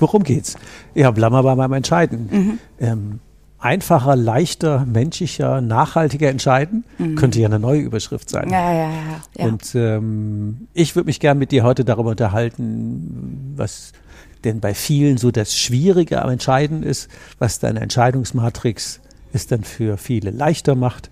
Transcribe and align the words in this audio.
Worum 0.00 0.22
geht's? 0.24 0.56
Ja, 0.94 1.10
bleiben 1.10 1.34
wir 1.34 1.42
beim 1.42 1.72
Entscheiden. 1.72 2.28
Mhm. 2.30 2.58
Ähm, 2.80 3.20
einfacher, 3.60 4.16
leichter, 4.16 4.86
menschlicher, 4.86 5.60
nachhaltiger 5.60 6.30
entscheiden, 6.30 6.84
mhm. 6.98 7.14
könnte 7.14 7.40
ja 7.40 7.46
eine 7.46 7.58
neue 7.58 7.80
Überschrift 7.80 8.30
sein. 8.30 8.48
Ja, 8.50 8.72
ja, 8.72 8.90
ja. 8.90 9.20
ja. 9.36 9.46
Und 9.46 9.74
ähm, 9.74 10.68
ich 10.72 10.96
würde 10.96 11.06
mich 11.06 11.20
gern 11.20 11.38
mit 11.38 11.52
dir 11.52 11.62
heute 11.62 11.84
darüber 11.84 12.10
unterhalten, 12.10 13.52
was 13.56 13.92
denn 14.44 14.60
bei 14.60 14.72
vielen 14.72 15.18
so 15.18 15.30
das 15.30 15.56
Schwierige 15.56 16.22
am 16.22 16.30
Entscheiden 16.30 16.82
ist, 16.82 17.10
was 17.38 17.58
deine 17.58 17.80
Entscheidungsmatrix 17.80 19.00
es 19.32 19.46
dann 19.46 19.64
für 19.64 19.98
viele 19.98 20.30
leichter 20.30 20.74
macht 20.74 21.10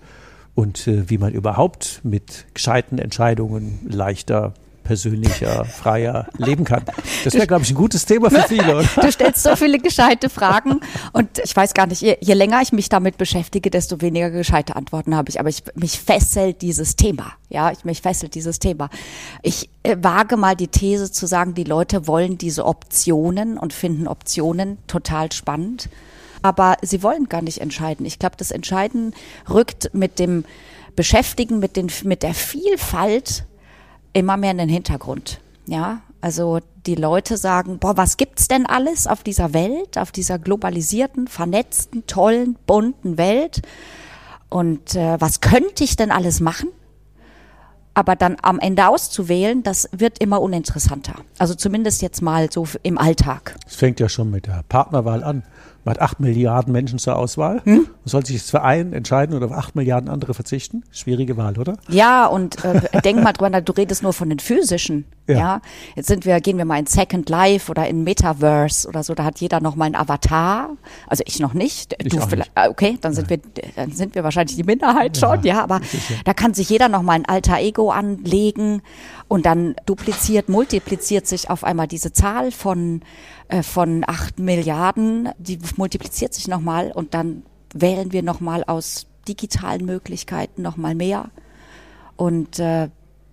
und 0.55 0.87
äh, 0.87 1.09
wie 1.09 1.19
man 1.19 1.33
überhaupt 1.33 2.01
mit 2.03 2.45
gescheiten 2.55 2.97
Entscheidungen 2.97 3.79
leichter 3.87 4.55
persönlicher, 4.89 5.65
freier 5.65 6.25
leben 6.39 6.63
kann. 6.63 6.83
Das 7.23 7.35
wäre, 7.35 7.45
glaube 7.45 7.63
ich, 7.63 7.69
ein 7.69 7.75
gutes 7.75 8.07
Thema 8.07 8.31
für 8.31 8.41
viele. 8.47 8.77
Oder? 8.77 8.89
Du 9.03 9.11
stellst 9.11 9.43
so 9.43 9.55
viele 9.55 9.77
gescheite 9.77 10.29
Fragen 10.29 10.81
und 11.13 11.37
ich 11.43 11.55
weiß 11.55 11.75
gar 11.75 11.85
nicht, 11.85 12.01
je, 12.01 12.17
je 12.19 12.33
länger 12.33 12.59
ich 12.63 12.71
mich 12.71 12.89
damit 12.89 13.19
beschäftige, 13.19 13.69
desto 13.69 14.01
weniger 14.01 14.31
gescheite 14.31 14.75
Antworten 14.75 15.15
habe 15.15 15.29
ich. 15.29 15.39
Aber 15.39 15.47
ich, 15.47 15.61
mich 15.75 15.99
fesselt 15.99 16.63
dieses 16.63 16.95
Thema. 16.95 17.33
Ja, 17.49 17.71
ich, 17.71 17.85
mich 17.85 18.01
fesselt 18.01 18.33
dieses 18.33 18.57
Thema. 18.57 18.89
Ich 19.43 19.69
äh, 19.83 19.95
wage 20.01 20.37
mal 20.37 20.55
die 20.55 20.69
These 20.69 21.11
zu 21.11 21.27
sagen, 21.27 21.53
die 21.53 21.65
Leute 21.65 22.07
wollen 22.07 22.39
diese 22.39 22.65
Optionen 22.65 23.59
und 23.59 23.73
finden 23.73 24.07
Optionen 24.07 24.79
total 24.87 25.31
spannend. 25.31 25.87
Aber 26.41 26.77
sie 26.81 27.03
wollen 27.03 27.29
gar 27.29 27.43
nicht 27.43 27.61
entscheiden. 27.61 28.07
Ich 28.07 28.17
glaube, 28.17 28.37
das 28.37 28.49
Entscheiden 28.49 29.13
rückt 29.47 29.91
mit 29.93 30.17
dem 30.17 30.45
Beschäftigen, 30.95 31.59
mit, 31.59 31.75
den, 31.75 31.91
mit 32.05 32.23
der 32.23 32.33
Vielfalt 32.33 33.45
immer 34.13 34.37
mehr 34.37 34.51
in 34.51 34.57
den 34.57 34.69
Hintergrund. 34.69 35.39
Ja, 35.65 36.01
also 36.21 36.59
die 36.85 36.95
Leute 36.95 37.37
sagen, 37.37 37.79
boah, 37.79 37.95
was 37.95 38.17
gibt's 38.17 38.47
denn 38.47 38.65
alles 38.65 39.07
auf 39.07 39.23
dieser 39.23 39.53
Welt, 39.53 39.97
auf 39.97 40.11
dieser 40.11 40.39
globalisierten, 40.39 41.27
vernetzten, 41.27 42.07
tollen, 42.07 42.57
bunten 42.65 43.17
Welt? 43.17 43.61
Und 44.49 44.95
äh, 44.95 45.19
was 45.19 45.41
könnte 45.41 45.83
ich 45.83 45.95
denn 45.95 46.11
alles 46.11 46.39
machen? 46.39 46.69
Aber 47.93 48.15
dann 48.15 48.37
am 48.41 48.59
Ende 48.59 48.87
auszuwählen, 48.87 49.61
das 49.61 49.89
wird 49.91 50.19
immer 50.19 50.41
uninteressanter. 50.41 51.15
Also 51.37 51.53
zumindest 51.53 52.01
jetzt 52.01 52.21
mal 52.21 52.51
so 52.51 52.65
im 52.81 52.97
Alltag. 52.97 53.55
Es 53.67 53.75
fängt 53.75 53.99
ja 53.99 54.09
schon 54.09 54.31
mit 54.31 54.47
der 54.47 54.63
Partnerwahl 54.67 55.23
an. 55.23 55.43
Man 55.89 55.95
hat 55.95 56.03
acht 56.03 56.19
Milliarden 56.19 56.71
Menschen 56.71 56.99
zur 56.99 57.15
Auswahl. 57.15 57.61
Hm? 57.63 57.77
Man 57.77 57.87
soll 58.05 58.23
sich 58.23 58.35
jetzt 58.35 58.51
für 58.51 58.61
einen 58.61 58.93
entscheiden 58.93 59.35
oder 59.35 59.47
auf 59.47 59.51
acht 59.51 59.75
Milliarden 59.75 60.07
andere 60.07 60.35
verzichten. 60.35 60.83
Schwierige 60.91 61.35
Wahl, 61.35 61.57
oder? 61.57 61.77
Ja, 61.87 62.27
und 62.27 62.63
äh, 62.63 63.01
denk 63.01 63.23
mal 63.23 63.33
drüber, 63.33 63.59
du 63.59 63.71
redest 63.71 64.03
nur 64.03 64.13
von 64.13 64.29
den 64.29 64.37
physischen. 64.37 65.05
Ja. 65.29 65.37
ja. 65.37 65.61
Jetzt 65.95 66.07
sind 66.07 66.25
wir, 66.25 66.39
gehen 66.41 66.57
wir 66.57 66.65
mal 66.65 66.79
in 66.79 66.85
Second 66.85 67.29
Life 67.29 67.69
oder 67.71 67.87
in 67.87 68.03
Metaverse 68.03 68.87
oder 68.87 69.03
so. 69.03 69.13
Da 69.13 69.23
hat 69.23 69.39
jeder 69.39 69.61
noch 69.61 69.75
mal 69.75 69.85
einen 69.85 69.95
Avatar. 69.95 70.71
Also 71.07 71.23
ich 71.25 71.39
noch 71.39 71.53
nicht. 71.53 71.95
Ich 71.99 72.09
du 72.09 72.21
vielleicht. 72.21 72.55
Nicht. 72.55 72.69
Okay, 72.69 72.97
dann 73.01 73.13
sind 73.13 73.29
wir, 73.29 73.39
dann 73.75 73.91
sind 73.91 74.15
wir 74.15 74.23
wahrscheinlich 74.23 74.55
die 74.55 74.63
Minderheit 74.63 75.17
schon. 75.17 75.43
Ja, 75.43 75.55
ja 75.55 75.63
aber 75.63 75.81
da 76.25 76.33
kann 76.33 76.53
sich 76.53 76.69
jeder 76.69 76.89
noch 76.89 77.01
mal 77.01 77.13
ein 77.13 77.25
alter 77.25 77.59
Ego 77.59 77.91
anlegen 77.91 78.81
und 79.27 79.45
dann 79.45 79.75
dupliziert, 79.85 80.49
multipliziert 80.49 81.27
sich 81.27 81.49
auf 81.49 81.63
einmal 81.63 81.87
diese 81.87 82.11
Zahl 82.11 82.51
von 82.51 83.01
äh, 83.49 83.63
von 83.63 84.03
acht 84.07 84.39
Milliarden, 84.39 85.29
die 85.37 85.59
multipliziert 85.75 86.33
sich 86.33 86.47
nochmal 86.47 86.91
und 86.91 87.13
dann 87.13 87.43
wählen 87.73 88.11
wir 88.11 88.23
nochmal 88.23 88.63
aus 88.63 89.07
digitalen 89.27 89.85
Möglichkeiten 89.85 90.61
nochmal 90.61 90.95
mehr. 90.95 91.29
Und 92.15 92.59
äh, 92.59 92.89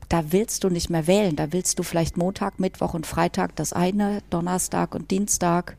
da 0.08 0.32
willst 0.32 0.64
du 0.64 0.70
nicht 0.70 0.90
mehr 0.90 1.06
wählen. 1.06 1.36
Da 1.36 1.52
willst 1.52 1.78
du 1.78 1.82
vielleicht 1.82 2.16
Montag, 2.16 2.60
Mittwoch 2.60 2.94
und 2.94 3.06
Freitag 3.06 3.56
das 3.56 3.72
eine, 3.72 4.22
Donnerstag 4.30 4.94
und 4.94 5.10
Dienstag 5.10 5.76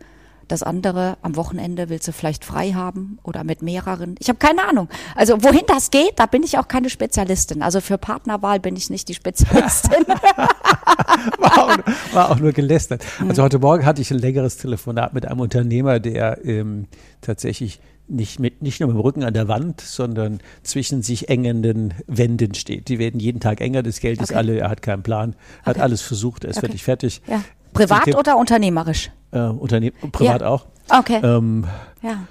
das 0.47 0.63
andere 0.63 1.17
am 1.21 1.35
Wochenende 1.35 1.89
willst 1.89 2.07
du 2.07 2.13
vielleicht 2.13 2.45
frei 2.45 2.71
haben 2.71 3.19
oder 3.23 3.43
mit 3.43 3.61
mehreren. 3.61 4.15
Ich 4.19 4.29
habe 4.29 4.39
keine 4.39 4.67
Ahnung. 4.67 4.87
Also 5.15 5.43
wohin 5.43 5.63
das 5.67 5.91
geht, 5.91 6.13
da 6.17 6.25
bin 6.25 6.43
ich 6.43 6.57
auch 6.57 6.67
keine 6.67 6.89
Spezialistin. 6.89 7.61
Also 7.61 7.81
für 7.81 7.97
Partnerwahl 7.97 8.59
bin 8.59 8.75
ich 8.75 8.89
nicht 8.89 9.09
die 9.09 9.13
Spezialistin. 9.13 10.05
war, 11.37 11.57
auch, 11.57 11.77
war, 12.13 12.31
auch, 12.31 12.39
nur 12.39 12.53
gelästert. 12.53 13.03
Also 13.27 13.43
heute 13.43 13.59
Morgen 13.59 13.85
hatte 13.85 14.01
ich 14.01 14.11
ein 14.11 14.19
längeres 14.19 14.57
Telefonat 14.57 15.13
mit 15.13 15.25
einem 15.25 15.41
Unternehmer, 15.41 15.99
der 15.99 16.43
ähm, 16.45 16.87
tatsächlich 17.21 17.81
nicht, 18.07 18.39
mit, 18.39 18.61
nicht 18.61 18.79
nur 18.79 18.87
mit 18.87 18.97
dem 18.97 19.01
Rücken 19.01 19.23
an 19.23 19.33
der 19.33 19.47
Wand, 19.47 19.81
sondern 19.81 20.39
zwischen 20.63 21.01
sich 21.01 21.29
engenden 21.29 21.93
Wänden 22.07 22.53
steht. 22.53 22.87
Die 22.87 22.99
werden 22.99 23.19
jeden 23.19 23.39
Tag 23.39 23.61
enger, 23.61 23.83
das 23.83 23.99
Geld 23.99 24.19
okay. 24.19 24.31
ist 24.31 24.35
alle, 24.35 24.59
er 24.59 24.69
hat 24.69 24.81
keinen 24.81 25.03
Plan, 25.03 25.35
hat 25.63 25.75
okay. 25.75 25.83
alles 25.83 26.01
versucht, 26.01 26.43
er 26.43 26.51
ist 26.51 26.57
okay. 26.57 26.67
wirklich 26.67 26.83
fertig. 26.83 27.21
Ja. 27.27 27.41
Privat 27.73 28.15
oder 28.15 28.37
unternehmerisch? 28.37 29.11
Äh, 29.31 29.39
Unternehmen, 29.39 29.95
privat 30.11 30.41
ja. 30.41 30.47
auch. 30.47 30.65
Okay. 30.89 31.19
Ähm, 31.23 31.65
ja. 32.01 32.27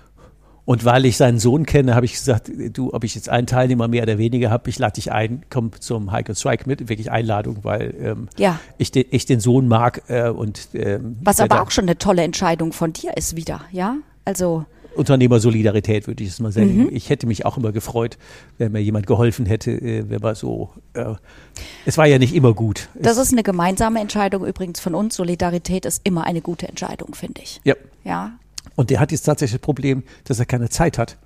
Und 0.67 0.85
weil 0.85 1.05
ich 1.05 1.17
seinen 1.17 1.39
Sohn 1.39 1.65
kenne, 1.65 1.95
habe 1.95 2.07
ich 2.07 2.15
gesagt, 2.15 2.51
du, 2.73 2.93
ob 2.93 3.05
ich 3.05 3.15
jetzt 3.15 3.29
einen 3.29 3.47
Teilnehmer 3.47 3.87
mehr 3.87 4.03
oder 4.03 4.19
weniger 4.19 4.51
habe, 4.51 4.69
ich 4.69 4.81
lade 4.81 4.95
dich 4.95 5.13
ein, 5.13 5.45
komm 5.49 5.71
zum 5.79 6.11
Hike 6.11 6.31
and 6.31 6.39
Strike 6.39 6.65
mit, 6.67 6.89
wirklich 6.89 7.13
Einladung, 7.13 7.59
weil 7.63 7.95
ähm, 8.01 8.29
ja. 8.37 8.59
ich, 8.77 8.91
den, 8.91 9.05
ich 9.11 9.27
den 9.27 9.39
Sohn 9.39 9.69
mag 9.69 10.03
äh, 10.09 10.29
und 10.29 10.71
ähm, 10.75 11.19
was 11.23 11.39
aber 11.39 11.63
auch 11.63 11.71
schon 11.71 11.85
eine 11.85 11.99
tolle 11.99 12.25
Entscheidung 12.25 12.73
von 12.73 12.93
dir 12.93 13.17
ist 13.17 13.37
wieder, 13.37 13.61
ja? 13.71 13.97
Also 14.25 14.65
Unternehmersolidarität, 14.97 16.07
würde 16.07 16.23
ich 16.23 16.31
es 16.31 16.41
mal 16.41 16.53
sagen. 16.53 16.85
Mhm. 16.85 16.89
Ich 16.93 17.11
hätte 17.11 17.27
mich 17.27 17.45
auch 17.45 17.57
immer 17.57 17.73
gefreut, 17.73 18.19
wenn 18.59 18.73
mir 18.73 18.81
jemand 18.81 19.07
geholfen 19.07 19.47
hätte, 19.47 19.71
äh, 19.73 20.09
wenn 20.09 20.21
man 20.21 20.35
so. 20.35 20.71
Äh, 20.95 21.15
es 21.85 21.99
war 21.99 22.07
ja 22.07 22.19
nicht 22.19 22.35
immer 22.35 22.55
gut. 22.55 22.89
Das 22.95 23.17
es, 23.17 23.29
ist 23.29 23.33
eine 23.33 23.43
gemeinsame 23.43 24.01
Entscheidung 24.01 24.45
übrigens 24.47 24.81
von 24.81 24.95
uns. 24.95 25.17
Solidarität 25.17 25.87
ist 25.87 26.01
immer 26.05 26.25
eine 26.25 26.41
gute 26.41 26.69
Entscheidung, 26.69 27.15
finde 27.15 27.43
ich. 27.43 27.61
Ja. 27.65 27.75
Ja. 28.05 28.33
Und 28.75 28.91
der 28.91 29.01
hat 29.01 29.13
jetzt 29.13 29.23
tatsächlich 29.23 29.61
das 29.61 29.65
Problem, 29.65 30.03
dass 30.25 30.39
er 30.39 30.47
keine 30.47 30.69
Zeit 30.69 30.99
hat 30.99 31.17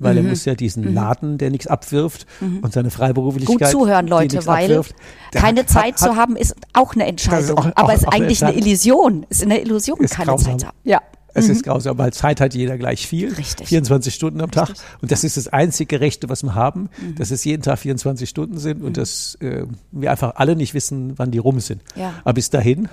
weil 0.00 0.14
mhm. 0.14 0.24
er 0.24 0.30
muss 0.30 0.44
ja 0.44 0.54
diesen 0.54 0.84
mhm. 0.84 0.94
Laden, 0.94 1.38
der 1.38 1.50
nichts 1.50 1.66
abwirft 1.66 2.26
mhm. 2.40 2.60
und 2.62 2.72
seine 2.72 2.90
Freiberuflichkeit. 2.90 3.58
Gut 3.58 3.66
zuhören, 3.68 4.08
Leute, 4.08 4.44
weil 4.46 4.64
abwirft, 4.64 4.94
keine 5.32 5.60
hat, 5.60 5.68
Zeit 5.68 5.92
hat, 5.92 5.98
zu 5.98 6.16
haben 6.16 6.36
ist 6.36 6.56
auch 6.72 6.94
eine 6.94 7.06
Entscheidung. 7.06 7.58
Auch, 7.58 7.70
aber 7.74 7.92
es 7.92 8.00
ist 8.00 8.08
eigentlich 8.08 8.42
eine, 8.42 8.54
eine 8.54 8.66
Illusion. 8.66 9.26
Es 9.28 9.38
ist 9.38 9.44
eine 9.44 9.60
Illusion, 9.60 9.98
keine 9.98 10.30
grausam. 10.30 10.52
Zeit 10.52 10.60
zu 10.60 10.66
haben. 10.68 10.78
Ja. 10.84 11.00
Es 11.34 11.46
mhm. 11.46 11.52
ist 11.52 11.64
grausam, 11.64 11.98
weil 11.98 12.12
Zeit 12.12 12.40
hat 12.40 12.54
jeder 12.54 12.78
gleich 12.78 13.06
viel. 13.06 13.32
Richtig. 13.34 13.68
24 13.68 14.14
Stunden 14.14 14.40
am 14.40 14.50
Tag. 14.50 14.70
Richtig. 14.70 14.86
Und 15.00 15.12
das 15.12 15.24
ist 15.24 15.36
das 15.36 15.48
einzige 15.48 16.00
Rechte, 16.00 16.28
was 16.28 16.42
wir 16.42 16.54
haben, 16.54 16.88
mhm. 17.00 17.14
dass 17.16 17.30
es 17.30 17.44
jeden 17.44 17.62
Tag 17.62 17.78
24 17.78 18.28
Stunden 18.28 18.58
sind 18.58 18.82
und 18.82 18.90
mhm. 18.90 18.94
dass 18.94 19.36
äh, 19.36 19.64
wir 19.92 20.10
einfach 20.10 20.36
alle 20.36 20.56
nicht 20.56 20.74
wissen, 20.74 21.18
wann 21.18 21.30
die 21.30 21.38
rum 21.38 21.60
sind. 21.60 21.82
Ja. 21.94 22.14
Aber 22.24 22.34
bis 22.34 22.50
dahin 22.50 22.88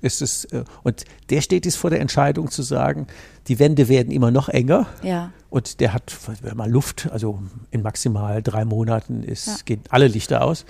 ist 0.00 0.20
es, 0.20 0.44
äh, 0.46 0.64
und 0.82 1.04
der 1.30 1.40
steht 1.40 1.64
jetzt 1.64 1.76
vor 1.76 1.90
der 1.90 2.00
Entscheidung 2.00 2.50
zu 2.50 2.62
sagen, 2.62 3.06
die 3.48 3.58
Wände 3.58 3.88
werden 3.88 4.12
immer 4.12 4.30
noch 4.30 4.48
enger. 4.48 4.86
Ja. 5.02 5.32
Und 5.48 5.80
der 5.80 5.92
hat, 5.92 6.16
wenn 6.42 6.56
mal 6.56 6.70
Luft, 6.70 7.08
also 7.12 7.40
in 7.70 7.82
maximal 7.82 8.42
drei 8.42 8.64
Monaten 8.64 9.22
ist, 9.22 9.46
ja. 9.46 9.56
gehen 9.64 9.82
alle 9.90 10.08
Lichter 10.08 10.42
aus. 10.42 10.64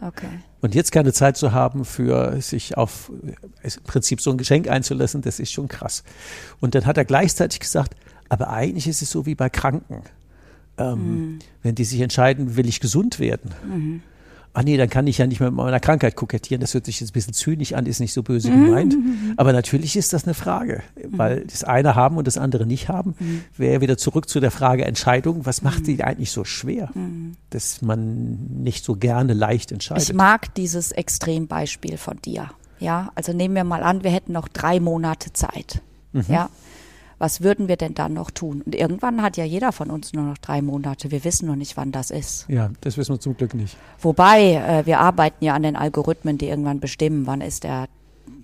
Okay. 0.00 0.28
Und 0.60 0.74
jetzt 0.74 0.92
keine 0.92 1.12
Zeit 1.12 1.36
zu 1.36 1.52
haben, 1.52 1.84
für 1.84 2.40
sich 2.40 2.76
auf 2.76 3.10
im 3.62 3.82
Prinzip 3.84 4.20
so 4.20 4.30
ein 4.30 4.38
Geschenk 4.38 4.68
einzulassen, 4.68 5.22
das 5.22 5.40
ist 5.40 5.52
schon 5.52 5.68
krass. 5.68 6.04
Und 6.60 6.74
dann 6.74 6.86
hat 6.86 6.96
er 6.96 7.04
gleichzeitig 7.04 7.60
gesagt, 7.60 7.94
aber 8.28 8.50
eigentlich 8.50 8.86
ist 8.86 9.02
es 9.02 9.10
so 9.10 9.26
wie 9.26 9.34
bei 9.34 9.48
Kranken. 9.48 10.02
Ähm, 10.76 10.98
mhm. 10.98 11.38
Wenn 11.62 11.74
die 11.74 11.84
sich 11.84 12.00
entscheiden, 12.00 12.56
will 12.56 12.68
ich 12.68 12.80
gesund 12.80 13.18
werden. 13.18 13.54
Mhm. 13.66 14.02
Ach 14.58 14.64
nee, 14.64 14.76
dann 14.76 14.90
kann 14.90 15.06
ich 15.06 15.18
ja 15.18 15.26
nicht 15.28 15.38
mehr 15.38 15.52
mit 15.52 15.56
meiner 15.56 15.78
Krankheit 15.78 16.16
kokettieren. 16.16 16.60
Das 16.60 16.74
hört 16.74 16.84
sich 16.84 16.98
jetzt 16.98 17.10
ein 17.10 17.12
bisschen 17.12 17.32
zynisch 17.32 17.74
an, 17.74 17.86
ist 17.86 18.00
nicht 18.00 18.12
so 18.12 18.24
böse 18.24 18.50
gemeint. 18.50 18.96
Aber 19.36 19.52
natürlich 19.52 19.96
ist 19.96 20.12
das 20.12 20.24
eine 20.24 20.34
Frage, 20.34 20.82
weil 21.06 21.44
das 21.44 21.62
eine 21.62 21.94
haben 21.94 22.16
und 22.16 22.26
das 22.26 22.38
andere 22.38 22.66
nicht 22.66 22.88
haben. 22.88 23.14
Wäre 23.56 23.80
wieder 23.80 23.96
zurück 23.96 24.28
zu 24.28 24.40
der 24.40 24.50
Frage 24.50 24.84
Entscheidung. 24.84 25.46
Was 25.46 25.62
macht 25.62 25.86
die 25.86 26.02
eigentlich 26.02 26.32
so 26.32 26.42
schwer, 26.42 26.90
dass 27.50 27.82
man 27.82 28.62
nicht 28.62 28.84
so 28.84 28.96
gerne 28.96 29.32
leicht 29.32 29.70
entscheidet? 29.70 30.02
Ich 30.02 30.12
mag 30.12 30.52
dieses 30.56 30.90
Extrembeispiel 30.90 31.96
von 31.96 32.16
dir. 32.16 32.50
Ja, 32.80 33.12
also 33.14 33.32
nehmen 33.32 33.54
wir 33.54 33.62
mal 33.64 33.84
an, 33.84 34.02
wir 34.02 34.10
hätten 34.10 34.32
noch 34.32 34.48
drei 34.48 34.80
Monate 34.80 35.32
Zeit. 35.32 35.82
Ja. 36.28 36.50
Was 37.18 37.40
würden 37.42 37.66
wir 37.68 37.76
denn 37.76 37.94
dann 37.94 38.14
noch 38.14 38.30
tun? 38.30 38.62
Und 38.64 38.74
irgendwann 38.74 39.22
hat 39.22 39.36
ja 39.36 39.44
jeder 39.44 39.72
von 39.72 39.90
uns 39.90 40.12
nur 40.12 40.24
noch 40.24 40.38
drei 40.38 40.62
Monate. 40.62 41.10
Wir 41.10 41.24
wissen 41.24 41.46
noch 41.48 41.56
nicht, 41.56 41.76
wann 41.76 41.90
das 41.90 42.10
ist. 42.10 42.46
ja, 42.48 42.70
das 42.80 42.96
wissen 42.96 43.14
wir 43.14 43.20
zum 43.20 43.36
Glück 43.36 43.54
nicht. 43.54 43.76
Wobei, 44.00 44.54
äh, 44.54 44.86
wir 44.86 45.00
arbeiten 45.00 45.44
ja 45.44 45.54
an 45.54 45.62
den 45.64 45.74
Algorithmen, 45.76 46.38
die 46.38 46.46
irgendwann 46.46 46.78
bestimmen, 46.80 47.26
wann 47.26 47.40
ist 47.40 47.64
der 47.64 47.86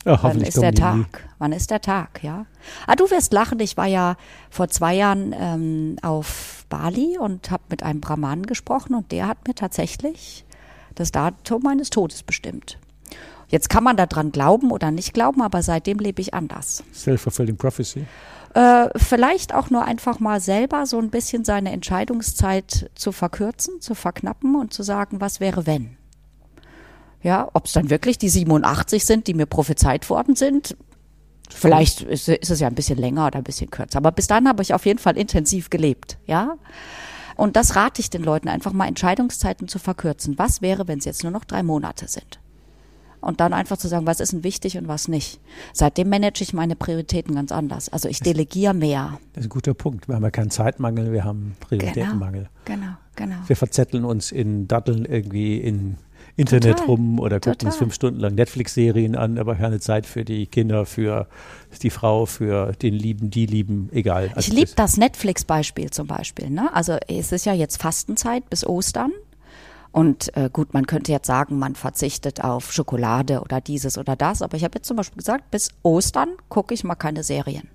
Ja, 0.05 0.19
Wann 0.23 0.41
ist 0.41 0.61
der 0.61 0.73
die 0.73 0.83
nie. 0.83 1.05
Tag? 1.05 1.29
Wann 1.39 1.53
ist 1.53 1.71
der 1.71 1.81
Tag, 1.81 2.23
ja? 2.25 2.47
Ah, 2.87 2.97
du 2.97 3.09
wirst 3.11 3.33
lachen. 3.33 3.61
Ich 3.61 3.77
war 3.77 3.87
ja 3.87 4.17
vor 4.51 4.69
zwei 4.69 4.95
Jahren 4.95 5.35
ähm, 5.39 5.97
auf 6.03 6.67
Bali 6.69 7.17
und 7.19 7.51
habe 7.51 7.63
mit 7.71 7.83
einem 7.83 8.01
Brahmanen 8.01 8.45
gesprochen 8.47 8.95
und 8.95 9.13
der 9.13 9.29
hat 9.29 9.47
mir 9.47 9.55
tatsächlich 9.55 10.45
das 10.97 11.13
Datum 11.13 11.63
meines 11.63 11.91
Todes 11.91 12.23
bestimmt. 12.23 12.79
Jetzt 13.49 13.69
kann 13.71 13.85
man 13.85 13.97
daran 13.97 14.33
glauben 14.33 14.73
oder 14.73 14.91
nicht 14.91 15.15
glauben, 15.15 15.43
aber 15.43 15.63
seitdem 15.63 15.99
lebe 15.99 16.21
ich 16.21 16.35
anders. 16.35 16.83
Self-fulfilling 16.93 17.57
prophecy. 17.57 18.05
Äh, 18.55 18.89
vielleicht 18.97 19.53
auch 19.53 19.71
nur 19.71 19.85
einfach 19.85 20.21
mal 20.21 20.41
selber 20.41 20.87
so 20.87 20.99
ein 20.99 21.11
bisschen 21.11 21.45
seine 21.45 21.73
Entscheidungszeit 21.73 22.89
zu 22.95 23.11
verkürzen, 23.11 23.81
zu 23.81 23.97
verknappen 23.97 24.55
und 24.55 24.73
zu 24.73 24.85
sagen, 24.85 25.21
was 25.21 25.41
wäre 25.41 25.67
wenn? 25.67 25.97
Ja, 27.21 27.49
ob 27.53 27.67
es 27.67 27.73
dann 27.73 27.91
wirklich 27.91 28.17
die 28.17 28.29
87 28.29 29.05
sind, 29.05 29.27
die 29.27 29.35
mir 29.35 29.47
prophezeit 29.47 30.09
worden 30.09 30.37
sind. 30.37 30.77
Vielleicht 31.51 32.03
ist, 32.03 32.29
ist 32.29 32.51
es 32.51 32.61
ja 32.61 32.69
ein 32.69 32.77
bisschen 32.77 32.99
länger 32.99 33.27
oder 33.27 33.39
ein 33.39 33.45
bisschen 33.45 33.71
kürzer. 33.71 33.99
Aber 33.99 34.13
bis 34.13 34.29
dann 34.29 34.47
habe 34.47 34.63
ich 34.63 34.73
auf 34.73 34.87
jeden 34.87 35.01
Fall 35.01 35.17
intensiv 35.17 35.69
gelebt, 35.69 36.19
ja. 36.27 36.57
Und 37.37 37.57
das 37.57 37.75
rate 37.75 38.01
ich 38.01 38.11
den 38.11 38.23
Leuten, 38.23 38.49
einfach 38.49 38.73
mal 38.73 38.87
Entscheidungszeiten 38.87 39.67
zu 39.67 39.81
verkürzen. 39.81 40.39
Was 40.39 40.63
wäre, 40.63 40.87
wenn 40.87 40.99
es 41.01 41.05
jetzt 41.05 41.25
nur 41.25 41.33
noch 41.33 41.45
drei 41.45 41.65
Monate 41.65 42.07
sind? 42.07 42.39
Und 43.25 43.41
dann 43.41 43.53
einfach 43.53 43.77
zu 43.79 43.89
sagen, 43.89 44.07
was 44.07 44.21
ist 44.21 44.33
denn 44.33 44.45
wichtig 44.45 44.77
und 44.79 44.87
was 44.89 45.09
nicht. 45.09 45.41
Seitdem 45.73 46.09
manage 46.11 46.43
ich 46.43 46.53
meine 46.53 46.77
Prioritäten 46.77 47.35
ganz 47.35 47.51
anders. 47.53 47.89
Also 47.89 48.09
ich 48.09 48.21
delegiere 48.21 48.75
mehr. 48.75 49.19
Das 49.33 49.43
ist 49.43 49.47
ein 49.47 49.51
guter 49.51 49.75
Punkt. 49.75 50.09
Wir 50.09 50.15
haben 50.17 50.23
ja 50.23 50.31
keinen 50.31 50.51
Zeitmangel, 50.51 51.13
wir 51.13 51.25
haben 51.25 51.57
Prioritätenmangel. 51.61 52.49
Genau, 52.65 52.93
genau. 53.17 53.37
Wir 53.47 53.57
verzetteln 53.57 54.05
uns 54.05 54.31
in 54.33 54.69
Datteln 54.69 55.05
irgendwie 55.05 55.57
in 55.59 55.97
Internet 56.37 56.79
Total, 56.79 56.87
rum 56.87 57.19
oder 57.21 57.37
gucken 57.39 57.51
uns 57.53 57.59
total. 57.61 57.79
fünf 57.79 57.95
Stunden 57.95 58.19
lang 58.19 58.35
Netflix-Serien 58.35 59.15
an, 59.15 59.39
aber 59.39 59.55
keine 59.55 59.79
Zeit 59.79 60.05
für 60.05 60.25
die 60.25 60.47
Kinder, 60.49 60.85
für 60.85 61.29
die 61.83 61.91
Frau, 61.91 62.27
für 62.27 62.73
den 62.73 62.95
Lieben, 62.95 63.31
die 63.31 63.47
Lieben, 63.47 63.89
egal. 63.93 64.27
Ich 64.27 64.37
Also 64.37 64.53
liebe 64.53 64.67
das- 64.67 64.75
das 64.75 64.97
Netflix-Beispiel 64.97 65.91
zum 65.91 66.09
Beispiel. 66.09 66.51
Ne? 66.51 66.75
Also 66.75 66.97
es 67.09 67.31
ist 67.31 67.47
ja 67.47 67.53
jetzt 67.53 67.81
Fastenzeit 67.81 68.51
bis 68.51 68.67
Ostern. 68.67 69.13
Und 69.95 70.37
äh, 70.37 70.51
gut, 70.53 70.75
man 70.75 70.89
könnte 70.89 71.13
jetzt 71.13 71.29
sagen, 71.29 71.57
man 71.57 71.77
verzichtet 71.77 72.43
auf 72.43 72.73
Schokolade 72.73 73.41
oder 73.43 73.61
dieses 73.61 73.97
oder 73.97 74.17
das. 74.17 74.43
Aber 74.43 74.57
ich 74.57 74.65
habe 74.65 74.77
jetzt 74.79 74.89
zum 74.89 74.97
Beispiel 74.97 75.19
gesagt, 75.19 75.53
bis 75.53 75.69
Ostern 75.85 76.31
gucke 76.49 76.75
ich 76.75 76.83
mal 76.83 76.97
keine 76.97 77.23
Serien. 77.23 77.69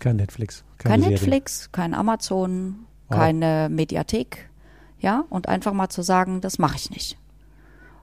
Kein 0.00 0.16
Netflix. 0.16 0.64
Kein 0.78 0.90
Keine 0.90 1.02
Serien. 1.04 1.20
Netflix, 1.20 1.70
kein 1.70 1.94
Amazon, 1.94 2.86
Wow. 3.08 3.16
keine 3.16 3.68
Mediathek. 3.70 4.50
Ja, 4.98 5.24
und 5.30 5.48
einfach 5.48 5.72
mal 5.72 5.88
zu 5.88 6.02
sagen, 6.02 6.40
das 6.40 6.58
mache 6.58 6.74
ich 6.76 6.90
nicht. 6.90 7.16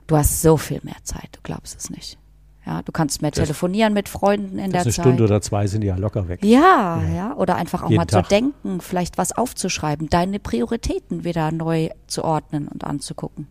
Du 0.07 0.15
hast 0.15 0.41
so 0.41 0.55
viel 0.55 0.79
mehr 0.83 1.03
Zeit, 1.03 1.27
du 1.33 1.39
glaubst 1.43 1.77
es 1.77 1.89
nicht. 1.89 2.17
Ja, 2.65 2.81
du 2.83 2.91
kannst 2.91 3.21
mehr 3.21 3.31
Das- 3.31 3.39
telefonieren 3.45 3.93
mit 3.93 4.09
Freunden 4.09 4.59
in 4.59 4.71
der 4.71 4.81
eine 4.81 4.91
Zeit. 4.91 5.03
Stunde 5.05 5.23
oder 5.23 5.41
zwei 5.41 5.65
sind 5.67 5.83
ja 5.83 5.95
locker 5.95 6.27
weg. 6.27 6.43
Ja, 6.43 7.01
ja, 7.15 7.35
oder 7.35 7.55
einfach 7.55 7.83
auch 7.83 7.89
Jeden 7.89 7.97
mal 8.01 8.05
Tag. 8.05 8.25
zu 8.25 8.29
denken, 8.29 8.81
vielleicht 8.81 9.17
was 9.17 9.31
aufzuschreiben, 9.31 10.09
deine 10.09 10.39
Prioritäten 10.39 11.23
wieder 11.23 11.51
neu 11.51 11.89
zu 12.07 12.23
ordnen 12.23 12.67
und 12.67 12.83
anzugucken. 12.83 13.47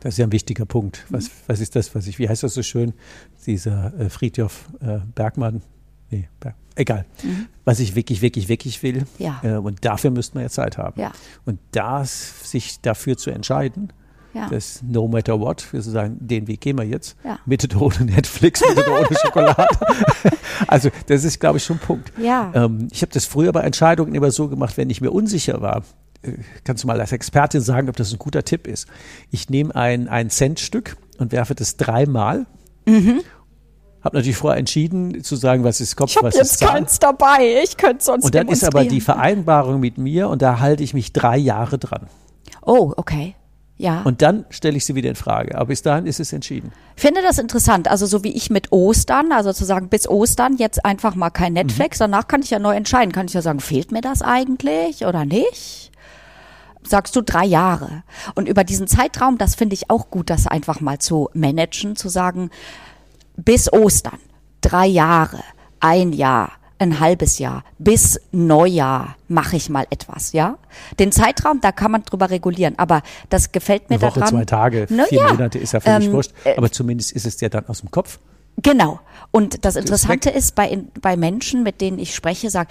Das 0.00 0.14
ist 0.14 0.18
ja 0.18 0.26
ein 0.26 0.32
wichtiger 0.32 0.66
Punkt. 0.66 1.06
Was, 1.08 1.24
Mhm. 1.26 1.30
was 1.46 1.60
ist 1.60 1.74
das, 1.76 1.94
was 1.94 2.06
ich, 2.06 2.18
wie 2.18 2.28
heißt 2.28 2.42
das 2.42 2.52
so 2.54 2.62
schön? 2.62 2.92
Dieser 3.46 3.98
äh, 3.98 4.10
Friedhof 4.10 4.68
äh, 4.80 4.98
Bergmann. 5.14 5.62
Nee, 6.10 6.28
Berg, 6.40 6.56
egal. 6.74 7.06
Was 7.64 7.78
ich 7.80 7.94
wirklich, 7.94 8.20
wirklich, 8.20 8.48
wirklich 8.48 8.82
will. 8.82 9.02
Mhm. 9.02 9.06
Ja. 9.18 9.40
Äh, 9.42 9.54
und 9.56 9.84
dafür 9.84 10.10
müsste 10.10 10.34
man 10.34 10.42
ja 10.42 10.50
Zeit 10.50 10.76
haben. 10.76 11.00
Ja. 11.00 11.12
Und 11.46 11.60
das, 11.70 12.50
sich 12.50 12.80
dafür 12.82 13.16
zu 13.16 13.30
entscheiden, 13.30 13.92
Ja. 14.32 14.48
das 14.48 14.80
no 14.82 15.08
matter 15.08 15.40
what, 15.40 15.72
wir 15.72 15.82
sagen, 15.82 16.16
den 16.20 16.46
Weg 16.46 16.60
gehen 16.60 16.78
wir 16.78 16.84
jetzt. 16.84 17.16
Ja. 17.24 17.38
Mit 17.46 17.64
oder 17.64 17.82
ohne 17.82 18.04
Netflix, 18.04 18.60
mit 18.60 18.78
oder 18.78 19.00
ohne 19.00 19.16
Schokolade. 19.22 19.68
also 20.68 20.90
das 21.06 21.24
ist, 21.24 21.40
glaube 21.40 21.58
ich, 21.58 21.64
schon 21.64 21.76
ein 21.76 21.80
Punkt. 21.80 22.12
Ja. 22.18 22.52
Ähm, 22.54 22.88
ich 22.92 23.02
habe 23.02 23.12
das 23.12 23.24
früher 23.24 23.52
bei 23.52 23.62
Entscheidungen 23.62 24.14
immer 24.14 24.30
so 24.30 24.48
gemacht, 24.48 24.76
wenn 24.76 24.88
ich 24.90 25.00
mir 25.00 25.10
unsicher 25.10 25.60
war, 25.60 25.82
äh, 26.22 26.32
kannst 26.64 26.84
du 26.84 26.86
mal 26.86 27.00
als 27.00 27.12
Expertin 27.12 27.60
sagen, 27.60 27.88
ob 27.88 27.96
das 27.96 28.12
ein 28.12 28.18
guter 28.18 28.44
Tipp 28.44 28.66
ist. 28.66 28.86
Ich 29.30 29.50
nehme 29.50 29.74
ein, 29.74 30.08
ein 30.08 30.30
Centstück 30.30 30.96
und 31.18 31.32
werfe 31.32 31.54
das 31.54 31.76
dreimal. 31.76 32.46
Habe 34.02 34.16
natürlich 34.16 34.36
vorher 34.36 34.58
entschieden 34.58 35.22
zu 35.22 35.36
sagen, 35.36 35.62
was 35.62 35.80
ist 35.80 35.94
Kopf, 35.94 36.16
was 36.22 36.34
ist 36.34 36.58
Zahl. 36.58 36.86
dabei. 37.00 37.62
Ich 37.62 37.76
könnte 37.76 38.02
sonst 38.02 38.24
Und 38.24 38.34
dann 38.34 38.48
ist 38.48 38.64
aber 38.64 38.84
die 38.84 39.00
Vereinbarung 39.00 39.80
mit 39.80 39.98
mir 39.98 40.28
und 40.28 40.40
da 40.40 40.58
halte 40.58 40.82
ich 40.82 40.94
mich 40.94 41.12
drei 41.12 41.36
Jahre 41.36 41.78
dran. 41.78 42.06
Oh, 42.62 42.92
okay. 42.96 43.34
Ja. 43.80 44.02
Und 44.02 44.20
dann 44.20 44.44
stelle 44.50 44.76
ich 44.76 44.84
sie 44.84 44.94
wieder 44.94 45.08
in 45.08 45.14
Frage. 45.14 45.54
Aber 45.56 45.68
bis 45.68 45.80
dahin 45.80 46.04
ist 46.04 46.20
es 46.20 46.34
entschieden. 46.34 46.70
Ich 46.96 47.02
finde 47.02 47.22
das 47.22 47.38
interessant. 47.38 47.88
Also 47.88 48.04
so 48.04 48.22
wie 48.22 48.32
ich 48.32 48.50
mit 48.50 48.72
Ostern, 48.72 49.32
also 49.32 49.54
zu 49.54 49.64
sagen, 49.64 49.88
bis 49.88 50.06
Ostern 50.06 50.58
jetzt 50.58 50.84
einfach 50.84 51.14
mal 51.14 51.30
kein 51.30 51.54
Netflix, 51.54 51.96
danach 51.96 52.28
kann 52.28 52.42
ich 52.42 52.50
ja 52.50 52.58
neu 52.58 52.76
entscheiden. 52.76 53.10
Kann 53.10 53.24
ich 53.24 53.32
ja 53.32 53.40
sagen, 53.40 53.58
fehlt 53.58 53.90
mir 53.90 54.02
das 54.02 54.20
eigentlich 54.20 55.06
oder 55.06 55.24
nicht? 55.24 55.92
Sagst 56.82 57.16
du 57.16 57.22
drei 57.22 57.46
Jahre. 57.46 58.02
Und 58.34 58.48
über 58.48 58.64
diesen 58.64 58.86
Zeitraum, 58.86 59.38
das 59.38 59.54
finde 59.54 59.72
ich 59.72 59.88
auch 59.88 60.10
gut, 60.10 60.28
das 60.28 60.46
einfach 60.46 60.80
mal 60.80 60.98
zu 60.98 61.30
managen, 61.32 61.96
zu 61.96 62.10
sagen, 62.10 62.50
bis 63.36 63.72
Ostern, 63.72 64.18
drei 64.60 64.86
Jahre, 64.86 65.40
ein 65.80 66.12
Jahr, 66.12 66.52
ein 66.80 66.98
halbes 66.98 67.38
Jahr, 67.38 67.62
bis 67.78 68.20
Neujahr 68.32 69.16
mache 69.28 69.56
ich 69.56 69.68
mal 69.68 69.86
etwas, 69.90 70.32
ja? 70.32 70.56
Den 70.98 71.12
Zeitraum, 71.12 71.60
da 71.60 71.72
kann 71.72 71.92
man 71.92 72.02
drüber 72.02 72.30
regulieren, 72.30 72.74
aber 72.78 73.02
das 73.28 73.52
gefällt 73.52 73.90
mir 73.90 73.96
Eine 73.96 74.02
Woche, 74.02 74.20
daran. 74.20 74.34
zwei 74.34 74.44
Tage, 74.46 74.86
Na 74.88 75.04
vier 75.04 75.18
ja, 75.18 75.28
Monate 75.32 75.58
ist 75.58 75.72
ja 75.72 75.80
völlig 75.80 76.06
ähm, 76.08 76.12
wurscht. 76.14 76.32
Aber 76.56 76.72
zumindest 76.72 77.12
ist 77.12 77.26
es 77.26 77.40
ja 77.40 77.50
dann 77.50 77.66
aus 77.66 77.80
dem 77.80 77.90
Kopf. 77.90 78.18
Genau. 78.62 79.00
Und 79.30 79.64
das 79.64 79.76
Interessante 79.76 80.30
ist, 80.30 80.54
bei, 80.54 80.78
bei 81.00 81.16
Menschen, 81.16 81.62
mit 81.62 81.80
denen 81.80 81.98
ich 81.98 82.14
spreche, 82.14 82.50
sagen, 82.50 82.68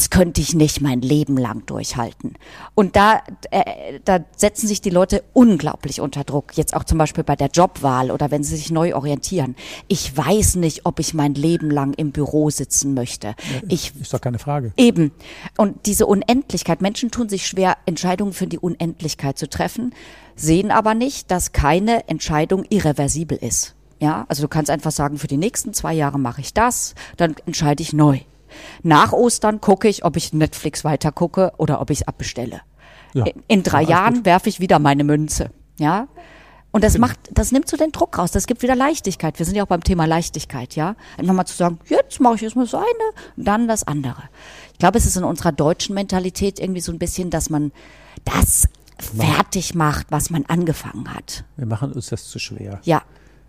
das 0.00 0.08
könnte 0.08 0.40
ich 0.40 0.54
nicht 0.54 0.80
mein 0.80 1.02
Leben 1.02 1.36
lang 1.36 1.66
durchhalten. 1.66 2.32
Und 2.74 2.96
da, 2.96 3.20
äh, 3.50 4.00
da 4.02 4.20
setzen 4.34 4.66
sich 4.66 4.80
die 4.80 4.88
Leute 4.88 5.22
unglaublich 5.34 6.00
unter 6.00 6.24
Druck. 6.24 6.56
Jetzt 6.56 6.74
auch 6.74 6.84
zum 6.84 6.96
Beispiel 6.96 7.22
bei 7.22 7.36
der 7.36 7.48
Jobwahl 7.48 8.10
oder 8.10 8.30
wenn 8.30 8.42
sie 8.42 8.56
sich 8.56 8.70
neu 8.70 8.94
orientieren. 8.94 9.56
Ich 9.88 10.16
weiß 10.16 10.56
nicht, 10.56 10.86
ob 10.86 11.00
ich 11.00 11.12
mein 11.12 11.34
Leben 11.34 11.70
lang 11.70 11.92
im 11.92 12.12
Büro 12.12 12.48
sitzen 12.48 12.94
möchte. 12.94 13.34
Ich 13.68 13.94
Ist 14.00 14.14
doch 14.14 14.22
keine 14.22 14.38
Frage. 14.38 14.72
Eben. 14.78 15.12
Und 15.58 15.84
diese 15.84 16.06
Unendlichkeit, 16.06 16.80
Menschen 16.80 17.10
tun 17.10 17.28
sich 17.28 17.46
schwer, 17.46 17.76
Entscheidungen 17.84 18.32
für 18.32 18.46
die 18.46 18.58
Unendlichkeit 18.58 19.36
zu 19.36 19.50
treffen, 19.50 19.94
sehen 20.34 20.70
aber 20.70 20.94
nicht, 20.94 21.30
dass 21.30 21.52
keine 21.52 22.08
Entscheidung 22.08 22.64
irreversibel 22.70 23.36
ist. 23.36 23.74
Ja, 23.98 24.24
also 24.28 24.44
du 24.44 24.48
kannst 24.48 24.70
einfach 24.70 24.92
sagen, 24.92 25.18
für 25.18 25.26
die 25.26 25.36
nächsten 25.36 25.74
zwei 25.74 25.92
Jahre 25.92 26.18
mache 26.18 26.40
ich 26.40 26.54
das, 26.54 26.94
dann 27.18 27.36
entscheide 27.44 27.82
ich 27.82 27.92
neu. 27.92 28.20
Nach 28.82 29.12
Ostern 29.12 29.60
gucke 29.60 29.88
ich, 29.88 30.04
ob 30.04 30.16
ich 30.16 30.32
Netflix 30.32 30.84
weiter 30.84 31.12
gucke 31.12 31.52
oder 31.56 31.80
ob 31.80 31.90
ich 31.90 32.00
es 32.00 32.08
abbestelle. 32.08 32.60
Ja. 33.14 33.24
In, 33.48 33.62
drei 33.62 33.82
Ja, 33.82 33.90
Jahren 33.90 34.24
werfe 34.24 34.48
ich 34.48 34.60
wieder 34.60 34.78
meine 34.78 35.04
Münze. 35.04 35.50
Ja. 35.78 36.08
Und 36.72 36.84
das 36.84 36.96
macht, 36.98 37.18
das 37.32 37.50
nimmt 37.50 37.68
so 37.68 37.76
den 37.76 37.90
Druck 37.90 38.16
raus. 38.16 38.30
Das 38.30 38.46
gibt 38.46 38.62
wieder 38.62 38.76
Leichtigkeit. 38.76 39.38
Wir 39.38 39.46
sind 39.46 39.56
ja 39.56 39.64
auch 39.64 39.68
beim 39.68 39.82
Thema 39.82 40.04
Leichtigkeit, 40.04 40.76
ja. 40.76 40.94
Einfach 41.18 41.34
mal 41.34 41.44
zu 41.44 41.56
sagen, 41.56 41.80
jetzt 41.88 42.20
mache 42.20 42.36
ich 42.36 42.42
erstmal 42.44 42.64
das 42.64 42.74
eine, 42.74 42.86
dann 43.36 43.66
das 43.66 43.82
andere. 43.82 44.22
Ich 44.72 44.78
glaube, 44.78 44.98
es 44.98 45.06
ist 45.06 45.16
in 45.16 45.24
unserer 45.24 45.50
deutschen 45.50 45.94
Mentalität 45.94 46.60
irgendwie 46.60 46.80
so 46.80 46.92
ein 46.92 46.98
bisschen, 46.98 47.30
dass 47.30 47.50
man 47.50 47.72
das 48.24 48.68
fertig 48.98 49.74
macht, 49.74 50.06
was 50.10 50.30
man 50.30 50.44
angefangen 50.46 51.12
hat. 51.12 51.44
Wir 51.56 51.66
machen 51.66 51.92
uns 51.92 52.06
das 52.06 52.26
zu 52.26 52.38
schwer. 52.38 52.80
Ja. 52.84 53.02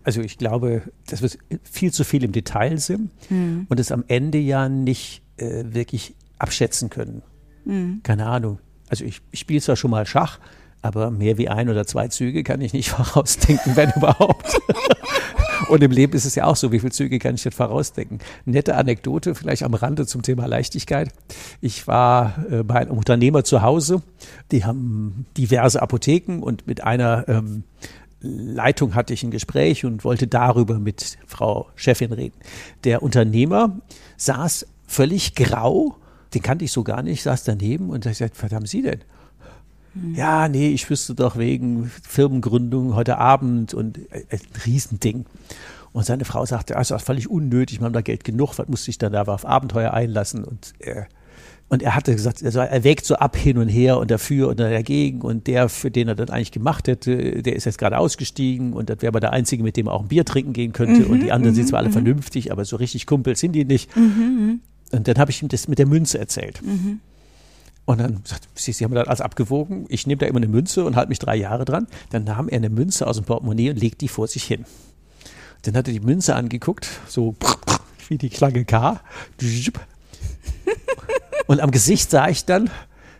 Also 0.03 0.21
ich 0.21 0.37
glaube, 0.37 0.83
dass 1.07 1.21
wir 1.21 1.29
viel 1.63 1.91
zu 1.93 2.03
viel 2.03 2.23
im 2.23 2.31
Detail 2.31 2.77
sind 2.77 3.11
Mhm. 3.29 3.65
und 3.69 3.79
es 3.79 3.91
am 3.91 4.03
Ende 4.07 4.37
ja 4.39 4.67
nicht 4.69 5.21
äh, 5.37 5.63
wirklich 5.73 6.15
abschätzen 6.39 6.89
können. 6.89 7.21
Mhm. 7.65 8.01
Keine 8.03 8.25
Ahnung. 8.27 8.59
Also 8.89 9.05
ich, 9.05 9.21
ich 9.31 9.39
spiele 9.39 9.61
zwar 9.61 9.75
schon 9.75 9.91
mal 9.91 10.05
Schach, 10.05 10.39
aber 10.81 11.11
mehr 11.11 11.37
wie 11.37 11.47
ein 11.49 11.69
oder 11.69 11.85
zwei 11.85 12.07
Züge 12.07 12.43
kann 12.43 12.61
ich 12.61 12.73
nicht 12.73 12.89
vorausdenken, 12.91 13.75
wenn 13.75 13.91
überhaupt. 13.95 14.59
Und 15.69 15.83
im 15.83 15.91
Leben 15.91 16.13
ist 16.13 16.25
es 16.25 16.33
ja 16.33 16.45
auch 16.45 16.55
so, 16.55 16.71
wie 16.71 16.79
viele 16.79 16.91
Züge 16.91 17.19
kann 17.19 17.35
ich 17.35 17.43
denn 17.43 17.51
vorausdenken? 17.51 18.17
Nette 18.45 18.75
Anekdote, 18.75 19.35
vielleicht 19.35 19.61
am 19.61 19.75
Rande 19.75 20.07
zum 20.07 20.23
Thema 20.23 20.47
Leichtigkeit. 20.47 21.09
Ich 21.61 21.85
war 21.87 22.45
äh, 22.49 22.63
bei 22.63 22.75
einem 22.79 22.97
Unternehmer 22.97 23.43
zu 23.43 23.61
Hause, 23.61 24.01
die 24.51 24.65
haben 24.65 25.27
diverse 25.37 25.81
Apotheken 25.81 26.39
und 26.41 26.65
mit 26.65 26.83
einer 26.83 27.25
ähm, 27.29 27.63
Leitung 28.21 28.95
hatte 28.95 29.13
ich 29.13 29.23
ein 29.23 29.31
Gespräch 29.31 29.83
und 29.83 30.03
wollte 30.03 30.27
darüber 30.27 30.79
mit 30.79 31.17
Frau 31.25 31.69
Chefin 31.75 32.13
reden. 32.13 32.37
Der 32.83 33.01
Unternehmer 33.01 33.79
saß 34.17 34.67
völlig 34.87 35.35
grau, 35.35 35.95
den 36.33 36.41
kannte 36.41 36.65
ich 36.65 36.71
so 36.71 36.83
gar 36.83 37.01
nicht, 37.01 37.23
saß 37.23 37.43
daneben 37.43 37.89
und 37.89 38.05
ich 38.05 38.17
sagte, 38.17 38.41
was 38.41 38.51
haben 38.51 38.65
Sie 38.65 38.81
denn? 38.81 39.01
Hm. 39.93 40.15
Ja, 40.15 40.47
nee, 40.47 40.69
ich 40.69 40.89
wüsste 40.89 41.15
doch 41.15 41.37
wegen 41.37 41.91
Firmengründung 42.07 42.95
heute 42.95 43.17
Abend 43.17 43.73
und 43.73 43.97
äh, 44.11 44.23
ein 44.29 44.39
Riesending. 44.65 45.25
Und 45.93 46.05
seine 46.05 46.23
Frau 46.23 46.45
sagte, 46.45 46.77
also 46.77 46.93
das 46.95 47.01
ist 47.01 47.05
völlig 47.05 47.29
unnötig, 47.29 47.79
wir 47.79 47.85
haben 47.85 47.93
da 47.93 48.01
Geld 48.01 48.23
genug, 48.23 48.57
was 48.57 48.67
muss 48.67 48.87
ich 48.87 48.97
dann 48.97 49.11
da 49.11 49.23
auf 49.23 49.45
Abenteuer 49.45 49.93
einlassen? 49.93 50.45
Und 50.45 50.73
äh, 50.79 51.03
und 51.71 51.81
er 51.81 51.95
hatte 51.95 52.13
gesagt, 52.13 52.43
also 52.43 52.59
er 52.59 52.83
wägt 52.83 53.05
so 53.05 53.15
ab 53.15 53.37
hin 53.37 53.57
und 53.57 53.69
her 53.69 53.97
und 53.97 54.11
dafür 54.11 54.49
und 54.49 54.59
dagegen 54.59 55.21
und 55.21 55.47
der, 55.47 55.69
für 55.69 55.89
den 55.89 56.09
er 56.09 56.15
das 56.15 56.29
eigentlich 56.29 56.51
gemacht 56.51 56.89
hätte, 56.89 57.41
der 57.41 57.55
ist 57.55 57.63
jetzt 57.63 57.77
gerade 57.77 57.97
ausgestiegen 57.97 58.73
und 58.73 58.89
das 58.89 58.97
wäre 59.01 59.07
aber 59.07 59.21
der 59.21 59.31
Einzige, 59.31 59.63
mit 59.63 59.77
dem 59.77 59.87
er 59.87 59.93
auch 59.93 60.01
ein 60.01 60.09
Bier 60.09 60.25
trinken 60.25 60.51
gehen 60.51 60.73
könnte 60.73 61.05
mhm, 61.05 61.11
und 61.11 61.23
die 61.23 61.31
anderen 61.31 61.55
sind 61.55 61.69
zwar 61.69 61.79
alle 61.79 61.87
mhm. 61.87 61.93
vernünftig, 61.93 62.51
aber 62.51 62.65
so 62.65 62.75
richtig 62.75 63.05
Kumpel 63.05 63.37
sind 63.37 63.53
die 63.53 63.63
nicht. 63.63 63.95
Mhm, 63.95 64.03
mhm. 64.03 64.59
und 64.91 65.07
dann 65.07 65.17
habe 65.17 65.31
ich 65.31 65.41
ihm 65.41 65.47
das 65.47 65.69
mit 65.69 65.79
der 65.79 65.87
Münze 65.87 66.19
erzählt. 66.19 66.61
Mhm. 66.61 66.99
Und 67.85 68.01
dann 68.01 68.19
sagt 68.25 68.49
Sie, 68.55 68.73
Sie 68.73 68.83
haben 68.83 68.93
das 68.93 69.07
alles 69.07 69.21
abgewogen. 69.21 69.85
Ich 69.87 70.05
nehme 70.05 70.19
da 70.19 70.25
immer 70.25 70.37
eine 70.37 70.49
Münze 70.49 70.83
und 70.83 70.97
halte 70.97 71.07
mich 71.07 71.19
drei 71.19 71.37
Jahre 71.37 71.63
dran. 71.63 71.87
Dann 72.09 72.25
nahm 72.25 72.49
er 72.49 72.57
eine 72.57 72.69
Münze 72.69 73.07
aus 73.07 73.15
dem 73.15 73.23
Portemonnaie 73.23 73.69
und 73.69 73.79
legt 73.79 74.01
die 74.01 74.09
vor 74.09 74.27
sich 74.27 74.43
hin. 74.43 74.65
Dann 75.61 75.77
hat 75.77 75.87
er 75.87 75.93
die 75.93 76.01
Münze 76.01 76.35
angeguckt, 76.35 76.89
so 77.07 77.35
wie 78.09 78.17
die 78.17 78.29
Klange 78.29 78.65
K. 78.65 78.99
Und 81.51 81.59
am 81.59 81.71
Gesicht 81.71 82.09
sah 82.09 82.29
ich 82.29 82.45
dann, 82.45 82.69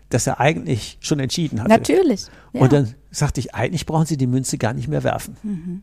dass 0.07 0.25
er 0.25 0.39
eigentlich 0.39 0.97
schon 1.01 1.19
entschieden 1.19 1.59
hatte. 1.59 1.69
Natürlich. 1.69 2.27
Ja. 2.53 2.61
Und 2.61 2.71
dann 2.71 2.95
sagte 3.09 3.41
ich, 3.41 3.53
eigentlich 3.53 3.85
brauchen 3.85 4.05
Sie 4.05 4.15
die 4.15 4.25
Münze 4.25 4.57
gar 4.57 4.71
nicht 4.71 4.87
mehr 4.87 5.03
werfen. 5.03 5.35
Mhm. 5.43 5.81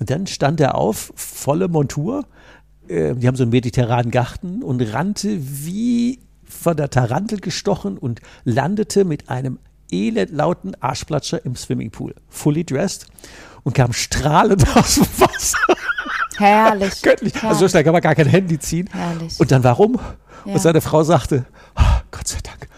Und 0.00 0.08
dann 0.08 0.26
stand 0.26 0.60
er 0.60 0.76
auf, 0.76 1.12
volle 1.14 1.68
Montur. 1.68 2.24
Äh, 2.88 3.16
die 3.16 3.28
haben 3.28 3.36
so 3.36 3.42
einen 3.42 3.50
mediterranen 3.50 4.10
Garten 4.10 4.62
und 4.62 4.80
rannte 4.80 5.36
wie 5.38 6.20
von 6.42 6.74
der 6.74 6.88
Tarantel 6.88 7.38
gestochen 7.38 7.98
und 7.98 8.22
landete 8.44 9.04
mit 9.04 9.28
einem 9.28 9.58
elendlauten 9.92 10.74
Arschplatscher 10.80 11.44
im 11.44 11.54
Swimmingpool. 11.54 12.14
Fully 12.30 12.64
dressed 12.64 13.08
und 13.62 13.74
kam 13.74 13.92
strahlend 13.92 14.64
aus 14.74 14.94
dem 14.94 15.06
Wasser. 15.18 15.58
Herrlich. 16.38 17.02
Göttlich. 17.02 17.34
Herrlich. 17.34 17.44
Also 17.44 17.60
so 17.60 17.68
schnell 17.68 17.84
kann 17.84 17.92
man 17.92 18.00
gar 18.00 18.14
kein 18.14 18.26
Handy 18.26 18.58
ziehen. 18.58 18.88
Herrlich. 18.90 19.38
Und 19.38 19.50
dann 19.52 19.62
warum? 19.62 20.00
Ja. 20.44 20.54
Und 20.54 20.60
seine 20.60 20.80
Frau 20.80 21.02
sagte, 21.02 21.46
Gott 22.14 22.28
sei 22.28 22.38
Dank. 22.42 22.68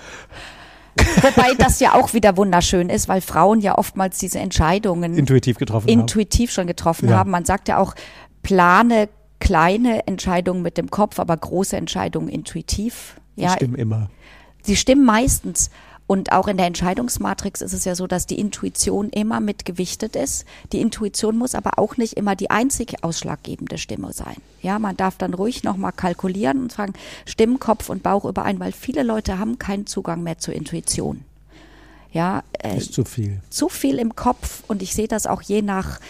Wobei 1.22 1.54
das 1.58 1.78
ja 1.80 1.94
auch 1.94 2.14
wieder 2.14 2.36
wunderschön 2.36 2.88
ist, 2.88 3.08
weil 3.08 3.20
Frauen 3.20 3.60
ja 3.60 3.76
oftmals 3.76 4.18
diese 4.18 4.38
Entscheidungen 4.38 5.14
intuitiv 5.14 5.58
getroffen 5.58 5.88
intuitiv 5.88 6.50
haben. 6.50 6.54
schon 6.54 6.66
getroffen 6.66 7.08
ja. 7.10 7.16
haben. 7.16 7.30
Man 7.30 7.44
sagt 7.44 7.68
ja 7.68 7.78
auch, 7.78 7.94
plane 8.42 9.08
kleine 9.38 10.06
Entscheidungen 10.06 10.62
mit 10.62 10.78
dem 10.78 10.90
Kopf, 10.90 11.18
aber 11.18 11.36
große 11.36 11.76
Entscheidungen 11.76 12.28
intuitiv. 12.28 13.20
Ja, 13.36 13.48
die 13.48 13.54
stimmen 13.56 13.74
immer. 13.74 14.10
Sie 14.62 14.76
stimmen 14.76 15.04
meistens. 15.04 15.70
Und 16.06 16.30
auch 16.30 16.46
in 16.46 16.56
der 16.56 16.66
Entscheidungsmatrix 16.66 17.62
ist 17.62 17.72
es 17.72 17.84
ja 17.84 17.96
so, 17.96 18.06
dass 18.06 18.26
die 18.26 18.38
Intuition 18.38 19.10
immer 19.10 19.40
mitgewichtet 19.40 20.14
ist. 20.14 20.44
Die 20.72 20.80
Intuition 20.80 21.36
muss 21.36 21.54
aber 21.54 21.78
auch 21.78 21.96
nicht 21.96 22.12
immer 22.12 22.36
die 22.36 22.50
einzige 22.50 23.02
ausschlaggebende 23.02 23.76
Stimme 23.76 24.12
sein. 24.12 24.36
Ja, 24.62 24.78
man 24.78 24.96
darf 24.96 25.18
dann 25.18 25.34
ruhig 25.34 25.64
nochmal 25.64 25.92
kalkulieren 25.92 26.62
und 26.62 26.72
fragen, 26.72 26.92
stimmen 27.24 27.58
Kopf 27.58 27.88
und 27.88 28.04
Bauch 28.04 28.24
überein, 28.24 28.60
weil 28.60 28.72
viele 28.72 29.02
Leute 29.02 29.38
haben 29.38 29.58
keinen 29.58 29.86
Zugang 29.86 30.22
mehr 30.22 30.38
zur 30.38 30.54
Intuition. 30.54 31.24
Ja, 32.12 32.44
äh, 32.62 32.78
ist 32.78 32.94
zu 32.94 33.04
viel. 33.04 33.40
Zu 33.50 33.68
viel 33.68 33.98
im 33.98 34.14
Kopf 34.14 34.62
und 34.68 34.82
ich 34.82 34.94
sehe 34.94 35.08
das 35.08 35.26
auch 35.26 35.42
je 35.42 35.60
nach 35.60 36.00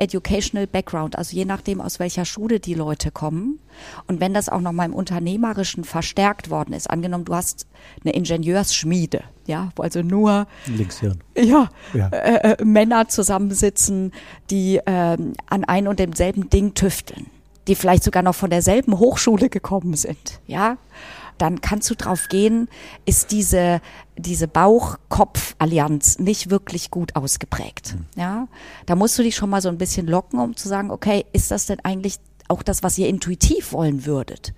Educational 0.00 0.66
Background, 0.66 1.16
also 1.16 1.36
je 1.36 1.44
nachdem, 1.44 1.80
aus 1.80 1.98
welcher 1.98 2.24
Schule 2.24 2.58
die 2.58 2.74
Leute 2.74 3.10
kommen. 3.10 3.60
Und 4.06 4.18
wenn 4.18 4.34
das 4.34 4.48
auch 4.48 4.60
noch 4.60 4.72
mal 4.72 4.86
im 4.86 4.94
Unternehmerischen 4.94 5.84
verstärkt 5.84 6.50
worden 6.50 6.72
ist, 6.72 6.88
angenommen, 6.88 7.26
du 7.26 7.34
hast 7.34 7.66
eine 8.02 8.14
Ingenieursschmiede, 8.14 9.22
ja, 9.46 9.70
wo 9.76 9.82
also 9.82 10.02
nur 10.02 10.46
Linkshirn. 10.66 11.20
Ja, 11.36 11.68
ja. 11.92 12.08
Äh, 12.08 12.52
äh, 12.52 12.64
Männer 12.64 13.08
zusammensitzen, 13.08 14.12
die 14.50 14.78
äh, 14.78 14.82
an 14.86 15.64
ein 15.66 15.86
und 15.86 15.98
demselben 15.98 16.48
Ding 16.48 16.74
tüfteln, 16.74 17.26
die 17.68 17.74
vielleicht 17.74 18.02
sogar 18.02 18.22
noch 18.22 18.34
von 18.34 18.48
derselben 18.48 18.98
Hochschule 18.98 19.50
gekommen 19.50 19.94
sind, 19.94 20.40
ja 20.46 20.78
dann 21.40 21.60
kannst 21.60 21.88
du 21.90 21.94
drauf 21.94 22.28
gehen, 22.28 22.68
ist 23.06 23.32
diese, 23.32 23.80
diese 24.16 24.46
Bauch-Kopf-Allianz 24.46 26.18
nicht 26.18 26.50
wirklich 26.50 26.90
gut 26.90 27.16
ausgeprägt. 27.16 27.94
Mhm. 27.94 28.06
Ja, 28.20 28.48
da 28.86 28.94
musst 28.94 29.18
du 29.18 29.22
dich 29.22 29.36
schon 29.36 29.50
mal 29.50 29.62
so 29.62 29.68
ein 29.68 29.78
bisschen 29.78 30.06
locken, 30.06 30.38
um 30.38 30.56
zu 30.56 30.68
sagen, 30.68 30.90
okay, 30.90 31.24
ist 31.32 31.50
das 31.50 31.66
denn 31.66 31.80
eigentlich 31.80 32.16
auch 32.48 32.62
das, 32.62 32.82
was 32.82 32.98
ihr 32.98 33.08
intuitiv 33.08 33.72
wollen 33.72 34.04
würdet? 34.04 34.52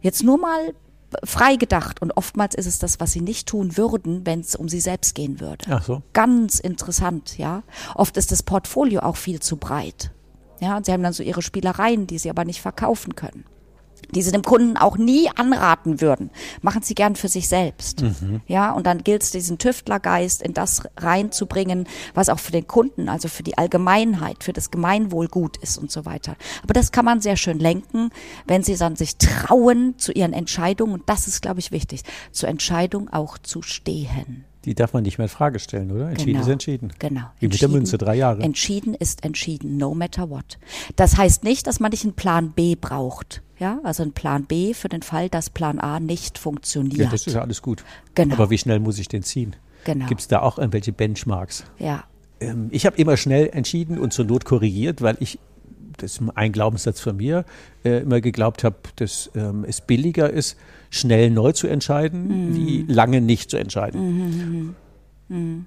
Jetzt 0.00 0.24
nur 0.24 0.38
mal 0.38 0.74
frei 1.24 1.56
gedacht 1.56 2.02
und 2.02 2.16
oftmals 2.16 2.54
ist 2.54 2.66
es 2.66 2.78
das, 2.78 2.98
was 3.00 3.12
sie 3.12 3.20
nicht 3.20 3.48
tun 3.48 3.76
würden, 3.76 4.26
wenn 4.26 4.40
es 4.40 4.56
um 4.56 4.68
sie 4.68 4.80
selbst 4.80 5.14
gehen 5.14 5.40
würde. 5.40 5.66
Ach 5.68 5.82
so. 5.82 6.02
Ganz 6.12 6.60
interessant, 6.60 7.36
ja. 7.36 7.62
Oft 7.94 8.16
ist 8.16 8.32
das 8.32 8.42
Portfolio 8.42 9.00
auch 9.00 9.16
viel 9.16 9.40
zu 9.40 9.56
breit. 9.56 10.12
Ja, 10.60 10.76
und 10.76 10.86
sie 10.86 10.92
haben 10.92 11.02
dann 11.02 11.12
so 11.12 11.22
ihre 11.22 11.42
Spielereien, 11.42 12.06
die 12.06 12.18
sie 12.18 12.30
aber 12.30 12.44
nicht 12.44 12.60
verkaufen 12.60 13.14
können 13.16 13.44
die 14.14 14.22
sie 14.22 14.32
dem 14.32 14.42
Kunden 14.42 14.76
auch 14.76 14.96
nie 14.96 15.28
anraten 15.34 16.00
würden, 16.00 16.30
machen 16.62 16.82
sie 16.82 16.94
gern 16.94 17.16
für 17.16 17.28
sich 17.28 17.48
selbst. 17.48 18.02
Mhm. 18.02 18.40
Ja, 18.46 18.72
und 18.72 18.86
dann 18.86 19.04
gilt 19.04 19.22
es, 19.22 19.30
diesen 19.30 19.58
Tüftlergeist 19.58 20.42
in 20.42 20.54
das 20.54 20.82
reinzubringen, 20.96 21.86
was 22.14 22.28
auch 22.28 22.38
für 22.38 22.52
den 22.52 22.66
Kunden, 22.66 23.08
also 23.08 23.28
für 23.28 23.42
die 23.42 23.58
Allgemeinheit, 23.58 24.44
für 24.44 24.52
das 24.52 24.70
Gemeinwohl 24.70 25.28
gut 25.28 25.56
ist 25.58 25.78
und 25.78 25.90
so 25.90 26.04
weiter. 26.04 26.36
Aber 26.62 26.74
das 26.74 26.92
kann 26.92 27.04
man 27.04 27.20
sehr 27.20 27.36
schön 27.36 27.58
lenken, 27.58 28.10
wenn 28.46 28.62
sie 28.62 28.76
dann 28.76 28.96
sich 28.96 29.16
trauen 29.16 29.94
zu 29.98 30.12
ihren 30.12 30.32
Entscheidungen, 30.32 30.94
und 30.94 31.08
das 31.08 31.28
ist, 31.28 31.42
glaube 31.42 31.60
ich, 31.60 31.72
wichtig, 31.72 32.02
zur 32.32 32.48
Entscheidung 32.48 33.08
auch 33.12 33.38
zu 33.38 33.62
stehen. 33.62 34.44
Die 34.64 34.74
darf 34.74 34.92
man 34.92 35.02
nicht 35.02 35.16
mehr 35.18 35.24
in 35.24 35.30
Frage 35.30 35.58
stellen, 35.58 35.90
oder? 35.90 36.10
Entschieden 36.10 36.32
genau. 36.32 36.42
ist 36.42 36.48
entschieden. 36.48 36.92
Genau. 36.98 37.22
Wie 37.38 37.48
mit 37.48 37.60
der 37.60 37.68
Münze, 37.68 37.96
drei 37.96 38.14
Jahre. 38.16 38.42
Entschieden 38.42 38.94
ist 38.94 39.24
entschieden, 39.24 39.78
no 39.78 39.94
matter 39.94 40.28
what. 40.28 40.58
Das 40.96 41.16
heißt 41.16 41.44
nicht, 41.44 41.66
dass 41.66 41.80
man 41.80 41.90
nicht 41.90 42.04
einen 42.04 42.12
Plan 42.12 42.50
B 42.50 42.76
braucht. 42.76 43.42
Ja, 43.58 43.78
also 43.84 44.02
ein 44.02 44.12
Plan 44.12 44.44
B 44.44 44.72
für 44.72 44.88
den 44.88 45.02
Fall, 45.02 45.28
dass 45.28 45.50
Plan 45.50 45.78
A 45.78 46.00
nicht 46.00 46.38
funktioniert. 46.38 46.98
Ja, 46.98 47.10
das 47.10 47.26
ist 47.26 47.34
ja 47.34 47.42
alles 47.42 47.60
gut. 47.60 47.84
Genau. 48.14 48.34
Aber 48.34 48.50
wie 48.50 48.58
schnell 48.58 48.80
muss 48.80 48.98
ich 48.98 49.08
den 49.08 49.22
ziehen? 49.22 49.54
Genau. 49.84 50.06
Gibt 50.06 50.22
es 50.22 50.28
da 50.28 50.40
auch 50.40 50.58
irgendwelche 50.58 50.92
Benchmarks? 50.92 51.64
Ja. 51.78 52.04
Ähm, 52.40 52.68
ich 52.70 52.86
habe 52.86 52.96
immer 52.96 53.16
schnell 53.16 53.50
entschieden 53.52 53.98
und 53.98 54.12
zur 54.12 54.24
Not 54.24 54.44
korrigiert, 54.44 55.02
weil 55.02 55.16
ich, 55.20 55.38
das 55.98 56.12
ist 56.12 56.22
ein 56.34 56.52
Glaubenssatz 56.52 57.00
von 57.00 57.16
mir, 57.16 57.44
äh, 57.84 58.00
immer 58.00 58.20
geglaubt 58.20 58.64
habe, 58.64 58.76
dass 58.96 59.30
ähm, 59.34 59.64
es 59.66 59.80
billiger 59.80 60.30
ist, 60.30 60.56
schnell 60.90 61.30
neu 61.30 61.52
zu 61.52 61.66
entscheiden, 61.66 62.50
mhm. 62.50 62.56
wie 62.56 62.84
lange 62.88 63.20
nicht 63.20 63.50
zu 63.50 63.56
entscheiden. 63.56 64.00
Mhm. 64.00 64.74
Mhm. 65.28 65.36
mhm. 65.36 65.66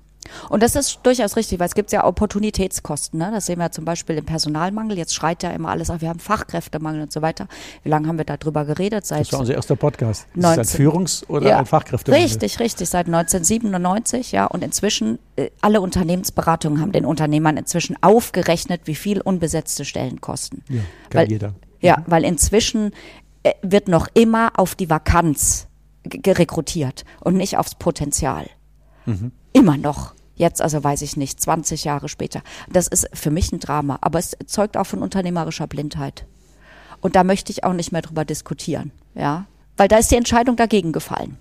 Und 0.50 0.63
das 0.63 0.75
ist 0.75 1.00
durchaus 1.03 1.36
richtig, 1.36 1.60
weil 1.60 1.68
es 1.68 1.75
gibt 1.75 1.92
ja 1.92 2.06
Opportunitätskosten. 2.06 3.20
Ne? 3.20 3.32
Das 3.34 3.46
sehen 3.46 3.60
wir 3.60 3.72
zum 3.72 3.86
Beispiel 3.86 4.18
im 4.18 4.25
Personalmangel. 4.25 4.98
Jetzt 4.98 5.13
schreit 5.15 5.44
ja 5.44 5.51
immer 5.51 5.70
alles 5.70 5.89
auf, 5.89 6.01
wir 6.01 6.10
haben 6.10 6.20
Fachkräftemangel 6.20 7.01
und 7.01 7.12
so 7.12 7.22
weiter. 7.22 7.48
Wie 7.84 7.89
lange 7.89 8.08
haben 8.08 8.18
wir 8.18 8.25
darüber 8.25 8.65
geredet? 8.65 9.06
Seit 9.06 9.22
das 9.22 9.34
war 9.34 9.42
unser 9.42 9.56
erster 9.56 9.75
Podcast. 9.75 10.27
19, 10.36 10.51
ist 10.51 10.58
das 10.58 10.74
ein 10.74 10.82
Führungs- 10.82 11.25
oder 11.27 11.50
ja, 11.50 11.60
ein 11.60 11.65
Fachkräftemangel? 11.65 12.25
Richtig, 12.25 12.60
richtig. 12.60 12.89
Seit 12.89 13.08
1997, 13.08 14.32
ja. 14.32 14.46
Und 14.46 14.63
inzwischen, 14.63 15.20
äh, 15.36 15.50
alle 15.62 15.82
Unternehmensberatungen 15.82 16.82
haben 16.82 16.92
den 16.92 17.06
Unternehmern 17.06 17.58
inzwischen 17.58 18.01
aufgerechnet, 18.01 18.82
wie 18.86 18.96
viel 18.96 19.22
unbesetzte 19.22 19.86
Stellen 19.86 20.22
kosten. 20.22 20.63
Ja, 20.70 20.82
kann 21.10 21.22
weil, 21.22 21.32
jeder. 21.32 21.53
Ja, 21.82 21.98
mhm. 21.98 22.03
weil 22.08 22.24
inzwischen 22.24 22.92
wird 23.62 23.88
noch 23.88 24.08
immer 24.14 24.52
auf 24.58 24.76
die 24.76 24.90
Vakanz 24.90 25.68
rekrutiert 26.06 27.06
und 27.22 27.36
nicht 27.36 27.58
aufs 27.58 27.76
Potenzial. 27.76 28.48
Mhm. 29.06 29.32
Immer 29.54 29.78
noch. 29.78 30.14
Jetzt, 30.36 30.62
also 30.62 30.84
weiß 30.84 31.02
ich 31.04 31.16
nicht, 31.16 31.40
20 31.40 31.84
Jahre 31.84 32.10
später. 32.10 32.42
Das 32.72 32.88
ist 32.88 33.08
für 33.14 33.30
mich 33.30 33.52
ein 33.52 33.60
Drama, 33.60 34.00
aber 34.02 34.20
es 34.20 34.36
zeugt 34.48 34.78
auch 34.78 34.86
von 34.86 35.02
unternehmerischer 35.02 35.68
Blindheit. 35.68 36.26
Und 37.02 37.16
da 37.16 37.24
möchte 37.24 37.52
ich 37.52 37.64
auch 37.64 37.74
nicht 37.74 37.92
mehr 37.92 38.02
drüber 38.02 38.26
diskutieren, 38.26 38.92
ja. 39.14 39.46
Weil 39.78 39.88
da 39.88 39.98
ist 39.98 40.12
die 40.12 40.16
Entscheidung 40.16 40.56
dagegen 40.56 40.92
gefallen. 40.92 41.38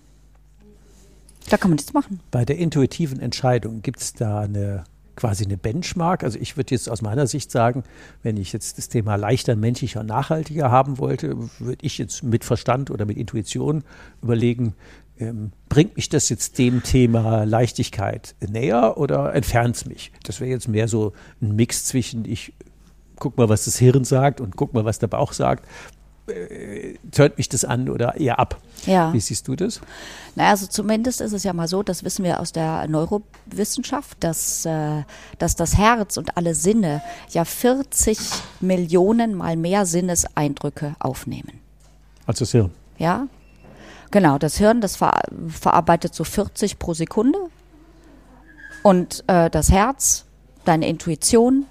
Da 1.49 1.57
kann 1.57 1.71
man 1.71 1.77
nichts 1.77 1.93
machen. 1.93 2.21
Bei 2.31 2.45
der 2.45 2.59
intuitiven 2.59 3.21
Entscheidung 3.21 3.83
gibt 3.83 4.01
es 4.01 4.13
da 4.13 4.41
eine 4.41 4.85
quasi 5.17 5.45
eine 5.45 5.57
Benchmark. 5.57 6.25
Also 6.25 6.39
ich 6.39 6.57
würde 6.57 6.75
jetzt 6.75 6.89
aus 6.89 7.03
meiner 7.03 7.27
Sicht 7.27 7.51
sagen, 7.51 7.85
wenn 8.23 8.37
ich 8.37 8.53
jetzt 8.53 8.79
das 8.79 8.89
Thema 8.89 9.17
leichter, 9.17 9.57
menschlicher 9.57 10.01
und 10.01 10.07
nachhaltiger 10.07 10.71
haben 10.71 10.99
wollte, 10.99 11.37
würde 11.59 11.85
ich 11.85 11.99
jetzt 11.99 12.23
mit 12.23 12.45
Verstand 12.45 12.91
oder 12.91 13.05
mit 13.05 13.17
Intuition 13.17 13.85
überlegen, 14.23 14.75
ähm, 15.19 15.53
bringt 15.69 15.97
mich 15.97 16.09
das 16.09 16.29
jetzt 16.29 16.59
dem 16.59 16.83
Thema 16.83 17.45
Leichtigkeit 17.45 18.35
näher 18.47 18.97
oder 18.97 19.35
entfernt 19.35 19.77
es 19.77 19.87
mich? 19.87 20.13
Das 20.25 20.41
wäre 20.41 20.51
jetzt 20.51 20.69
mehr 20.69 20.89
so 20.89 21.13
ein 21.41 21.55
Mix 21.55 21.85
zwischen 21.85 22.25
ich 22.25 22.53
guck 23.17 23.39
mal, 23.39 23.49
was 23.49 23.67
das 23.67 23.79
Hirn 23.79 24.05
sagt 24.05 24.41
und 24.41 24.57
guck 24.57 24.75
mal, 24.75 24.85
was 24.85 24.99
der 24.99 25.07
Bauch 25.07 25.33
sagt. 25.33 25.67
Äh, 26.29 26.95
tönt 27.11 27.37
mich 27.37 27.49
das 27.49 27.65
an 27.65 27.89
oder 27.89 28.17
eher 28.17 28.39
ab. 28.39 28.61
Ja. 28.87 29.13
Wie 29.13 29.19
siehst 29.19 29.49
du 29.49 29.57
das? 29.57 29.81
Naja, 30.37 30.51
also 30.51 30.67
zumindest 30.67 31.21
ist 31.21 31.33
es 31.33 31.43
ja 31.43 31.53
mal 31.53 31.67
so, 31.67 31.83
das 31.83 32.05
wissen 32.05 32.25
wir 32.25 32.39
aus 32.39 32.53
der 32.53 32.87
Neurowissenschaft, 32.87 34.19
dass, 34.21 34.65
äh, 34.65 35.03
dass 35.39 35.57
das 35.57 35.77
Herz 35.77 36.17
und 36.17 36.37
alle 36.37 36.55
Sinne 36.55 37.03
ja 37.31 37.45
40 37.45 38.19
Millionen 38.61 39.35
mal 39.35 39.57
mehr 39.57 39.85
Sinneseindrücke 39.85 40.95
aufnehmen. 41.01 41.61
Also 42.27 42.41
das 42.45 42.53
Hirn. 42.53 42.71
Ja, 42.99 43.27
genau. 44.13 44.39
Das 44.39 44.57
Hirn, 44.59 44.81
das 44.81 44.97
ver 44.97 45.23
verarbeitet 45.49 46.15
so 46.15 46.23
40 46.23 46.79
pro 46.79 46.95
Sekunde. 46.95 47.39
Und 48.85 49.25
äh, 49.27 49.51
das 49.51 49.71
Herz, 49.73 50.25
deine 50.65 50.89
Intuition, 50.89 51.67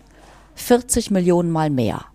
40 0.56 1.10
Millionen 1.12 1.52
mal 1.52 1.70
mehr. 1.70 2.06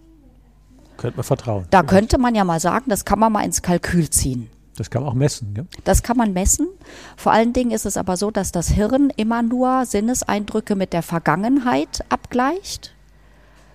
Könnte 0.96 1.16
man 1.16 1.24
vertrauen. 1.24 1.66
Da 1.70 1.82
könnte 1.82 2.18
man 2.18 2.34
ja 2.34 2.44
mal 2.44 2.60
sagen, 2.60 2.86
das 2.88 3.04
kann 3.04 3.18
man 3.18 3.32
mal 3.32 3.44
ins 3.44 3.62
Kalkül 3.62 4.08
ziehen. 4.10 4.50
Das 4.76 4.90
kann 4.90 5.02
man 5.02 5.12
auch 5.12 5.14
messen. 5.14 5.54
Gell? 5.54 5.66
Das 5.84 6.02
kann 6.02 6.16
man 6.16 6.32
messen. 6.32 6.68
Vor 7.16 7.32
allen 7.32 7.52
Dingen 7.52 7.70
ist 7.70 7.86
es 7.86 7.96
aber 7.96 8.16
so, 8.16 8.30
dass 8.30 8.52
das 8.52 8.68
Hirn 8.68 9.10
immer 9.16 9.42
nur 9.42 9.86
Sinneseindrücke 9.86 10.76
mit 10.76 10.92
der 10.92 11.02
Vergangenheit 11.02 12.04
abgleicht, 12.08 12.94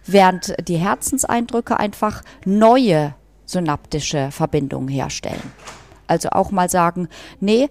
während 0.05 0.55
die 0.67 0.77
Herzenseindrücke 0.77 1.77
einfach 1.77 2.21
neue 2.45 3.15
synaptische 3.45 4.31
Verbindungen 4.31 4.87
herstellen. 4.87 5.41
Also 6.07 6.29
auch 6.29 6.51
mal 6.51 6.69
sagen, 6.69 7.07
nee, 7.39 7.69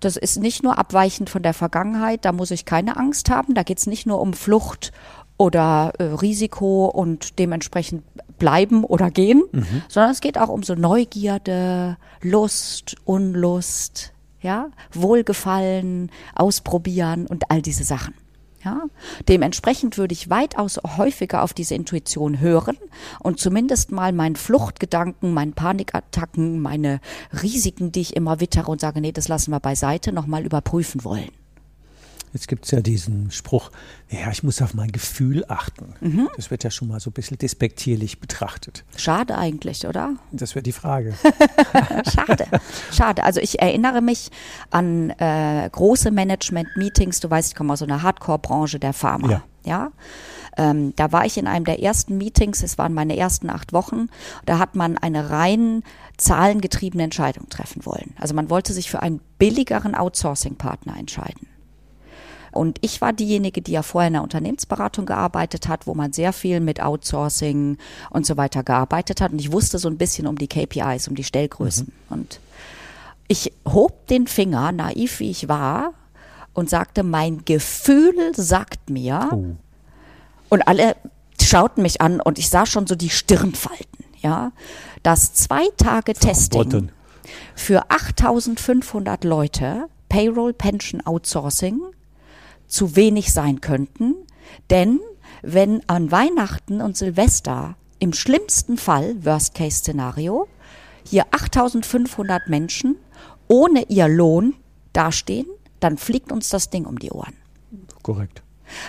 das 0.00 0.16
ist 0.16 0.38
nicht 0.38 0.62
nur 0.62 0.78
abweichend 0.78 1.30
von 1.30 1.42
der 1.42 1.54
Vergangenheit, 1.54 2.24
da 2.24 2.32
muss 2.32 2.50
ich 2.50 2.64
keine 2.66 2.96
Angst 2.96 3.30
haben, 3.30 3.54
da 3.54 3.62
geht 3.62 3.78
es 3.78 3.86
nicht 3.86 4.06
nur 4.06 4.20
um 4.20 4.34
Flucht 4.34 4.92
oder 5.38 5.92
äh, 5.98 6.02
Risiko 6.02 6.84
und 6.84 7.38
dementsprechend 7.38 8.02
bleiben 8.40 8.82
oder 8.82 9.12
gehen, 9.12 9.44
sondern 9.88 10.10
es 10.10 10.20
geht 10.20 10.36
auch 10.36 10.48
um 10.48 10.64
so 10.64 10.74
Neugierde, 10.74 11.96
Lust, 12.22 12.96
Unlust, 13.04 14.12
ja, 14.40 14.70
Wohlgefallen, 14.92 16.10
Ausprobieren 16.34 17.28
und 17.28 17.48
all 17.52 17.62
diese 17.62 17.84
Sachen. 17.84 18.14
Ja, 18.62 18.82
dementsprechend 19.26 19.96
würde 19.96 20.12
ich 20.12 20.28
weitaus 20.28 20.78
häufiger 20.98 21.42
auf 21.42 21.54
diese 21.54 21.74
Intuition 21.74 22.40
hören 22.40 22.76
und 23.20 23.38
zumindest 23.38 23.90
mal 23.90 24.12
meinen 24.12 24.36
Fluchtgedanken, 24.36 25.32
meinen 25.32 25.54
Panikattacken, 25.54 26.60
meine 26.60 27.00
Risiken, 27.42 27.90
die 27.90 28.02
ich 28.02 28.16
immer 28.16 28.40
wittere 28.40 28.70
und 28.70 28.78
sage, 28.78 29.00
nee, 29.00 29.12
das 29.12 29.28
lassen 29.28 29.50
wir 29.52 29.60
beiseite, 29.60 30.12
nochmal 30.12 30.44
überprüfen 30.44 31.04
wollen. 31.04 31.30
Jetzt 32.32 32.46
gibt 32.46 32.64
es 32.64 32.70
ja 32.70 32.80
diesen 32.80 33.30
Spruch, 33.30 33.70
ja, 34.08 34.30
ich 34.30 34.42
muss 34.42 34.62
auf 34.62 34.74
mein 34.74 34.92
Gefühl 34.92 35.44
achten. 35.48 35.94
Mhm. 36.00 36.28
Das 36.36 36.50
wird 36.50 36.62
ja 36.62 36.70
schon 36.70 36.88
mal 36.88 37.00
so 37.00 37.10
ein 37.10 37.12
bisschen 37.12 37.38
despektierlich 37.38 38.20
betrachtet. 38.20 38.84
Schade 38.96 39.36
eigentlich, 39.36 39.86
oder? 39.86 40.14
Das 40.30 40.54
wäre 40.54 40.62
die 40.62 40.72
Frage. 40.72 41.14
Schade, 42.14 42.46
schade. 42.92 43.24
Also 43.24 43.40
ich 43.40 43.60
erinnere 43.60 44.00
mich 44.00 44.30
an 44.70 45.10
äh, 45.10 45.68
große 45.70 46.10
Management-Meetings. 46.10 47.20
Du 47.20 47.30
weißt, 47.30 47.50
ich 47.50 47.54
komme 47.54 47.72
aus 47.72 47.80
so 47.80 47.84
einer 47.84 48.02
Hardcore-Branche 48.02 48.78
der 48.78 48.92
Pharma. 48.92 49.28
Ja. 49.28 49.42
Ja. 49.64 49.92
Ähm, 50.56 50.94
da 50.96 51.12
war 51.12 51.26
ich 51.26 51.36
in 51.38 51.46
einem 51.46 51.64
der 51.64 51.82
ersten 51.82 52.16
Meetings, 52.16 52.62
es 52.62 52.78
waren 52.78 52.92
meine 52.92 53.16
ersten 53.16 53.50
acht 53.50 53.72
Wochen, 53.72 54.08
da 54.46 54.58
hat 54.58 54.74
man 54.74 54.98
eine 54.98 55.30
rein 55.30 55.82
zahlengetriebene 56.16 57.04
Entscheidung 57.04 57.48
treffen 57.48 57.86
wollen. 57.86 58.14
Also 58.18 58.34
man 58.34 58.50
wollte 58.50 58.72
sich 58.72 58.90
für 58.90 59.00
einen 59.00 59.20
billigeren 59.38 59.94
Outsourcing-Partner 59.94 60.96
entscheiden. 60.98 61.46
Und 62.52 62.78
ich 62.80 63.00
war 63.00 63.12
diejenige, 63.12 63.62
die 63.62 63.72
ja 63.72 63.82
vorher 63.82 64.08
in 64.08 64.14
der 64.14 64.22
Unternehmensberatung 64.22 65.06
gearbeitet 65.06 65.68
hat, 65.68 65.86
wo 65.86 65.94
man 65.94 66.12
sehr 66.12 66.32
viel 66.32 66.60
mit 66.60 66.80
Outsourcing 66.82 67.78
und 68.10 68.26
so 68.26 68.36
weiter 68.36 68.62
gearbeitet 68.62 69.20
hat. 69.20 69.32
Und 69.32 69.38
ich 69.38 69.52
wusste 69.52 69.78
so 69.78 69.88
ein 69.88 69.98
bisschen 69.98 70.26
um 70.26 70.36
die 70.36 70.48
KPIs, 70.48 71.08
um 71.08 71.14
die 71.14 71.24
Stellgrößen. 71.24 71.92
Und 72.08 72.40
ich 73.28 73.52
hob 73.66 74.06
den 74.08 74.26
Finger, 74.26 74.72
naiv 74.72 75.20
wie 75.20 75.30
ich 75.30 75.48
war, 75.48 75.94
und 76.52 76.68
sagte, 76.68 77.02
mein 77.04 77.44
Gefühl 77.44 78.32
sagt 78.34 78.90
mir, 78.90 79.28
Oh. 79.32 79.56
und 80.48 80.62
alle 80.66 80.96
schauten 81.40 81.82
mich 81.82 82.00
an 82.00 82.20
und 82.20 82.38
ich 82.38 82.50
sah 82.50 82.66
schon 82.66 82.86
so 82.86 82.96
die 82.96 83.10
Stirn 83.10 83.54
falten, 83.54 84.04
ja, 84.20 84.52
dass 85.02 85.32
zwei 85.34 85.68
Tage 85.76 86.12
Testing 86.14 86.90
für 87.54 87.88
8500 87.90 89.24
Leute 89.24 89.86
Payroll 90.08 90.52
Pension 90.52 91.00
Outsourcing 91.06 91.80
zu 92.70 92.96
wenig 92.96 93.32
sein 93.32 93.60
könnten, 93.60 94.14
denn 94.70 95.00
wenn 95.42 95.86
an 95.88 96.10
Weihnachten 96.10 96.80
und 96.80 96.96
Silvester 96.96 97.76
im 97.98 98.12
schlimmsten 98.14 98.78
Fall, 98.78 99.22
Worst-Case-Szenario, 99.24 100.48
hier 101.04 101.26
8500 101.30 102.48
Menschen 102.48 102.96
ohne 103.48 103.84
ihr 103.88 104.08
Lohn 104.08 104.54
dastehen, 104.92 105.46
dann 105.80 105.98
fliegt 105.98 106.30
uns 106.32 106.48
das 106.48 106.70
Ding 106.70 106.86
um 106.86 106.98
die 106.98 107.10
Ohren. 107.10 107.34
Korrekt. 108.02 108.42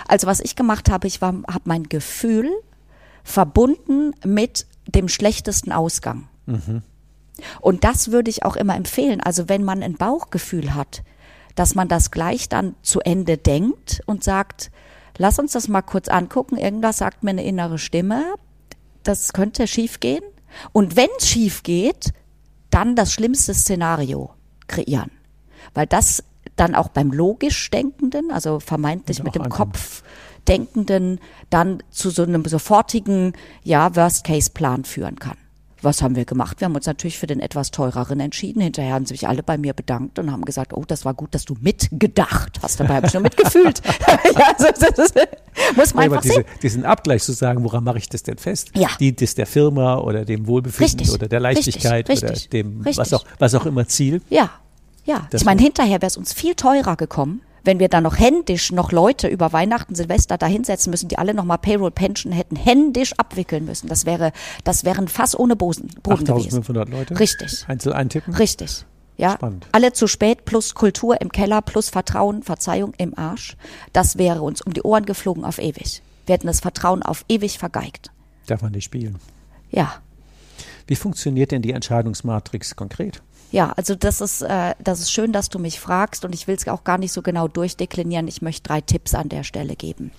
Also 0.08 0.28
was 0.28 0.40
ich 0.40 0.56
gemacht 0.56 0.90
habe, 0.90 1.08
ich 1.08 1.22
habe 1.22 1.62
mein 1.66 1.84
Gefühl 1.84 2.50
verbunden 3.24 4.14
mit 4.26 4.68
dem 4.86 5.08
schlechtesten 5.08 5.72
Ausgang. 5.72 6.28
Und 7.60 7.84
das 7.84 8.12
würde 8.12 8.30
ich 8.30 8.44
auch 8.44 8.56
immer 8.56 8.76
empfehlen. 8.76 9.22
Also 9.22 9.50
wenn 9.50 9.64
man 9.64 9.82
ein 9.82 9.96
Bauchgefühl 9.96 10.76
hat, 10.76 11.04
dass 11.62 11.76
man 11.76 11.88
das 11.88 12.10
gleich 12.10 12.50
dann 12.50 12.74
zu 12.82 13.02
Ende 13.02 13.38
denkt 13.38 14.02
und 14.08 14.24
sagt, 14.24 14.72
lass 15.20 15.38
uns 15.38 15.52
das 15.52 15.68
mal 15.68 15.84
kurz 15.84 16.08
angucken. 16.08 16.58
Irgendwas 16.58 16.98
sagt 16.98 17.22
mir 17.22 17.30
eine 17.30 17.44
innere 17.44 17.78
Stimme, 17.78 18.34
das 19.04 19.32
könnte 19.32 19.68
schief 19.68 20.00
gehen. 20.00 20.24
Und 20.72 20.96
wenn 20.96 21.10
es 21.20 21.30
schief 21.30 21.62
geht, 21.62 22.14
dann 22.72 22.96
das 22.96 23.14
schlimmste 23.14 23.54
Szenario 23.54 24.32
kreieren. 24.66 25.12
Weil 25.76 25.86
das 25.86 26.24
dann 26.56 26.74
auch 26.74 26.88
beim 26.88 27.12
logisch 27.12 27.70
Denkenden, 27.70 28.32
also 28.32 28.60
vermeintlich 28.60 29.22
mit 29.22 29.36
dem 29.36 29.44
ankommt. 29.44 29.74
Kopf 29.74 30.02
Denkenden, 30.48 31.20
dann 31.52 31.84
zu 31.92 32.10
so 32.10 32.24
einem 32.24 32.44
sofortigen, 32.46 33.34
ja, 33.62 33.96
Worst-Case-Plan 33.96 34.84
führen 34.84 35.20
kann. 35.20 35.38
Was 35.84 36.02
haben 36.02 36.16
wir 36.16 36.26
gemacht? 36.26 36.60
Wir 36.62 36.66
haben 36.66 36.76
uns 36.76 36.86
natürlich 36.86 37.18
für 37.18 37.28
den 37.28 37.40
etwas 37.40 37.72
teureren 37.72 38.20
entschieden. 38.20 38.62
Hinterher 38.62 38.94
haben 38.94 39.06
sich 39.06 39.28
alle 39.28 39.42
bei 39.42 39.58
mir 39.58 39.74
bedankt 39.74 40.20
und 40.20 40.32
haben 40.32 40.46
gesagt, 40.46 40.74
oh, 40.74 40.84
das 40.88 41.06
war 41.06 41.14
gut, 41.14 41.34
dass 41.34 41.46
du 41.46 41.56
mitgedacht 41.60 42.60
hast. 42.62 42.80
Dabei 42.80 42.96
habe 42.96 43.08
ich 43.08 43.14
nur 43.14 43.24
mitgefühlt. 43.24 43.82
ja, 44.08 44.54
also, 44.58 44.68
das 44.80 45.00
ist, 45.00 45.16
muss 45.76 45.94
man 45.94 46.04
Ja, 46.06 46.12
einfach 46.12 46.22
diese, 46.22 46.36
sehen. 46.36 46.46
diesen 46.62 46.86
Abgleich 46.86 47.24
zu 47.24 47.32
sagen, 47.32 47.64
woran 47.64 47.84
mache 47.84 47.98
ich 47.98 48.10
das 48.10 48.24
denn 48.24 48.38
fest? 48.38 48.72
Ja. 48.76 48.90
Dient 49.00 49.22
es 49.22 49.34
der 49.36 49.48
Firma 49.48 49.98
oder 49.98 50.24
dem 50.26 50.46
Wohlbefinden 50.48 51.00
Richtig. 51.00 51.14
oder 51.14 51.28
der 51.28 51.40
Leichtigkeit 51.40 52.08
Richtig. 52.10 52.30
oder 52.30 52.40
dem, 52.50 52.82
Richtig. 52.82 52.98
was 52.98 53.14
auch, 53.14 53.26
was 53.40 53.56
auch 53.56 53.66
immer 53.66 53.88
Ziel? 53.88 54.22
Ja, 54.30 54.52
ja. 55.06 55.28
Das 55.32 55.42
ich 55.42 55.46
meine, 55.46 55.62
hinterher 55.62 56.02
wäre 56.02 56.08
es 56.08 56.18
uns 56.18 56.34
viel 56.34 56.54
teurer 56.56 56.96
gekommen, 56.96 57.42
wenn 57.64 57.80
wir 57.80 57.90
dann 57.90 58.04
noch 58.04 58.18
händisch 58.18 58.72
noch 58.72 58.92
Leute 58.92 59.28
über 59.28 59.54
Weihnachten, 59.54 59.96
Silvester 59.96 60.38
da 60.38 60.46
hinsetzen 60.48 60.92
müssen, 60.92 61.08
die 61.08 61.18
alle 61.18 61.34
nochmal 61.34 61.58
Payroll 61.58 61.92
Pension 61.92 62.32
hätten 62.32 62.56
händisch 62.56 63.14
abwickeln 63.18 63.66
müssen. 63.66 63.88
Das 63.88 64.06
wäre, 64.06 64.32
das 64.64 64.84
wären 64.86 65.08
Fass 65.08 65.38
ohne 65.38 65.56
Boden, 65.56 65.90
Boden 66.04 66.26
gewesen. 66.26 66.60
8500 66.60 66.90
Leute? 66.90 67.20
Richtig. 67.20 67.66
Einzel 67.68 67.94
eintippen? 67.94 68.34
Richtig. 68.34 68.86
Ja, 69.18 69.34
Spannend. 69.34 69.68
alle 69.72 69.94
zu 69.94 70.08
spät 70.08 70.46
plus 70.46 70.74
Kultur 70.74 71.22
im 71.22 71.32
Keller 71.32 71.62
plus 71.62 71.90
Vertrauen, 71.90 72.42
Verzeihung 72.42 72.94
im 72.98 73.16
Arsch. 73.18 73.56
Das 73.94 74.18
wäre 74.18 74.42
uns 74.42 74.62
um 74.62 74.74
die 74.74 74.82
Ohren 74.82 75.06
geflogen 75.06 75.46
auf 75.46 75.60
ewig. 75.60 76.02
Wir 76.26 76.34
hätten 76.34 76.48
das 76.48 76.60
Vertrauen 76.60 77.04
auf 77.04 77.26
ewig 77.30 77.60
vergeigt. 77.60 78.10
Darf 78.48 78.62
man 78.64 78.72
nicht 78.72 78.86
spielen. 78.86 79.18
Ja. 79.70 79.94
Wie 80.88 80.96
funktioniert 80.96 81.52
denn 81.52 81.62
die 81.62 81.72
Entscheidungsmatrix 81.72 82.76
konkret? 82.76 83.22
Ja, 83.52 83.74
also 83.76 83.96
das 83.96 84.22
ist, 84.22 84.42
äh, 84.42 84.76
das 84.80 85.02
ist 85.02 85.12
schön, 85.12 85.34
dass 85.34 85.50
du 85.50 85.60
mich 85.60 85.80
fragst 85.80 86.24
und 86.24 86.34
ich 86.34 86.48
will 86.48 86.56
es 86.56 86.68
auch 86.68 86.86
gar 86.86 86.98
nicht 86.98 87.12
so 87.12 87.22
genau 87.22 87.48
durchdeklinieren. 87.50 88.28
Ich 88.28 88.42
möchte 88.42 88.64
drei 88.64 88.80
Tipps 88.82 89.14
an 89.14 89.28
der 89.28 89.44
Stelle 89.44 89.76
geben. 89.76 90.12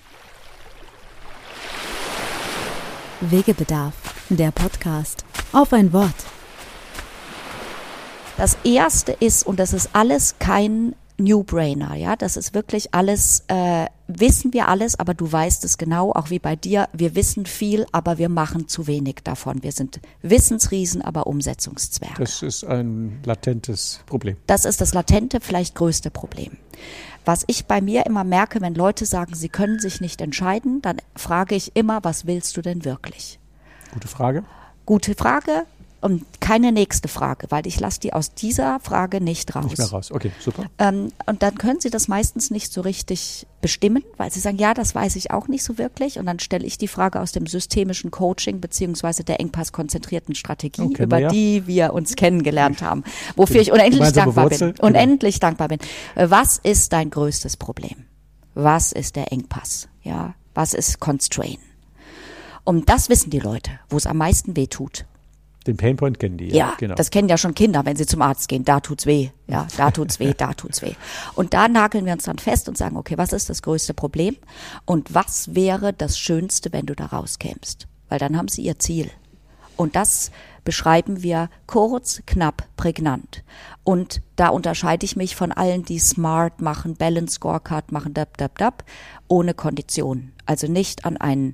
Wegebedarf, 3.21 3.95
der 4.29 4.51
Podcast. 4.51 5.25
Auf 5.51 5.73
ein 5.73 5.93
Wort. 5.93 6.13
Das 8.37 8.57
erste 8.63 9.13
ist, 9.13 9.45
und 9.45 9.59
das 9.59 9.73
ist 9.73 9.89
alles 9.93 10.35
kein 10.39 10.95
New-Brainer, 11.17 11.95
ja, 11.95 12.15
das 12.15 12.37
ist 12.37 12.53
wirklich 12.53 12.93
alles, 12.93 13.43
äh, 13.47 13.85
wissen 14.19 14.53
wir 14.53 14.67
alles, 14.67 14.99
aber 14.99 15.13
du 15.13 15.31
weißt 15.31 15.63
es 15.65 15.77
genau, 15.77 16.11
auch 16.11 16.29
wie 16.29 16.39
bei 16.39 16.55
dir, 16.55 16.87
wir 16.93 17.15
wissen 17.15 17.45
viel, 17.45 17.85
aber 17.91 18.17
wir 18.17 18.29
machen 18.29 18.67
zu 18.67 18.87
wenig 18.87 19.17
davon. 19.23 19.63
Wir 19.63 19.71
sind 19.71 19.99
Wissensriesen, 20.21 21.01
aber 21.01 21.27
Umsetzungszwerge. 21.27 22.15
Das 22.17 22.41
ist 22.41 22.63
ein 22.63 23.19
latentes 23.23 24.01
Problem. 24.05 24.37
Das 24.47 24.65
ist 24.65 24.81
das 24.81 24.93
latente, 24.93 25.39
vielleicht 25.41 25.75
größte 25.75 26.11
Problem. 26.11 26.57
Was 27.25 27.43
ich 27.47 27.65
bei 27.65 27.79
mir 27.79 28.05
immer 28.05 28.23
merke, 28.23 28.59
wenn 28.61 28.75
Leute 28.75 29.05
sagen, 29.05 29.33
sie 29.33 29.49
können 29.49 29.79
sich 29.79 30.01
nicht 30.01 30.19
entscheiden, 30.19 30.81
dann 30.81 30.97
frage 31.15 31.55
ich 31.55 31.75
immer, 31.75 32.03
was 32.03 32.25
willst 32.25 32.57
du 32.57 32.61
denn 32.61 32.83
wirklich? 32.83 33.39
Gute 33.93 34.07
Frage. 34.07 34.43
Gute 34.85 35.15
Frage. 35.15 35.65
Und 36.03 36.25
keine 36.41 36.73
nächste 36.73 37.07
Frage, 37.07 37.47
weil 37.49 37.65
ich 37.65 37.79
lasse 37.79 38.01
die 38.01 38.11
aus 38.11 38.33
dieser 38.33 38.81
Frage 38.81 39.21
nicht 39.21 39.55
raus. 39.55 39.63
Nicht 39.63 39.77
mehr 39.77 39.87
raus. 39.87 40.11
Okay, 40.11 40.33
super. 40.37 40.65
Ähm, 40.77 41.13
und 41.27 41.41
dann 41.43 41.55
können 41.57 41.79
sie 41.79 41.89
das 41.89 42.09
meistens 42.09 42.51
nicht 42.51 42.73
so 42.73 42.81
richtig 42.81 43.47
bestimmen, 43.61 44.03
weil 44.17 44.29
sie 44.29 44.41
sagen, 44.41 44.57
ja, 44.57 44.73
das 44.73 44.93
weiß 44.93 45.15
ich 45.15 45.31
auch 45.31 45.47
nicht 45.47 45.63
so 45.63 45.77
wirklich. 45.77 46.19
Und 46.19 46.25
dann 46.25 46.39
stelle 46.39 46.65
ich 46.65 46.77
die 46.77 46.89
Frage 46.89 47.21
aus 47.21 47.31
dem 47.31 47.47
systemischen 47.47 48.11
Coaching 48.11 48.59
beziehungsweise 48.59 49.23
der 49.23 49.39
engpasskonzentrierten 49.39 50.35
Strategie, 50.35 50.81
Okay, 50.81 51.03
über 51.03 51.19
ja. 51.19 51.29
die 51.29 51.67
wir 51.67 51.93
uns 51.93 52.15
kennengelernt 52.17 52.81
haben, 52.81 53.05
wofür 53.37 53.61
ich 53.61 53.71
unendlich 53.71 54.11
dankbar 54.11 54.43
Wurzel, 54.51 54.73
bin. 54.73 54.75
genau. 54.75 54.87
Unendlich 54.87 55.39
dankbar 55.39 55.69
bin. 55.69 55.79
Äh, 56.15 56.29
Was 56.29 56.57
ist 56.57 56.91
dein 56.91 57.11
größtes 57.11 57.55
Problem? 57.55 58.03
Was 58.55 58.91
ist 58.91 59.15
der 59.15 59.31
Engpass? 59.31 59.87
Ja, 60.01 60.35
was 60.53 60.73
ist 60.73 60.99
Constraint? 60.99 61.59
Und 62.65 62.89
das 62.89 63.07
wissen 63.07 63.29
die 63.29 63.39
Leute, 63.39 63.71
wo 63.89 63.95
es 63.95 64.05
am 64.05 64.17
meisten 64.17 64.57
weh 64.57 64.67
tut. 64.67 65.05
Den 65.67 65.77
Painpoint 65.77 66.19
kennen 66.19 66.37
die. 66.37 66.49
Ja, 66.49 66.75
genau. 66.77 66.95
das 66.95 67.09
kennen 67.09 67.29
ja 67.29 67.37
schon 67.37 67.55
Kinder, 67.55 67.85
wenn 67.85 67.95
sie 67.95 68.05
zum 68.05 68.21
Arzt 68.21 68.47
gehen. 68.49 68.65
Da 68.65 68.79
tut's 68.79 69.05
weh. 69.05 69.29
Ja, 69.47 69.67
da 69.77 69.91
tut's 69.91 70.19
weh, 70.19 70.33
da 70.37 70.53
tut's 70.53 70.81
weh. 70.81 70.93
Und 71.35 71.53
da 71.53 71.67
nageln 71.67 72.05
wir 72.05 72.13
uns 72.13 72.23
dann 72.23 72.37
fest 72.37 72.67
und 72.67 72.77
sagen, 72.77 72.97
okay, 72.97 73.17
was 73.17 73.33
ist 73.33 73.49
das 73.49 73.61
größte 73.61 73.93
Problem? 73.93 74.35
Und 74.85 75.13
was 75.13 75.55
wäre 75.55 75.93
das 75.93 76.17
Schönste, 76.17 76.73
wenn 76.73 76.85
du 76.85 76.95
da 76.95 77.05
rauskämst? 77.05 77.87
Weil 78.09 78.19
dann 78.19 78.37
haben 78.37 78.47
sie 78.47 78.63
ihr 78.63 78.79
Ziel. 78.79 79.09
Und 79.75 79.95
das 79.95 80.31
beschreiben 80.63 81.23
wir 81.23 81.49
kurz, 81.67 82.21
knapp, 82.25 82.67
prägnant. 82.77 83.43
Und 83.83 84.21
da 84.35 84.49
unterscheide 84.49 85.05
ich 85.05 85.15
mich 85.15 85.35
von 85.35 85.51
allen, 85.51 85.83
die 85.83 85.99
Smart 85.99 86.61
machen, 86.61 86.95
Balance 86.95 87.35
Scorecard 87.35 87.91
machen, 87.91 88.13
dab, 88.13 88.37
dab, 88.37 88.57
dab, 88.57 88.83
ohne 89.27 89.53
Kondition. 89.53 90.31
Also 90.45 90.67
nicht 90.67 91.05
an 91.05 91.17
einen 91.17 91.53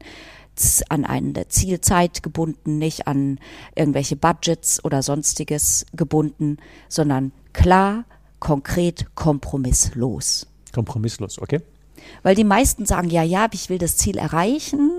an 0.90 1.06
eine 1.06 1.48
Zielzeit 1.48 2.24
gebunden, 2.24 2.78
nicht 2.78 3.08
an 3.08 3.40
irgendwelche 3.76 4.16
Budgets 4.16 4.84
oder 4.84 5.02
sonstiges 5.02 5.86
gebunden, 5.94 6.58
sondern 6.88 7.32
klar, 7.54 8.06
konkret, 8.40 9.16
kompromisslos. 9.16 10.48
Kompromisslos, 10.74 11.40
okay? 11.40 11.62
Weil 12.24 12.36
die 12.36 12.44
meisten 12.44 12.86
sagen, 12.86 13.10
ja, 13.10 13.24
ja, 13.24 13.48
ich 13.52 13.70
will 13.70 13.78
das 13.78 13.98
Ziel 13.98 14.18
erreichen, 14.18 14.92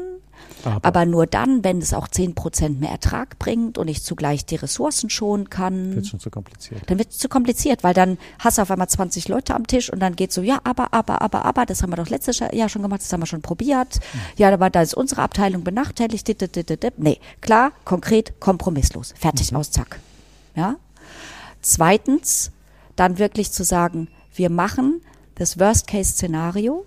Aber, 0.64 0.84
aber 0.84 1.06
nur 1.06 1.26
dann, 1.26 1.64
wenn 1.64 1.78
es 1.78 1.94
auch 1.94 2.08
10% 2.08 2.78
mehr 2.78 2.90
Ertrag 2.90 3.38
bringt 3.38 3.78
und 3.78 3.88
ich 3.88 4.02
zugleich 4.02 4.44
die 4.44 4.56
Ressourcen 4.56 5.10
schonen 5.10 5.50
kann. 5.50 5.94
wird 5.94 6.06
schon 6.06 6.20
zu 6.20 6.30
kompliziert. 6.30 6.82
Dann 6.86 6.98
wird 6.98 7.10
es 7.10 7.18
zu 7.18 7.28
kompliziert, 7.28 7.82
weil 7.82 7.94
dann 7.94 8.18
hast 8.38 8.58
du 8.58 8.62
auf 8.62 8.70
einmal 8.70 8.88
20 8.88 9.28
Leute 9.28 9.54
am 9.54 9.66
Tisch 9.66 9.92
und 9.92 10.00
dann 10.00 10.16
geht 10.16 10.32
so, 10.32 10.42
ja, 10.42 10.60
aber, 10.64 10.92
aber, 10.92 11.22
aber, 11.22 11.44
aber, 11.44 11.66
das 11.66 11.82
haben 11.82 11.90
wir 11.90 11.96
doch 11.96 12.08
letztes 12.08 12.38
Jahr 12.38 12.68
schon 12.68 12.82
gemacht, 12.82 13.00
das 13.00 13.12
haben 13.12 13.20
wir 13.20 13.26
schon 13.26 13.42
probiert. 13.42 14.00
Ja, 14.36 14.52
aber 14.52 14.70
da 14.70 14.82
ist 14.82 14.94
unsere 14.94 15.22
Abteilung 15.22 15.64
benachteiligt. 15.64 16.26
dit, 16.26 16.40
dit, 16.40 16.54
dit, 16.56 16.82
dit. 16.82 16.98
Nee, 16.98 17.18
klar, 17.40 17.72
konkret, 17.84 18.40
kompromisslos. 18.40 19.14
Fertig, 19.16 19.54
aus, 19.54 19.70
zack. 19.70 20.00
Ja. 20.54 20.76
Zweitens, 21.62 22.50
dann 22.96 23.18
wirklich 23.18 23.52
zu 23.52 23.64
sagen, 23.64 24.08
wir 24.34 24.50
machen 24.50 25.00
das 25.34 25.58
Worst-Case-Szenario. 25.58 26.86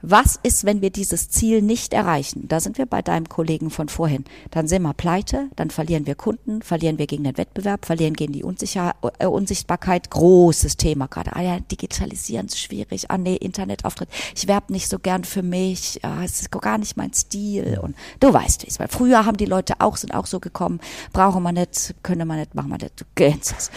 Was 0.00 0.38
ist, 0.44 0.64
wenn 0.64 0.80
wir 0.80 0.90
dieses 0.90 1.28
Ziel 1.28 1.60
nicht 1.60 1.92
erreichen? 1.92 2.46
Da 2.46 2.60
sind 2.60 2.78
wir 2.78 2.86
bei 2.86 3.02
deinem 3.02 3.28
Kollegen 3.28 3.68
von 3.68 3.88
vorhin. 3.88 4.24
Dann 4.52 4.68
sind 4.68 4.82
wir 4.82 4.94
pleite, 4.94 5.48
dann 5.56 5.70
verlieren 5.70 6.06
wir 6.06 6.14
Kunden, 6.14 6.62
verlieren 6.62 6.98
wir 6.98 7.08
gegen 7.08 7.24
den 7.24 7.36
Wettbewerb, 7.36 7.84
verlieren 7.84 8.14
gegen 8.14 8.32
die 8.32 8.44
Unsicher 8.44 8.94
äh, 9.18 9.26
Unsichtbarkeit. 9.26 10.10
Großes 10.10 10.76
Thema 10.76 11.08
gerade. 11.08 11.34
Ah 11.34 11.42
ja, 11.42 11.58
digitalisieren 11.58 12.46
ist 12.46 12.60
schwierig. 12.60 13.10
Ah 13.10 13.18
nee, 13.18 13.34
Internetauftritt. 13.34 14.08
Ich 14.36 14.46
werbe 14.46 14.72
nicht 14.72 14.88
so 14.88 15.00
gern 15.00 15.24
für 15.24 15.42
mich. 15.42 15.98
Ah, 16.04 16.22
es 16.24 16.42
ist 16.42 16.52
gar 16.52 16.78
nicht 16.78 16.96
mein 16.96 17.12
Stil. 17.12 17.80
Und 17.82 17.96
du 18.20 18.32
weißt, 18.32 18.62
wie 18.62 18.68
es 18.68 18.78
war. 18.78 18.86
Früher 18.86 19.26
haben 19.26 19.36
die 19.36 19.46
Leute 19.46 19.74
auch, 19.80 19.96
sind 19.96 20.14
auch 20.14 20.26
so 20.26 20.38
gekommen. 20.38 20.78
Brauchen 21.12 21.42
wir 21.42 21.52
nicht, 21.52 21.96
können 22.04 22.28
wir 22.28 22.36
nicht, 22.36 22.54
machen 22.54 22.68
wir 22.68 22.78
nicht. 22.78 23.00
Du 23.00 23.04
kennst 23.16 23.54
es. 23.58 23.70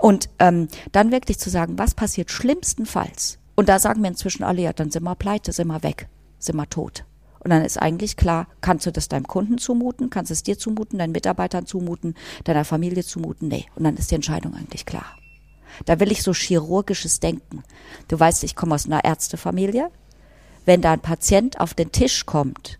Und 0.00 0.28
ähm, 0.40 0.66
dann 0.90 1.12
wirklich 1.12 1.38
zu 1.38 1.50
sagen, 1.50 1.78
was 1.78 1.94
passiert 1.94 2.32
schlimmstenfalls? 2.32 3.37
Und 3.58 3.68
da 3.68 3.80
sagen 3.80 4.02
wir 4.02 4.08
inzwischen 4.08 4.44
alle, 4.44 4.62
ja, 4.62 4.72
dann 4.72 4.92
sind 4.92 5.02
wir 5.02 5.16
pleite, 5.16 5.50
sind 5.50 5.66
wir 5.66 5.82
weg, 5.82 6.06
sind 6.38 6.54
wir 6.54 6.70
tot. 6.70 7.04
Und 7.40 7.50
dann 7.50 7.64
ist 7.64 7.76
eigentlich 7.76 8.16
klar, 8.16 8.46
kannst 8.60 8.86
du 8.86 8.92
das 8.92 9.08
deinem 9.08 9.26
Kunden 9.26 9.58
zumuten, 9.58 10.10
kannst 10.10 10.30
es 10.30 10.44
dir 10.44 10.56
zumuten, 10.56 11.00
deinen 11.00 11.10
Mitarbeitern 11.10 11.66
zumuten, 11.66 12.14
deiner 12.44 12.64
Familie 12.64 13.02
zumuten? 13.02 13.48
Nee. 13.48 13.66
Und 13.74 13.82
dann 13.82 13.96
ist 13.96 14.12
die 14.12 14.14
Entscheidung 14.14 14.54
eigentlich 14.54 14.86
klar. 14.86 15.06
Da 15.86 15.98
will 15.98 16.12
ich 16.12 16.22
so 16.22 16.32
chirurgisches 16.32 17.18
Denken. 17.18 17.64
Du 18.06 18.20
weißt, 18.20 18.44
ich 18.44 18.54
komme 18.54 18.76
aus 18.76 18.86
einer 18.86 19.02
Ärztefamilie. 19.02 19.90
Wenn 20.64 20.80
da 20.80 20.92
ein 20.92 21.00
Patient 21.00 21.58
auf 21.58 21.74
den 21.74 21.90
Tisch 21.90 22.26
kommt, 22.26 22.78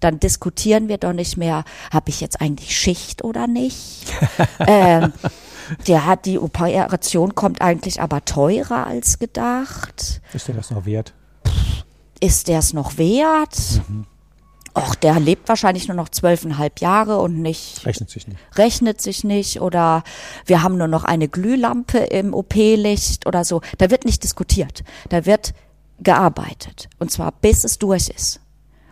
dann 0.00 0.18
diskutieren 0.18 0.88
wir 0.88 0.98
doch 0.98 1.12
nicht 1.12 1.36
mehr, 1.36 1.64
habe 1.92 2.10
ich 2.10 2.20
jetzt 2.20 2.40
eigentlich 2.40 2.76
Schicht 2.76 3.22
oder 3.22 3.46
nicht? 3.46 4.12
ähm, 4.66 5.12
der 5.86 6.06
hat 6.06 6.26
die 6.26 6.38
Operation 6.38 7.34
kommt 7.34 7.60
eigentlich 7.60 8.00
aber 8.00 8.24
teurer 8.24 8.86
als 8.86 9.18
gedacht. 9.18 10.20
Ist 10.32 10.48
dir 10.48 10.54
das 10.54 10.70
noch 10.70 10.84
wert? 10.86 11.14
Ist 12.20 12.48
der 12.48 12.58
es 12.58 12.72
noch 12.72 12.98
wert? 12.98 13.80
Och, 14.74 14.94
der 14.94 15.18
lebt 15.18 15.48
wahrscheinlich 15.48 15.88
nur 15.88 15.96
noch 15.96 16.08
zwölfeinhalb 16.08 16.80
Jahre 16.80 17.18
und 17.18 17.40
nicht 17.40 17.84
Rechnet 17.84 18.10
sich 18.10 18.28
nicht. 18.28 18.38
rechnet 18.56 19.00
sich 19.00 19.24
nicht 19.24 19.60
oder 19.60 20.04
wir 20.46 20.62
haben 20.62 20.76
nur 20.76 20.88
noch 20.88 21.04
eine 21.04 21.28
Glühlampe 21.28 21.98
im 21.98 22.32
OP-Licht 22.34 23.26
oder 23.26 23.44
so. 23.44 23.60
Da 23.78 23.90
wird 23.90 24.04
nicht 24.04 24.22
diskutiert. 24.22 24.84
Da 25.08 25.26
wird 25.26 25.54
gearbeitet. 26.00 26.88
Und 26.98 27.10
zwar 27.10 27.32
bis 27.32 27.64
es 27.64 27.78
durch 27.78 28.08
ist. 28.08 28.40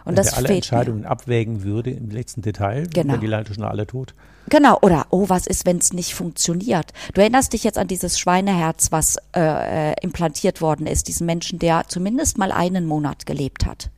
Und 0.07 0.13
Wenn 0.17 0.25
das 0.25 0.35
alle 0.35 0.47
fehlt 0.47 0.51
mir. 0.51 0.57
Entscheidungen 0.57 1.05
abwägen 1.05 1.63
würde 1.65 1.91
im 1.91 2.11
letzten 2.11 2.41
Detail, 2.41 2.87
Genau. 2.95 3.15
wenn 3.15 3.21
die 3.21 3.27
Leute 3.27 3.53
schon 3.53 3.65
alle 3.65 3.87
tot. 3.87 4.15
Genau, 4.49 4.79
oder 4.81 5.07
oh, 5.11 5.29
was 5.29 5.49
ist, 5.49 5.67
wenn 5.67 5.79
es 5.79 5.93
nicht 5.93 6.15
funktioniert? 6.15 6.93
Du 7.13 7.21
erinnerst 7.21 7.53
dich 7.53 7.65
jetzt 7.65 7.77
an 7.77 7.89
dieses 7.89 8.17
Schweineherz, 8.19 8.93
was 8.93 9.17
äh, 9.35 9.91
äh, 9.91 9.95
implantiert 10.03 10.61
worden 10.61 10.87
ist, 10.87 11.09
diesen 11.09 11.27
Menschen, 11.27 11.59
der 11.59 11.89
zumindest 11.89 12.39
mal 12.39 12.53
einen 12.53 12.87
Monat 12.87 13.27
gelebt 13.27 13.67
hat. 13.67 13.91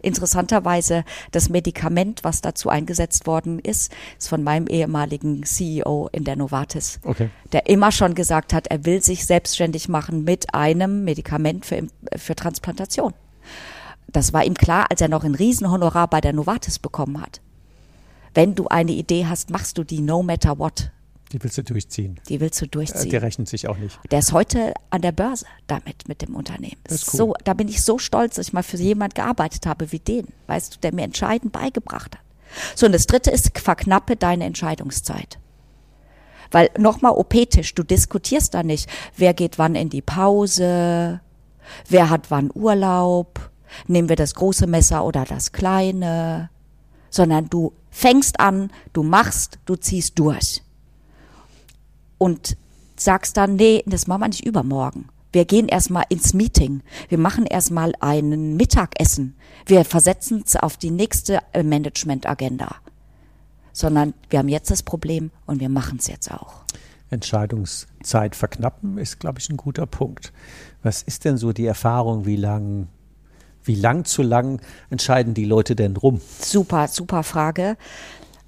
Interessanterweise 0.00 1.04
das 1.32 1.48
Medikament, 1.48 2.22
was 2.22 2.40
dazu 2.40 2.68
eingesetzt 2.68 3.26
worden 3.26 3.58
ist, 3.58 3.92
ist 4.18 4.28
von 4.28 4.44
meinem 4.44 4.68
ehemaligen 4.68 5.42
CEO 5.42 6.08
in 6.12 6.22
der 6.22 6.36
Novartis, 6.36 7.00
Okay. 7.02 7.30
der 7.52 7.66
immer 7.68 7.90
schon 7.90 8.14
gesagt 8.14 8.52
hat, 8.52 8.68
er 8.68 8.84
will 8.84 9.02
sich 9.02 9.26
selbstständig 9.26 9.88
machen 9.88 10.22
mit 10.22 10.54
einem 10.54 11.02
Medikament 11.02 11.66
für, 11.66 11.82
für 12.16 12.36
Transplantation. 12.36 13.14
Das 14.12 14.32
war 14.32 14.44
ihm 14.44 14.54
klar, 14.54 14.86
als 14.90 15.00
er 15.00 15.08
noch 15.08 15.24
ein 15.24 15.34
Riesenhonorar 15.34 16.08
bei 16.08 16.20
der 16.20 16.32
Novartis 16.32 16.78
bekommen 16.78 17.20
hat. 17.20 17.40
Wenn 18.34 18.54
du 18.54 18.68
eine 18.68 18.92
Idee 18.92 19.26
hast, 19.26 19.50
machst 19.50 19.78
du 19.78 19.84
die 19.84 20.00
no 20.00 20.22
matter 20.22 20.58
what. 20.58 20.90
Die 21.32 21.42
willst 21.42 21.58
du 21.58 21.64
durchziehen. 21.64 22.20
Die 22.28 22.40
willst 22.40 22.60
du 22.60 22.66
Äh, 22.66 22.68
durchziehen. 22.68 23.10
Der 23.10 23.22
rechnet 23.22 23.48
sich 23.48 23.66
auch 23.66 23.78
nicht. 23.78 23.98
Der 24.10 24.20
ist 24.20 24.32
heute 24.32 24.74
an 24.90 25.02
der 25.02 25.10
Börse 25.12 25.46
damit, 25.66 26.06
mit 26.06 26.22
dem 26.22 26.36
Unternehmen. 26.36 26.76
Das 26.84 27.02
ist 27.02 27.14
cool. 27.14 27.18
So, 27.18 27.34
da 27.44 27.54
bin 27.54 27.66
ich 27.68 27.82
so 27.82 27.98
stolz, 27.98 28.36
dass 28.36 28.48
ich 28.48 28.52
mal 28.52 28.62
für 28.62 28.76
jemand 28.76 29.14
gearbeitet 29.16 29.66
habe 29.66 29.90
wie 29.90 29.98
den, 29.98 30.28
weißt 30.46 30.76
du, 30.76 30.80
der 30.80 30.94
mir 30.94 31.02
entscheidend 31.02 31.52
beigebracht 31.52 32.14
hat. 32.14 32.22
So, 32.76 32.86
und 32.86 32.92
das 32.92 33.06
dritte 33.06 33.30
ist, 33.32 33.58
verknappe 33.58 34.14
deine 34.14 34.44
Entscheidungszeit. 34.44 35.38
Weil 36.52 36.70
nochmal 36.78 37.12
OP-Tisch, 37.12 37.74
du 37.74 37.82
diskutierst 37.82 38.54
da 38.54 38.62
nicht, 38.62 38.88
wer 39.16 39.34
geht 39.34 39.58
wann 39.58 39.74
in 39.74 39.90
die 39.90 40.02
Pause, 40.02 41.20
wer 41.88 42.08
hat 42.08 42.30
wann 42.30 42.50
Urlaub, 42.54 43.50
nehmen 43.86 44.08
wir 44.08 44.16
das 44.16 44.34
große 44.34 44.66
Messer 44.66 45.04
oder 45.04 45.24
das 45.24 45.52
kleine, 45.52 46.50
sondern 47.10 47.48
du 47.48 47.72
fängst 47.90 48.40
an, 48.40 48.70
du 48.92 49.02
machst, 49.02 49.58
du 49.64 49.76
ziehst 49.76 50.18
durch 50.18 50.62
und 52.18 52.56
sagst 52.96 53.36
dann, 53.36 53.56
nee, 53.56 53.82
das 53.86 54.06
machen 54.06 54.22
wir 54.22 54.28
nicht 54.28 54.46
übermorgen. 54.46 55.08
Wir 55.32 55.44
gehen 55.44 55.68
erstmal 55.68 56.04
ins 56.08 56.32
Meeting. 56.32 56.82
Wir 57.08 57.18
machen 57.18 57.44
erstmal 57.44 57.92
ein 58.00 58.56
Mittagessen. 58.56 59.36
Wir 59.66 59.84
versetzen 59.84 60.42
es 60.46 60.56
auf 60.56 60.78
die 60.78 60.90
nächste 60.90 61.40
äh, 61.52 61.62
Management-Agenda. 61.62 62.76
Sondern 63.72 64.14
wir 64.30 64.38
haben 64.38 64.48
jetzt 64.48 64.70
das 64.70 64.82
Problem 64.82 65.30
und 65.44 65.60
wir 65.60 65.68
machen 65.68 65.98
es 65.98 66.06
jetzt 66.06 66.30
auch. 66.30 66.64
Entscheidungszeit 67.10 68.34
verknappen 68.34 68.96
ist, 68.98 69.20
glaube 69.20 69.38
ich, 69.38 69.50
ein 69.50 69.58
guter 69.58 69.86
Punkt. 69.86 70.32
Was 70.82 71.02
ist 71.02 71.24
denn 71.24 71.36
so 71.36 71.52
die 71.52 71.66
Erfahrung, 71.66 72.24
wie 72.24 72.36
lang, 72.36 72.88
wie 73.66 73.74
lang 73.74 74.04
zu 74.04 74.22
lang 74.22 74.60
entscheiden 74.90 75.34
die 75.34 75.44
Leute 75.44 75.76
denn 75.76 75.96
rum? 75.96 76.20
Super, 76.40 76.88
super 76.88 77.22
Frage. 77.22 77.76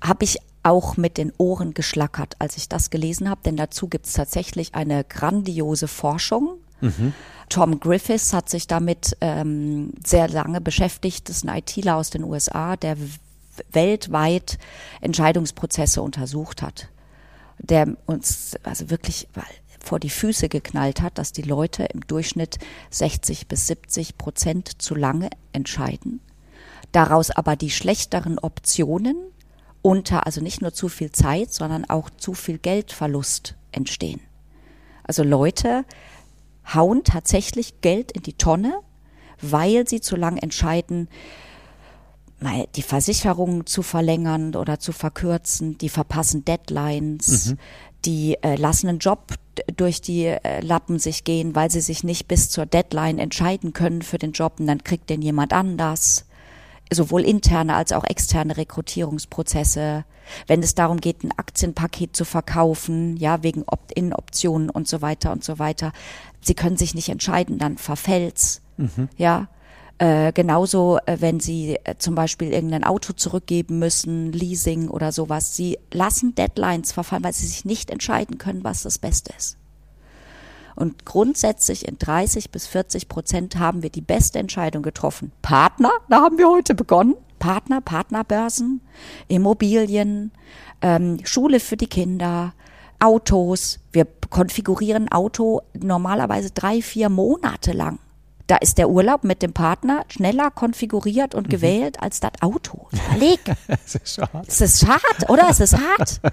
Habe 0.01 0.25
ich 0.25 0.39
auch 0.63 0.97
mit 0.97 1.19
den 1.19 1.33
Ohren 1.39 1.75
geschlackert, 1.75 2.35
als 2.39 2.57
ich 2.57 2.69
das 2.69 2.91
gelesen 2.91 3.31
habe, 3.31 3.41
denn 3.45 3.57
dazu 3.57 3.89
gibt 3.89 4.07
es 4.07 4.13
tatsächlich 4.13 4.75
eine 4.75 5.05
grandiose 5.05 5.89
Forschung. 5.89 6.59
Tom 7.49 7.81
Griffiths 7.81 8.33
hat 8.33 8.49
sich 8.49 8.67
damit 8.67 9.17
ähm, 9.21 9.93
sehr 10.05 10.29
lange 10.29 10.61
beschäftigt. 10.61 11.29
Das 11.29 11.39
ist 11.39 11.49
ein 11.49 11.59
ITler 11.59 11.97
aus 11.97 12.11
den 12.11 12.23
USA, 12.23 12.77
der 12.77 12.97
weltweit 13.73 14.59
Entscheidungsprozesse 15.01 16.03
untersucht 16.03 16.63
hat. 16.63 16.89
Der 17.59 17.97
uns 18.07 18.57
also 18.63 18.91
wirklich 18.91 19.29
weil, 19.35 19.45
vor 19.89 19.99
die 19.99 20.11
Füße 20.11 20.49
geknallt 20.49 21.03
hat, 21.03 21.19
dass 21.19 21.33
die 21.33 21.43
Leute 21.43 21.85
im 21.85 22.07
Durchschnitt 22.07 22.59
60 22.91 23.49
bis 23.49 23.67
70 23.67 24.17
Prozent 24.19 24.81
zu 24.81 24.95
lange 24.95 25.31
entscheiden 25.53 26.21
daraus 26.93 27.31
aber 27.31 27.57
die 27.57 27.71
schlechteren 27.71 28.39
Optionen 28.39 29.17
unter, 29.83 30.27
also 30.27 30.41
nicht 30.41 30.61
nur 30.61 30.73
zu 30.73 30.89
viel 30.89 31.13
Zeit, 31.13 31.53
sondern 31.53 31.85
auch 31.85 32.11
zu 32.11 32.35
viel 32.35 32.59
Geldverlust 32.59 33.57
entstehen. 33.73 34.21
Also 35.05 35.23
Leute 35.23 35.85
hauen 36.75 37.05
tatsächlich 37.05 37.81
Geld 37.81 38.13
in 38.13 38.23
die 38.23 38.35
Tonne, 38.35 38.81
weil 39.41 39.89
sie 39.89 40.01
zu 40.01 40.17
lang 40.17 40.37
entscheiden, 40.37 41.09
mal 42.41 42.67
die 42.77 42.83
Versicherung 42.83 43.67
zu 43.67 43.83
verlängern 43.83 44.55
oder 44.55 44.79
zu 44.79 44.93
verkürzen, 44.93 45.79
die 45.79 45.89
verpassen 45.89 46.45
Deadlines, 46.45 47.47
mhm. 47.47 47.59
Die 48.05 48.37
äh, 48.43 48.57
lassen 48.57 48.89
einen 48.89 48.99
Job 48.99 49.35
durch 49.77 50.01
die 50.01 50.27
äh, 50.27 50.61
Lappen 50.61 50.99
sich 50.99 51.25
gehen, 51.25 51.55
weil 51.55 51.71
sie 51.71 51.81
sich 51.81 52.05
nicht 52.05 52.29
bis 52.29 52.51
zur 52.51 52.67
Deadline 52.67 53.19
entscheiden 53.19 53.73
können 53.73 54.03
für 54.03 54.19
den 54.19 54.33
Job 54.33 54.61
und 54.61 54.67
dann 54.67 54.85
kriegt 54.85 55.11
den 55.11 55.23
jemand 55.23 55.53
anders. 55.53 56.25
Sowohl 56.91 57.23
interne 57.23 57.75
als 57.75 57.93
auch 57.93 58.05
externe 58.05 58.57
Rekrutierungsprozesse. 58.57 60.05
Wenn 60.47 60.63
es 60.63 60.75
darum 60.75 61.01
geht, 61.01 61.23
ein 61.23 61.33
Aktienpaket 61.37 62.17
zu 62.17 62.25
verkaufen, 62.25 63.17
ja, 63.17 63.43
wegen 63.43 63.65
Opt-in-Optionen 63.67 64.71
und 64.71 64.89
so 64.89 65.03
weiter 65.03 65.33
und 65.33 65.45
so 65.45 65.59
weiter. 65.59 65.93
Sie 66.41 66.55
können 66.55 66.77
sich 66.77 66.95
nicht 66.95 67.09
entscheiden, 67.09 67.59
dann 67.59 67.79
verfällt's. 67.79 68.63
Mhm. 68.77 69.09
Ja, 69.17 69.49
äh, 69.99 70.33
genauso, 70.33 70.99
äh, 71.07 71.17
wenn 71.21 71.41
Sie 71.41 71.77
äh, 71.83 71.97
zum 71.99 72.15
Beispiel 72.15 72.53
irgendein 72.53 72.85
Auto 72.85 73.13
zurückgeben 73.13 73.81
müssen, 73.81 74.33
Leasing 74.33 74.89
oder 74.89 75.11
sowas. 75.11 75.57
Sie 75.57 75.79
lassen 75.93 76.37
Deadlines 76.37 76.93
verfallen, 76.93 77.25
weil 77.25 77.33
Sie 77.33 77.47
sich 77.47 77.65
nicht 77.65 77.91
entscheiden 77.91 78.39
können, 78.39 78.63
was 78.63 78.83
das 78.83 78.99
Beste 78.99 79.33
ist. 79.37 79.57
Und 80.77 81.05
grundsätzlich 81.05 81.89
in 81.89 81.99
30 81.99 82.53
bis 82.53 82.69
40 82.69 83.09
Prozent 83.09 83.59
haben 83.59 83.83
wir 83.83 83.91
die 83.91 84.01
beste 84.01 84.39
Entscheidung 84.39 84.85
getroffen. 84.85 85.33
Partner, 85.43 85.91
da 86.09 86.21
haben 86.21 86.39
wir 86.39 86.49
heute 86.49 86.77
begonnen. 86.77 87.17
Partner, 87.41 87.81
Partnerbörsen, 87.81 88.81
Immobilien, 89.27 90.31
ähm, 90.81 91.19
Schule 91.25 91.59
für 91.59 91.77
die 91.77 91.89
Kinder, 91.89 92.55
Autos. 93.01 93.81
Wir 93.93 94.07
konfigurieren 94.31 95.11
Auto 95.11 95.63
normalerweise 95.73 96.51
drei, 96.51 96.83
vier 96.83 97.09
Monate 97.09 97.73
lang. 97.73 97.99
Da 98.49 98.57
ist 98.57 98.79
der 98.79 98.89
Urlaub 98.89 99.25
mit 99.25 99.43
dem 99.43 99.53
Partner 99.53 100.05
schneller 100.09 100.51
konfiguriert 100.51 101.35
und 101.35 101.47
mhm. 101.47 101.51
gewählt 101.51 102.03
als 102.03 102.19
das 102.19 102.33
Auto. 102.41 102.89
Überleg. 102.93 103.41
es 103.85 103.95
ist 104.03 104.19
hart. 104.19 104.49
Es 104.49 104.61
ist 104.63 104.89
hart, 104.89 105.29
oder? 105.29 105.49
Es 105.49 105.61
ist 105.61 105.75
hart. 105.75 106.21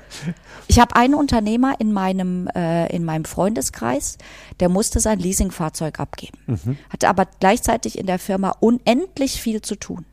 Ich 0.67 0.79
habe 0.79 0.95
einen 0.95 1.13
Unternehmer 1.13 1.79
in 1.79 1.93
meinem, 1.93 2.47
äh, 2.55 2.87
in 2.87 3.05
meinem 3.05 3.25
Freundeskreis, 3.25 4.17
der 4.59 4.67
musste 4.67 4.99
sein 4.99 5.19
Leasingfahrzeug 5.19 5.99
abgeben. 5.99 6.39
Mhm. 6.47 6.77
Hatte 6.89 7.07
aber 7.07 7.27
gleichzeitig 7.39 7.99
in 7.99 8.07
der 8.07 8.17
Firma 8.17 8.55
unendlich 8.61 9.39
viel 9.39 9.61
zu 9.61 9.75
tun. 9.75 10.05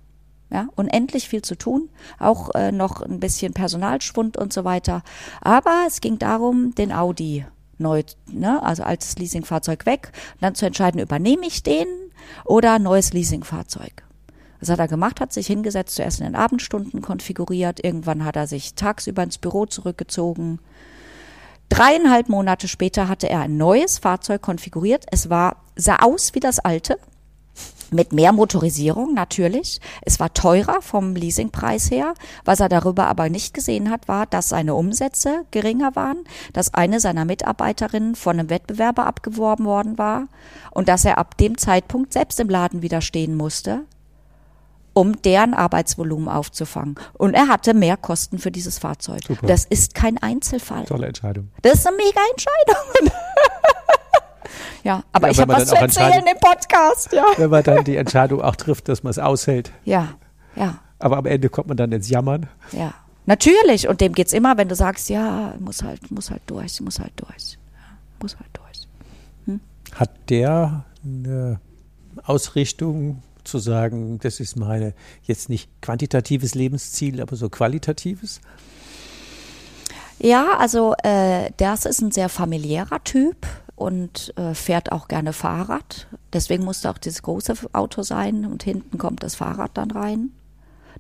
Ja, 0.50 0.68
unendlich 0.76 1.26
viel 1.30 1.40
zu 1.40 1.56
tun, 1.56 1.88
auch 2.18 2.54
äh, 2.54 2.70
noch 2.70 3.00
ein 3.00 3.20
bisschen 3.20 3.54
Personalschwund 3.54 4.36
und 4.36 4.52
so 4.52 4.64
weiter. 4.64 5.02
Aber 5.40 5.84
es 5.86 6.02
ging 6.02 6.18
darum, 6.18 6.74
den 6.74 6.92
Audi 6.92 7.46
neu, 7.78 8.02
ne, 8.26 8.62
also 8.62 8.82
altes 8.82 9.16
Leasingfahrzeug 9.18 9.86
weg, 9.86 10.12
dann 10.40 10.54
zu 10.54 10.66
entscheiden, 10.66 11.00
übernehme 11.00 11.46
ich 11.46 11.62
den 11.62 11.86
oder 12.44 12.78
neues 12.78 13.12
Leasingfahrzeug. 13.12 14.04
Was 14.60 14.68
hat 14.68 14.78
er 14.78 14.88
gemacht? 14.88 15.20
Hat 15.20 15.32
sich 15.32 15.48
hingesetzt, 15.48 15.96
zuerst 15.96 16.20
in 16.20 16.26
den 16.26 16.36
Abendstunden 16.36 17.02
konfiguriert, 17.02 17.84
irgendwann 17.84 18.24
hat 18.24 18.36
er 18.36 18.46
sich 18.46 18.74
tagsüber 18.74 19.22
ins 19.22 19.38
Büro 19.38 19.66
zurückgezogen. 19.66 20.60
Dreieinhalb 21.68 22.28
Monate 22.28 22.68
später 22.68 23.08
hatte 23.08 23.28
er 23.28 23.40
ein 23.40 23.56
neues 23.56 23.98
Fahrzeug 23.98 24.42
konfiguriert. 24.42 25.06
Es 25.10 25.30
war, 25.30 25.56
sah 25.74 25.96
aus 25.96 26.34
wie 26.34 26.40
das 26.40 26.58
alte, 26.58 26.98
mit 27.92 28.12
mehr 28.12 28.32
Motorisierung 28.32 29.14
natürlich. 29.14 29.80
Es 30.02 30.20
war 30.20 30.32
teurer 30.32 30.82
vom 30.82 31.14
Leasingpreis 31.14 31.90
her. 31.90 32.14
Was 32.44 32.60
er 32.60 32.68
darüber 32.68 33.06
aber 33.06 33.28
nicht 33.28 33.54
gesehen 33.54 33.90
hat, 33.90 34.08
war, 34.08 34.26
dass 34.26 34.48
seine 34.48 34.74
Umsätze 34.74 35.44
geringer 35.50 35.94
waren, 35.94 36.24
dass 36.52 36.74
eine 36.74 37.00
seiner 37.00 37.24
Mitarbeiterinnen 37.24 38.14
von 38.14 38.38
einem 38.38 38.50
Wettbewerber 38.50 39.06
abgeworben 39.06 39.64
worden 39.64 39.98
war 39.98 40.28
und 40.70 40.88
dass 40.88 41.04
er 41.04 41.18
ab 41.18 41.36
dem 41.36 41.58
Zeitpunkt 41.58 42.12
selbst 42.12 42.40
im 42.40 42.48
Laden 42.48 42.82
widerstehen 42.82 43.34
musste, 43.34 43.84
um 44.94 45.20
deren 45.22 45.54
Arbeitsvolumen 45.54 46.28
aufzufangen. 46.28 46.96
Und 47.14 47.34
er 47.34 47.48
hatte 47.48 47.74
mehr 47.74 47.96
Kosten 47.96 48.38
für 48.38 48.50
dieses 48.50 48.78
Fahrzeug. 48.78 49.22
Super. 49.26 49.46
Das 49.46 49.64
ist 49.64 49.94
kein 49.94 50.18
Einzelfall. 50.18 50.84
Tolle 50.84 51.06
Entscheidung. 51.06 51.48
Das 51.62 51.74
ist 51.74 51.86
eine 51.86 51.96
mega 51.96 52.20
Entscheidung. 52.30 53.10
Ja, 54.84 55.02
aber 55.12 55.28
ja, 55.28 55.32
ich 55.32 55.40
habe 55.40 55.52
was 55.54 55.66
zu 55.66 55.76
erzählen 55.76 56.24
im 56.26 56.38
Podcast. 56.40 57.12
Ja. 57.12 57.26
Wenn 57.36 57.50
man 57.50 57.62
dann 57.62 57.84
die 57.84 57.96
Entscheidung 57.96 58.40
auch 58.40 58.56
trifft, 58.56 58.88
dass 58.88 59.02
man 59.02 59.10
es 59.10 59.18
aushält. 59.18 59.72
Ja, 59.84 60.14
ja. 60.56 60.78
Aber 60.98 61.18
am 61.18 61.26
Ende 61.26 61.48
kommt 61.48 61.68
man 61.68 61.76
dann 61.76 61.92
ins 61.92 62.08
Jammern. 62.08 62.48
Ja, 62.72 62.94
natürlich. 63.26 63.88
Und 63.88 64.00
dem 64.00 64.12
geht 64.12 64.28
es 64.28 64.32
immer, 64.32 64.56
wenn 64.56 64.68
du 64.68 64.74
sagst, 64.74 65.08
ja, 65.08 65.54
muss 65.58 65.82
halt, 65.82 66.10
muss 66.10 66.30
halt 66.30 66.42
durch, 66.46 66.80
muss 66.80 67.00
halt 67.00 67.12
durch. 67.16 67.58
Ja, 67.72 67.98
muss 68.20 68.36
halt 68.36 68.50
durch. 68.52 68.88
Hm? 69.46 69.60
Hat 69.94 70.10
der 70.28 70.84
eine 71.04 71.60
Ausrichtung 72.24 73.22
zu 73.44 73.58
sagen, 73.58 74.18
das 74.20 74.40
ist 74.40 74.56
meine 74.56 74.94
jetzt 75.24 75.48
nicht 75.48 75.68
quantitatives 75.80 76.54
Lebensziel, 76.54 77.20
aber 77.20 77.36
so 77.36 77.48
qualitatives? 77.48 78.40
Ja, 80.18 80.56
also 80.58 80.94
äh, 81.02 81.50
das 81.56 81.84
ist 81.84 82.00
ein 82.00 82.12
sehr 82.12 82.28
familiärer 82.28 83.02
Typ 83.02 83.46
und 83.76 84.32
äh, 84.36 84.54
fährt 84.54 84.92
auch 84.92 85.08
gerne 85.08 85.32
Fahrrad. 85.32 86.06
Deswegen 86.32 86.64
musste 86.64 86.90
auch 86.90 86.98
dieses 86.98 87.22
große 87.22 87.54
Auto 87.72 88.02
sein 88.02 88.46
und 88.46 88.62
hinten 88.62 88.98
kommt 88.98 89.22
das 89.22 89.34
Fahrrad 89.34 89.72
dann 89.74 89.90
rein. 89.90 90.30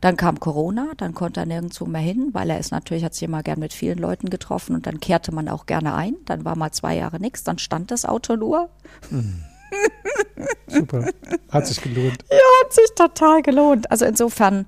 Dann 0.00 0.16
kam 0.16 0.40
Corona, 0.40 0.92
dann 0.96 1.14
konnte 1.14 1.40
er 1.40 1.46
nirgendwo 1.46 1.84
mehr 1.84 2.00
hin, 2.00 2.30
weil 2.32 2.50
er 2.50 2.58
ist 2.58 2.72
natürlich, 2.72 3.04
hat 3.04 3.14
sich 3.14 3.22
immer 3.22 3.44
gern 3.44 3.60
mit 3.60 3.72
vielen 3.72 3.98
Leuten 3.98 4.30
getroffen 4.30 4.74
und 4.74 4.86
dann 4.86 4.98
kehrte 4.98 5.32
man 5.32 5.48
auch 5.48 5.66
gerne 5.66 5.94
ein. 5.94 6.16
Dann 6.24 6.44
war 6.44 6.56
mal 6.56 6.72
zwei 6.72 6.96
Jahre 6.96 7.20
nichts, 7.20 7.44
dann 7.44 7.58
stand 7.58 7.90
das 7.92 8.04
Auto 8.04 8.34
nur. 8.34 8.68
Mhm. 9.10 9.44
Super. 10.66 11.06
Hat 11.50 11.66
sich 11.66 11.80
gelohnt. 11.80 12.24
Ja, 12.30 12.38
hat 12.64 12.72
sich 12.72 12.90
total 12.94 13.42
gelohnt. 13.42 13.90
Also 13.90 14.04
insofern, 14.04 14.66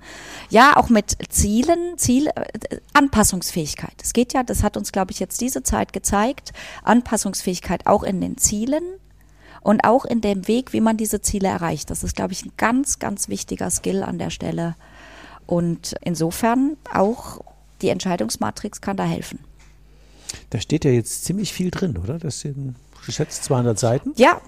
ja, 0.50 0.76
auch 0.76 0.88
mit 0.90 1.16
Zielen, 1.30 1.96
Ziel, 1.96 2.28
äh, 2.28 2.78
Anpassungsfähigkeit. 2.92 3.94
Es 4.02 4.12
geht 4.12 4.32
ja, 4.32 4.42
das 4.42 4.62
hat 4.62 4.76
uns, 4.76 4.92
glaube 4.92 5.12
ich, 5.12 5.20
jetzt 5.20 5.40
diese 5.40 5.62
Zeit 5.62 5.92
gezeigt, 5.92 6.52
Anpassungsfähigkeit 6.82 7.86
auch 7.86 8.02
in 8.02 8.20
den 8.20 8.36
Zielen 8.36 8.84
und 9.62 9.84
auch 9.84 10.04
in 10.04 10.20
dem 10.20 10.46
Weg, 10.46 10.72
wie 10.72 10.80
man 10.80 10.96
diese 10.96 11.22
Ziele 11.22 11.48
erreicht. 11.48 11.90
Das 11.90 12.04
ist, 12.04 12.14
glaube 12.14 12.32
ich, 12.32 12.44
ein 12.44 12.52
ganz, 12.56 12.98
ganz 12.98 13.28
wichtiger 13.28 13.70
Skill 13.70 14.02
an 14.02 14.18
der 14.18 14.30
Stelle. 14.30 14.76
Und 15.46 15.94
insofern 16.02 16.76
auch 16.92 17.40
die 17.80 17.88
Entscheidungsmatrix 17.88 18.80
kann 18.80 18.96
da 18.96 19.04
helfen. 19.04 19.38
Da 20.50 20.60
steht 20.60 20.84
ja 20.84 20.90
jetzt 20.90 21.24
ziemlich 21.24 21.52
viel 21.52 21.70
drin, 21.70 21.96
oder? 21.96 22.18
Das 22.18 22.40
sind 22.40 22.76
geschätzt 23.06 23.44
200 23.44 23.78
Seiten. 23.78 24.12
Ja, 24.16 24.40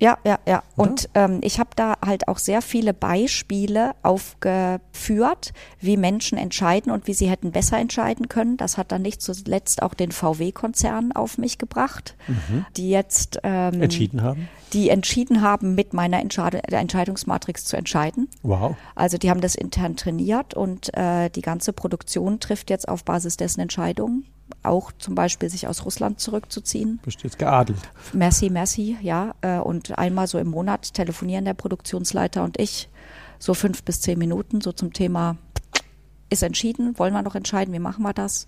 ja, 0.00 0.18
ja, 0.24 0.38
ja. 0.46 0.62
Oder? 0.76 0.90
Und 0.90 1.10
ähm, 1.14 1.40
ich 1.42 1.60
habe 1.60 1.70
da 1.76 1.94
halt 2.04 2.26
auch 2.26 2.38
sehr 2.38 2.62
viele 2.62 2.94
Beispiele 2.94 3.92
aufgeführt, 4.02 5.52
wie 5.78 5.98
Menschen 5.98 6.38
entscheiden 6.38 6.90
und 6.90 7.06
wie 7.06 7.12
sie 7.12 7.28
hätten 7.28 7.52
besser 7.52 7.78
entscheiden 7.78 8.28
können. 8.28 8.56
Das 8.56 8.78
hat 8.78 8.92
dann 8.92 9.02
nicht 9.02 9.20
zuletzt 9.20 9.82
auch 9.82 9.92
den 9.92 10.10
VW-Konzern 10.10 11.12
auf 11.12 11.36
mich 11.36 11.58
gebracht, 11.58 12.16
mhm. 12.26 12.64
die 12.76 12.88
jetzt 12.88 13.40
ähm, 13.44 13.82
entschieden 13.82 14.22
haben. 14.22 14.48
Die 14.72 14.88
entschieden 14.88 15.42
haben, 15.42 15.74
mit 15.74 15.92
meiner 15.92 16.20
Entscheid 16.20 16.54
Entscheidungsmatrix 16.72 17.64
zu 17.64 17.76
entscheiden. 17.76 18.28
Wow. 18.42 18.76
Also 18.94 19.18
die 19.18 19.28
haben 19.28 19.40
das 19.40 19.54
intern 19.54 19.96
trainiert 19.96 20.54
und 20.54 20.96
äh, 20.96 21.28
die 21.28 21.42
ganze 21.42 21.72
Produktion 21.72 22.40
trifft 22.40 22.70
jetzt 22.70 22.88
auf 22.88 23.04
Basis 23.04 23.36
dessen 23.36 23.60
Entscheidungen 23.60 24.24
auch 24.62 24.92
zum 24.98 25.14
Beispiel 25.14 25.48
sich 25.48 25.66
aus 25.66 25.84
Russland 25.84 26.20
zurückzuziehen. 26.20 27.00
Bist 27.04 27.22
jetzt 27.22 27.38
geadelt. 27.38 27.78
Merci, 28.12 28.50
merci, 28.50 28.96
ja. 29.02 29.34
Äh, 29.40 29.58
und 29.58 29.98
einmal 29.98 30.26
so 30.26 30.38
im 30.38 30.48
Monat 30.48 30.94
telefonieren 30.94 31.44
der 31.44 31.54
Produktionsleiter 31.54 32.44
und 32.44 32.58
ich 32.58 32.88
so 33.38 33.54
fünf 33.54 33.82
bis 33.82 34.00
zehn 34.00 34.18
Minuten 34.18 34.60
so 34.60 34.72
zum 34.72 34.92
Thema 34.92 35.36
ist 36.28 36.42
entschieden, 36.42 36.98
wollen 36.98 37.12
wir 37.12 37.22
noch 37.22 37.34
entscheiden, 37.34 37.74
wie 37.74 37.80
machen 37.80 38.02
wir 38.02 38.12
das? 38.12 38.46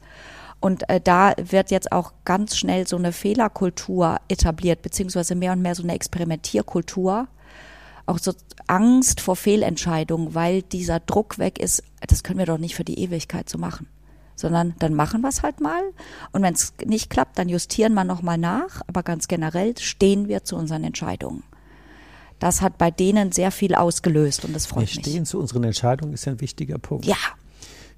Und 0.60 0.88
äh, 0.88 1.00
da 1.00 1.32
wird 1.36 1.72
jetzt 1.72 1.90
auch 1.90 2.12
ganz 2.24 2.56
schnell 2.56 2.86
so 2.86 2.96
eine 2.96 3.10
Fehlerkultur 3.10 4.18
etabliert, 4.28 4.82
beziehungsweise 4.82 5.34
mehr 5.34 5.52
und 5.52 5.62
mehr 5.62 5.74
so 5.74 5.82
eine 5.82 5.94
Experimentierkultur. 5.94 7.26
Auch 8.06 8.18
so 8.18 8.32
Angst 8.68 9.20
vor 9.20 9.34
Fehlentscheidungen, 9.34 10.34
weil 10.34 10.62
dieser 10.62 11.00
Druck 11.00 11.38
weg 11.38 11.58
ist, 11.58 11.82
das 12.06 12.22
können 12.22 12.38
wir 12.38 12.46
doch 12.46 12.58
nicht 12.58 12.76
für 12.76 12.84
die 12.84 13.00
Ewigkeit 13.00 13.48
so 13.48 13.58
machen 13.58 13.88
sondern 14.42 14.74
dann 14.80 14.92
machen 14.92 15.22
wir 15.22 15.28
es 15.28 15.42
halt 15.42 15.60
mal. 15.60 15.80
Und 16.32 16.42
wenn 16.42 16.52
es 16.52 16.74
nicht 16.84 17.08
klappt, 17.08 17.38
dann 17.38 17.48
justieren 17.48 17.94
wir 17.94 18.04
nochmal 18.04 18.38
nach. 18.38 18.82
Aber 18.88 19.02
ganz 19.02 19.28
generell 19.28 19.78
stehen 19.78 20.28
wir 20.28 20.44
zu 20.44 20.56
unseren 20.56 20.84
Entscheidungen. 20.84 21.44
Das 22.40 22.60
hat 22.60 22.76
bei 22.76 22.90
denen 22.90 23.30
sehr 23.30 23.52
viel 23.52 23.76
ausgelöst 23.76 24.44
und 24.44 24.52
das 24.52 24.66
freut 24.66 24.88
wir 24.92 24.96
mich. 24.96 25.06
Stehen 25.06 25.24
zu 25.24 25.38
unseren 25.38 25.62
Entscheidungen 25.62 26.12
ist 26.12 26.26
ein 26.26 26.40
wichtiger 26.40 26.76
Punkt. 26.78 27.06
Ja. 27.06 27.16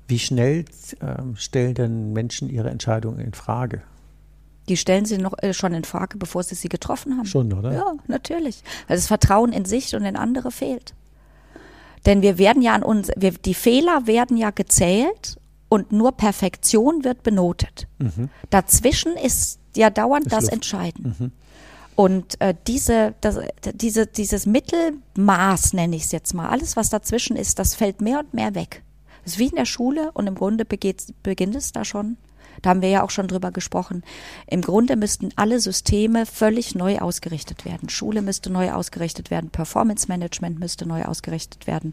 Wie 0.07 0.19
schnell 0.19 0.67
ähm, 1.01 1.35
stellen 1.37 1.75
denn 1.75 2.13
Menschen 2.13 2.51
ihre 2.51 2.69
Entscheidungen 2.69 3.21
in 3.21 3.33
Frage? 3.33 3.81
Die 4.69 4.77
stellen 4.77 5.07
sie 5.07 5.17
noch 5.17 5.33
äh, 5.39 5.55
schon 5.55 5.73
in 5.73 5.85
Frage, 5.85 6.19
bevor 6.19 6.43
sie 6.43 6.57
sie 6.57 6.69
getroffen 6.69 7.17
haben. 7.17 7.25
Schon, 7.25 7.55
oder? 7.55 7.73
Ja, 7.73 7.95
natürlich. 8.07 8.63
Weil 8.87 8.99
das 8.99 9.07
Vertrauen 9.07 9.51
in 9.51 9.65
sich 9.65 9.97
und 9.97 10.05
in 10.05 10.17
andere 10.17 10.51
fehlt. 10.51 10.95
Denn 12.05 12.21
wir 12.21 12.37
werden 12.37 12.61
ja 12.61 12.75
an 12.75 12.83
uns, 12.83 13.11
wir, 13.17 13.33
die 13.33 13.55
Fehler 13.55 14.07
werden 14.07 14.37
ja 14.37 14.51
gezählt 14.51 15.39
und 15.75 15.91
nur 15.91 16.13
Perfektion 16.13 17.03
wird 17.03 17.25
benotet. 17.25 17.89
Dazwischen 18.51 19.17
ist 19.17 19.59
ja 19.77 19.91
dauernd 19.91 20.27
Ist 20.27 20.33
das 20.33 20.45
Luft. 20.45 20.53
Entscheiden. 20.53 21.33
Und 21.97 22.41
äh, 22.41 22.55
diese, 22.69 23.15
das, 23.21 23.39
diese, 23.75 24.07
dieses 24.07 24.47
Mittelmaß, 24.47 25.73
nenne 25.73 25.97
ich 25.97 26.05
es 26.05 26.13
jetzt 26.13 26.33
mal, 26.33 26.49
alles, 26.49 26.77
was 26.77 26.91
dazwischen 26.91 27.37
ist, 27.37 27.59
das 27.59 27.75
fällt 27.75 28.01
mehr 28.01 28.21
und 28.21 28.35
mehr 28.35 28.55
weg. 28.55 28.85
Das 29.25 29.33
ist 29.33 29.39
wie 29.41 29.49
in 29.49 29.57
der 29.57 29.65
Schule 29.65 30.13
und 30.13 30.29
im 30.29 30.37
Grunde 30.37 30.65
beginnt 30.65 31.57
es 31.57 31.73
da 31.73 31.85
schon. 31.85 32.19
Da 32.65 32.71
haben 32.71 32.81
wir 32.81 32.89
ja 32.89 33.03
auch 33.03 33.11
schon 33.11 33.29
drüber 33.29 33.51
gesprochen. 33.51 34.03
Im 34.47 34.63
Grunde 34.63 34.97
müssten 34.97 35.29
alle 35.37 35.61
Systeme 35.61 36.25
völlig 36.25 36.75
neu 36.75 36.99
ausgerichtet 36.99 37.67
werden. 37.67 37.91
Schule 37.91 38.23
müsste 38.23 38.51
neu 38.51 38.73
ausgerichtet 38.73 39.31
werden, 39.31 39.51
Performance 39.51 40.09
Management 40.09 40.59
müsste 40.59 40.87
neu 40.87 41.03
ausgerichtet 41.05 41.67
werden, 41.67 41.93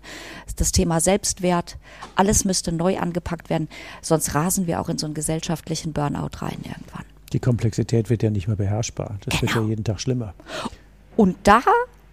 das 0.56 0.72
Thema 0.72 1.02
Selbstwert, 1.02 1.78
alles 2.16 2.46
müsste 2.46 2.72
neu 2.72 2.98
angepackt 2.98 3.50
werden. 3.50 3.68
Sonst 4.02 4.34
rasen 4.34 4.66
wir 4.66 4.80
auch 4.80 4.88
in 4.88 4.98
so 4.98 5.08
einen 5.08 5.14
gesellschaftlichen 5.14 5.92
Burnout 5.92 6.38
rein 6.38 6.60
irgendwann. 6.64 7.04
Die 7.34 7.40
Komplexität 7.40 8.10
wird 8.10 8.24
ja 8.24 8.30
nicht 8.30 8.48
mehr 8.48 8.58
beherrschbar. 8.58 9.18
Das 9.26 9.42
wird 9.42 9.52
ja 9.52 9.58
Genau. 9.58 9.70
jeden 9.70 9.84
Tag 9.84 10.00
schlimmer. 10.00 10.34
Und 11.18 11.36
da 11.44 11.62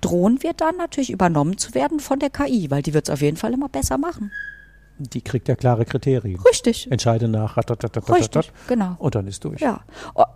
drohen 0.00 0.42
wir 0.42 0.52
dann 0.52 0.76
natürlich 0.76 1.10
übernommen 1.10 1.58
zu 1.58 1.74
werden 1.74 2.00
von 2.00 2.18
der 2.18 2.30
KI, 2.30 2.72
weil 2.72 2.82
die 2.82 2.92
wird 2.92 3.08
es 3.08 3.12
auf 3.12 3.20
jeden 3.20 3.36
Fall 3.36 3.52
immer 3.52 3.68
besser 3.68 3.98
machen. 3.98 4.32
Die 4.98 5.20
kriegt 5.20 5.48
ja 5.48 5.54
klare 5.56 5.84
Kriterien. 5.84 6.40
Richtig. 6.40 6.90
Entscheide 6.90 7.28
nach. 7.28 7.56
ratatatatatatat, 7.56 8.18
Richtig, 8.18 8.52
genau. 8.66 8.96
Und 8.98 9.14
dann 9.14 9.26
ist 9.26 9.44
durch. 9.44 9.60
Ja. 9.60 9.80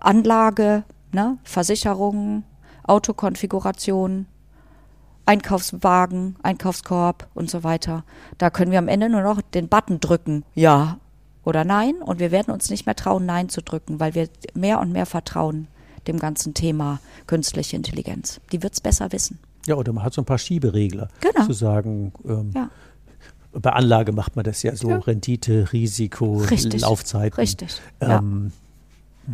Anlage, 0.00 0.84
ne, 1.12 1.38
Versicherungen, 1.44 2.44
Autokonfiguration, 2.84 4.26
Einkaufswagen, 5.26 6.36
Einkaufskorb 6.42 7.28
und 7.34 7.50
so 7.50 7.64
weiter. 7.64 8.04
Da 8.38 8.50
können 8.50 8.70
wir 8.72 8.78
am 8.78 8.88
Ende 8.88 9.08
nur 9.08 9.22
noch 9.22 9.40
den 9.40 9.68
Button 9.68 10.00
drücken. 10.00 10.44
Ja 10.54 10.98
oder 11.44 11.64
nein. 11.64 11.96
Und 11.96 12.20
wir 12.20 12.30
werden 12.30 12.52
uns 12.52 12.70
nicht 12.70 12.86
mehr 12.86 12.96
trauen, 12.96 13.26
Nein 13.26 13.48
zu 13.48 13.62
drücken, 13.62 14.00
weil 14.00 14.14
wir 14.14 14.28
mehr 14.54 14.80
und 14.80 14.92
mehr 14.92 15.06
vertrauen 15.06 15.68
dem 16.06 16.18
ganzen 16.18 16.54
Thema 16.54 17.00
künstliche 17.26 17.76
Intelligenz. 17.76 18.40
Die 18.50 18.62
wird's 18.62 18.80
besser 18.80 19.12
wissen. 19.12 19.38
Ja, 19.66 19.76
oder 19.76 19.92
man 19.92 20.04
hat 20.04 20.12
so 20.12 20.22
ein 20.22 20.24
paar 20.24 20.38
Schieberegler. 20.38 21.08
Genau. 21.20 21.46
Zu 21.46 21.52
sagen, 21.52 22.12
ähm, 22.26 22.50
Ja. 22.54 22.70
Bei 23.52 23.70
Anlage 23.72 24.12
macht 24.12 24.36
man 24.36 24.44
das 24.44 24.62
ja 24.62 24.74
so, 24.76 24.90
Ja. 24.90 24.96
Rendite, 24.98 25.72
Risiko, 25.72 26.38
Richtig. 26.38 26.80
Laufzeiten. 26.82 27.36
Richtig. 27.36 27.80
Ja. 28.00 28.18
Ähm, 28.18 28.52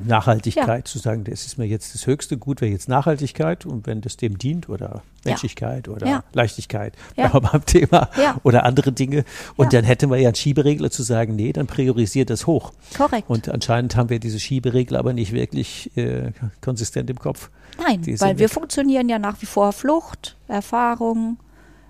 Nachhaltigkeit, 0.07 0.87
zu 0.87 0.98
sagen, 0.98 1.24
das 1.24 1.46
ist 1.46 1.57
mir 1.57 1.64
jetzt 1.64 1.94
das 1.94 2.07
höchste 2.07 2.37
Gut, 2.37 2.61
wäre 2.61 2.70
jetzt 2.70 2.90
Nachhaltigkeit 2.90 3.64
und 3.64 3.87
wenn 3.87 4.02
das 4.02 4.18
dem 4.18 4.37
dient 4.37 4.68
oder 4.68 5.02
Menschlichkeit 5.24 5.88
oder 5.88 6.07
Ja. 6.07 6.24
Leichtigkeit, 6.35 6.94
Ja. 7.16 7.33
wir 7.33 7.40
beim 7.40 7.64
Thema 7.64 8.11
Ja. 8.20 8.37
oder 8.42 8.64
andere 8.66 8.92
Dinge. 8.92 9.24
Und 9.57 9.72
Ja. 9.72 9.81
dann 9.81 9.87
hätte 9.87 10.07
man 10.07 10.20
ja 10.20 10.28
einen 10.28 10.35
Schieberegler 10.35 10.90
zu 10.90 11.02
sagen, 11.02 11.37
nee, 11.37 11.54
dann 11.54 11.66
priorisiert 11.66 12.28
das 12.28 12.46
hoch. 12.46 12.72
Korrekt. 12.98 13.31
Und 13.31 13.48
anscheinend 13.48 13.96
haben 13.96 14.11
wir 14.11 14.18
diese 14.20 14.38
Schieberegler 14.38 14.98
aber 14.98 15.14
nicht 15.14 15.33
wirklich 15.33 15.90
äh, 15.96 16.33
konsistent 16.61 17.09
im 17.09 17.18
Kopf. 17.18 17.48
Nein, 17.83 18.02
weil 18.20 18.38
wir 18.38 18.50
funktionieren 18.50 19.09
ja 19.09 19.18
nach 19.18 19.40
wie 19.40 19.46
vor 19.46 19.72
Flucht, 19.72 20.37
Erfahrung, 20.48 21.38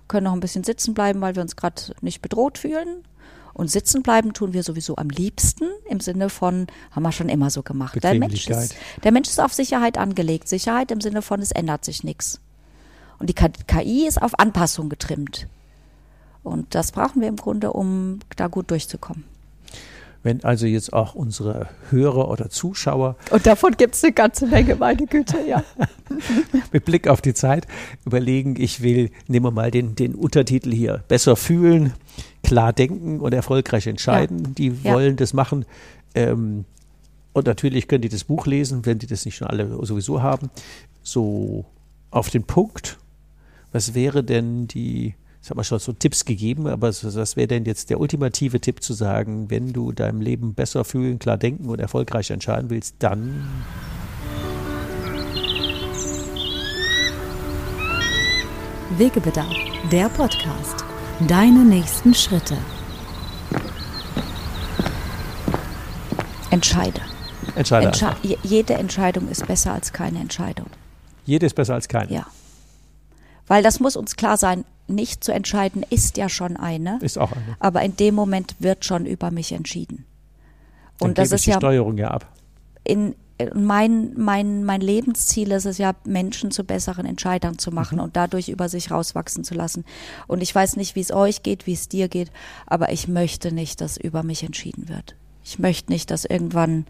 können 0.09 0.25
noch 0.25 0.33
ein 0.33 0.41
bisschen 0.41 0.65
sitzen 0.65 0.95
bleiben, 0.95 1.21
weil 1.21 1.37
wir 1.37 1.43
uns 1.43 1.57
gerade 1.57 1.81
nicht 2.01 2.23
bedroht 2.23 2.59
fühlen. 2.59 3.05
Und 3.55 3.71
sitzen 3.71 4.03
bleiben 4.03 4.35
tun 4.35 4.53
wir 4.53 4.63
sowieso 4.63 4.97
am 4.97 5.11
liebsten 5.11 5.65
im 5.89 5.99
Sinne 6.01 6.31
von, 6.31 6.69
haben 6.93 7.03
wir 7.03 7.11
schon 7.11 7.29
immer 7.29 7.51
so 7.51 7.63
gemacht. 7.63 8.03
Der 8.03 8.15
Mensch, 8.15 8.49
ist, 8.49 8.77
der 9.03 9.11
Mensch 9.11 9.29
ist 9.29 9.41
auf 9.41 9.53
Sicherheit 9.53 9.99
angelegt. 9.99 10.49
Sicherheit 10.49 10.93
im 10.93 11.01
Sinne 11.01 11.23
von, 11.23 11.41
es 11.41 11.51
ändert 11.51 11.85
sich 11.85 12.05
nichts. 12.05 12.41
Und 13.19 13.29
die 13.29 13.35
KI 13.35 14.07
ist 14.07 14.23
auf 14.23 14.39
Anpassung 14.39 14.89
getrimmt. 14.89 15.49
Und 16.45 16.75
das 16.75 16.93
brauchen 16.93 17.21
wir 17.21 17.29
im 17.29 17.37
Grunde, 17.37 17.73
um 17.73 18.21
da 18.37 18.47
gut 18.47 18.71
durchzukommen. 18.71 19.25
Wenn 20.23 20.43
also 20.43 20.67
jetzt 20.67 20.93
auch 20.93 21.15
unsere 21.15 21.69
Hörer 21.91 22.29
oder 22.29 22.51
Zuschauer 22.51 23.17
Und 23.31 23.47
davon 23.47 23.73
gibt 23.77 23.95
es 23.95 24.03
eine 24.03 24.13
ganze 24.13 24.47
Menge, 24.47 24.75
meine 24.75 25.07
Güte, 25.07 25.39
ja. 25.47 25.63
mit 26.73 26.85
Blick 26.85 27.07
auf 27.07 27.21
die 27.23 27.35
Zeit 27.35 27.67
überlegen, 28.05 28.57
ich 28.59 28.83
will, 28.83 29.11
nehmen 29.29 29.47
wir 29.47 29.51
mal 29.53 29.71
den, 29.71 29.95
den 29.95 30.15
Untertitel 30.15 30.73
hier, 30.73 31.05
besser 31.07 31.37
fühlen, 31.37 31.93
klar 32.43 32.73
denken 32.73 33.21
und 33.21 33.33
erfolgreich 33.33 33.87
entscheiden. 33.87 34.55
Die 34.57 34.73
Ja. 34.83 34.95
wollen 34.95 35.17
das 35.17 35.33
machen. 35.35 35.65
Ähm, 36.15 36.65
und 37.33 37.47
natürlich 37.47 37.87
können 37.87 38.03
die 38.03 38.09
das 38.09 38.25
Buch 38.25 38.47
lesen, 38.47 38.85
wenn 38.87 38.99
die 38.99 39.07
das 39.07 39.25
nicht 39.25 39.37
schon 39.37 39.47
alle 39.47 39.69
sowieso 39.87 40.23
haben. 40.23 40.51
So 41.03 41.65
auf 42.11 42.31
den 42.31 42.43
Punkt, 42.43 42.99
was 43.71 43.95
wäre 43.95 44.25
denn 44.25 44.67
die, 44.67 45.15
das 45.49 45.53
haben 45.53 45.61
wir 45.61 45.65
schon 45.65 45.79
so 45.79 45.93
Tipps 45.95 46.27
gegeben, 46.27 46.67
aber 46.67 46.89
was 46.89 47.37
wäre 47.37 47.49
denn 47.49 47.65
jetzt 47.65 47.89
der 47.89 48.01
ultimative 48.01 48.61
Tipp 48.61 48.83
zu 48.83 48.93
sagen, 48.93 49.49
wenn 49.49 49.73
du 49.73 49.93
deinem 49.93 50.21
Leben 50.21 50.53
besser 50.53 50.85
fühlen, 50.85 51.19
klar 51.19 51.39
denken 51.39 51.71
und 51.71 51.81
erfolgreich 51.81 52.31
entscheiden 52.31 52.69
willst, 52.69 52.97
dann 52.99 53.49
Wegebedarf, 58.99 59.55
der 59.91 60.11
Podcast. 60.11 60.85
Deine 61.27 61.65
nächsten 61.65 62.13
Schritte. 62.13 62.59
Entscheide. 66.51 67.01
entscheide 67.55 67.87
Entsche 67.87 68.17
jede 68.43 68.75
Entscheidung 68.75 69.29
ist 69.29 69.47
besser 69.47 69.73
als 69.73 69.95
keine 69.95 70.19
Entscheidung. 70.19 70.67
Jede 71.25 71.47
ist 71.47 71.55
besser 71.55 71.73
als 71.73 71.89
keine. 71.89 72.13
Ja. 72.13 72.27
Weil 73.47 73.63
das 73.63 73.81
muss 73.81 73.97
uns 73.97 74.15
klar 74.17 74.37
sein, 74.37 74.67
nicht 74.89 75.23
zu 75.25 75.33
entscheiden 75.33 75.85
ist 75.89 76.17
ja 76.17 76.29
schon 76.29 76.57
eine, 76.57 76.99
Ist 77.03 77.19
auch 77.19 77.33
eine. 77.33 77.57
aber 77.61 77.83
in 77.83 77.97
dem 77.97 78.15
Moment 78.15 78.57
wird 78.59 78.85
schon 78.85 79.07
über 79.07 79.31
mich 79.31 79.53
entschieden. 79.53 80.05
Dann 80.99 81.11
Und 81.11 81.19
das 81.19 81.33
ist 81.33 81.47
die 81.47 81.51
ja 81.51 81.57
Steuerung 81.57 81.97
ja 81.99 82.11
ab. 82.11 82.27
in 82.85 83.15
in 83.41 83.65
mein, 83.65 84.15
mein, 84.17 84.65
mein 84.65 84.81
Lebensziel 84.81 85.53
ist 85.53 85.65
es 85.65 85.79
ja, 85.79 85.95
Menschen 86.05 86.51
zu 86.51 86.65
besseren 86.65 87.07
Entscheidern 87.07 87.57
zu 87.57 87.71
machen 87.71 88.01
und 88.01 88.17
dadurch 88.17 88.49
über 88.49 88.69
sich 88.69 88.91
rauswachsen 88.91 89.45
zu 89.45 89.55
lassen. 89.55 89.85
Und 90.27 90.43
ich 90.43 90.53
weiß 90.53 90.75
nicht, 90.77 90.97
wie 90.97 91.01
es 91.01 91.13
euch 91.13 91.45
geht, 91.45 91.67
wie 91.69 91.73
es 91.73 91.89
dir 91.89 92.09
geht, 92.09 92.33
aber 92.67 92.91
ich 92.91 93.07
möchte 93.07 93.53
nicht, 93.53 93.81
dass 93.81 93.97
über 93.97 94.25
mich 94.25 94.43
entschieden 94.43 94.89
wird. 94.89 95.15
Ich 95.45 95.61
möchte 95.61 95.93
nicht, 95.93 96.11
dass 96.11 96.25
irgendwann 96.25 96.87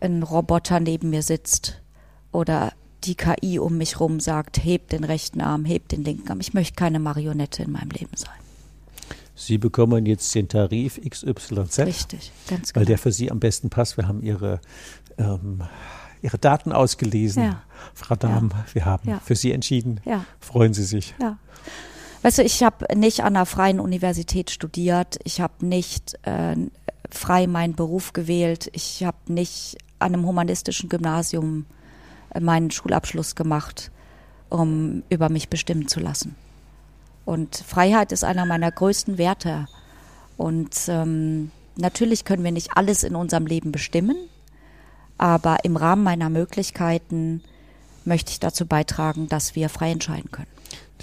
ein 0.00 0.24
Roboter 0.24 0.80
neben 0.80 1.10
mir 1.10 1.22
sitzt 1.22 1.80
oder 2.32 2.72
die 3.04 3.14
KI 3.14 3.58
um 3.58 3.76
mich 3.78 4.00
rum 4.00 4.20
sagt, 4.20 4.64
heb 4.64 4.88
den 4.88 5.04
rechten 5.04 5.40
Arm, 5.40 5.64
heb 5.64 5.88
den 5.88 6.04
linken 6.04 6.28
Arm. 6.30 6.40
Ich 6.40 6.54
möchte 6.54 6.74
keine 6.74 6.98
Marionette 6.98 7.62
in 7.62 7.72
meinem 7.72 7.90
Leben 7.90 8.16
sein. 8.16 8.30
Sie 9.34 9.58
bekommen 9.58 10.06
jetzt 10.06 10.34
den 10.34 10.48
Tarif 10.48 11.00
XYZ, 11.00 11.78
Richtig, 11.80 12.32
ganz 12.48 12.74
weil 12.74 12.84
genau. 12.84 12.86
der 12.86 12.98
für 12.98 13.12
Sie 13.12 13.30
am 13.30 13.40
besten 13.40 13.70
passt. 13.70 13.96
Wir 13.96 14.06
haben 14.06 14.22
Ihre, 14.22 14.60
ähm, 15.18 15.62
Ihre 16.20 16.38
Daten 16.38 16.70
ausgelesen. 16.72 17.44
Ja. 17.44 17.62
Frau 17.94 18.14
Dahm, 18.14 18.50
wir 18.72 18.84
haben 18.84 19.08
Ja. 19.08 19.20
für 19.20 19.34
Sie 19.34 19.52
entschieden. 19.52 20.00
Ja. 20.04 20.24
Freuen 20.38 20.74
Sie 20.74 20.84
sich. 20.84 21.14
Ja. 21.20 21.38
Weißt 22.22 22.38
du, 22.38 22.42
ich 22.44 22.62
habe 22.62 22.86
nicht 22.96 23.20
an 23.20 23.34
einer 23.34 23.46
freien 23.46 23.80
Universität 23.80 24.50
studiert. 24.50 25.18
Ich 25.24 25.40
habe 25.40 25.66
nicht 25.66 26.14
äh, 26.22 26.54
frei 27.10 27.46
meinen 27.48 27.74
Beruf 27.74 28.12
gewählt. 28.12 28.70
Ich 28.74 29.02
habe 29.02 29.16
nicht 29.26 29.76
an 29.98 30.14
einem 30.14 30.26
humanistischen 30.26 30.88
Gymnasium 30.88 31.66
äh, 31.68 31.81
meinen 32.40 32.70
Schulabschluss 32.70 33.34
gemacht, 33.34 33.90
um 34.48 35.02
über 35.08 35.28
mich 35.28 35.48
bestimmen 35.48 35.88
zu 35.88 36.00
lassen. 36.00 36.36
Und 37.24 37.56
Freiheit 37.56 38.12
ist 38.12 38.24
einer 38.24 38.46
meiner 38.46 38.70
größten 38.70 39.18
Werte. 39.18 39.66
Und 40.36 40.74
ähm, 40.88 41.50
natürlich 41.76 42.24
können 42.24 42.44
wir 42.44 42.52
nicht 42.52 42.76
alles 42.76 43.04
in 43.04 43.14
unserem 43.14 43.46
Leben 43.46 43.72
bestimmen, 43.72 44.16
aber 45.18 45.64
im 45.64 45.76
Rahmen 45.76 46.02
meiner 46.02 46.30
Möglichkeiten 46.30 47.42
möchte 48.04 48.32
ich 48.32 48.40
dazu 48.40 48.66
beitragen, 48.66 49.28
dass 49.28 49.54
wir 49.54 49.68
frei 49.68 49.92
entscheiden 49.92 50.30
können. 50.32 50.48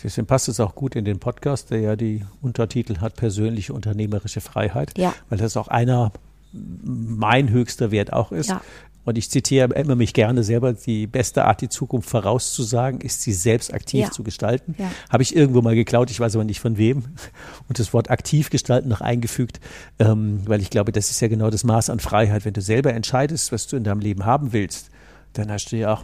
Deswegen 0.04 0.28
passt 0.28 0.48
es 0.48 0.60
auch 0.60 0.76
gut 0.76 0.96
in 0.96 1.06
den 1.06 1.20
Podcast, 1.20 1.72
der 1.72 1.80
ja 1.80 1.96
die 1.96 2.26
Untertitel 2.42 3.00
hat, 3.00 3.16
persönliche 3.16 3.74
unternehmerische 3.74 4.42
Freiheit. 4.42 4.98
Ja. 4.98 5.14
Weil 5.30 5.40
das 5.40 5.58
auch 5.58 5.68
einer 5.68 6.12
mein 6.52 7.50
höchster 7.50 7.92
Wert 7.92 8.12
auch 8.14 8.32
ist. 8.32 8.50
Ja. 8.50 8.62
Und 9.10 9.18
ich 9.18 9.30
zitiere 9.32 9.74
immer 9.74 9.96
mich 9.96 10.14
gerne 10.14 10.44
selber, 10.44 10.74
die 10.74 11.08
beste 11.08 11.46
Art, 11.46 11.62
die 11.62 11.70
Zukunft 11.70 12.10
vorauszusagen, 12.10 13.02
ist 13.02 13.24
sie 13.24 13.34
selbst 13.34 13.74
aktiv 13.74 14.02
Ja. 14.06 14.12
zu 14.12 14.22
gestalten. 14.24 14.76
Ja. 14.78 14.92
Habe 15.10 15.24
ich 15.24 15.36
irgendwo 15.36 15.62
mal 15.62 15.74
geklaut, 15.76 16.12
ich 16.12 16.20
weiß 16.20 16.36
aber 16.36 16.44
nicht 16.44 16.60
von 16.60 16.78
wem. 16.78 17.04
Und 17.68 17.80
das 17.80 17.92
Wort 17.94 18.12
aktiv 18.12 18.50
gestalten 18.52 18.88
noch 18.88 19.02
eingefügt, 19.02 19.60
ähm, 19.98 20.42
weil 20.46 20.62
ich 20.62 20.70
glaube, 20.70 20.92
das 20.92 21.10
ist 21.10 21.20
ja 21.22 21.28
genau 21.28 21.50
das 21.50 21.64
Maß 21.64 21.90
an 21.90 22.00
Freiheit. 22.00 22.46
Wenn 22.46 22.54
du 22.54 22.62
selber 22.62 22.94
entscheidest, 22.94 23.52
was 23.52 23.66
du 23.68 23.78
in 23.78 23.84
deinem 23.84 24.00
Leben 24.00 24.26
haben 24.26 24.54
willst, 24.54 24.90
dann 25.34 25.52
hast 25.52 25.72
du 25.72 25.78
ja 25.78 25.94
auch 25.94 26.04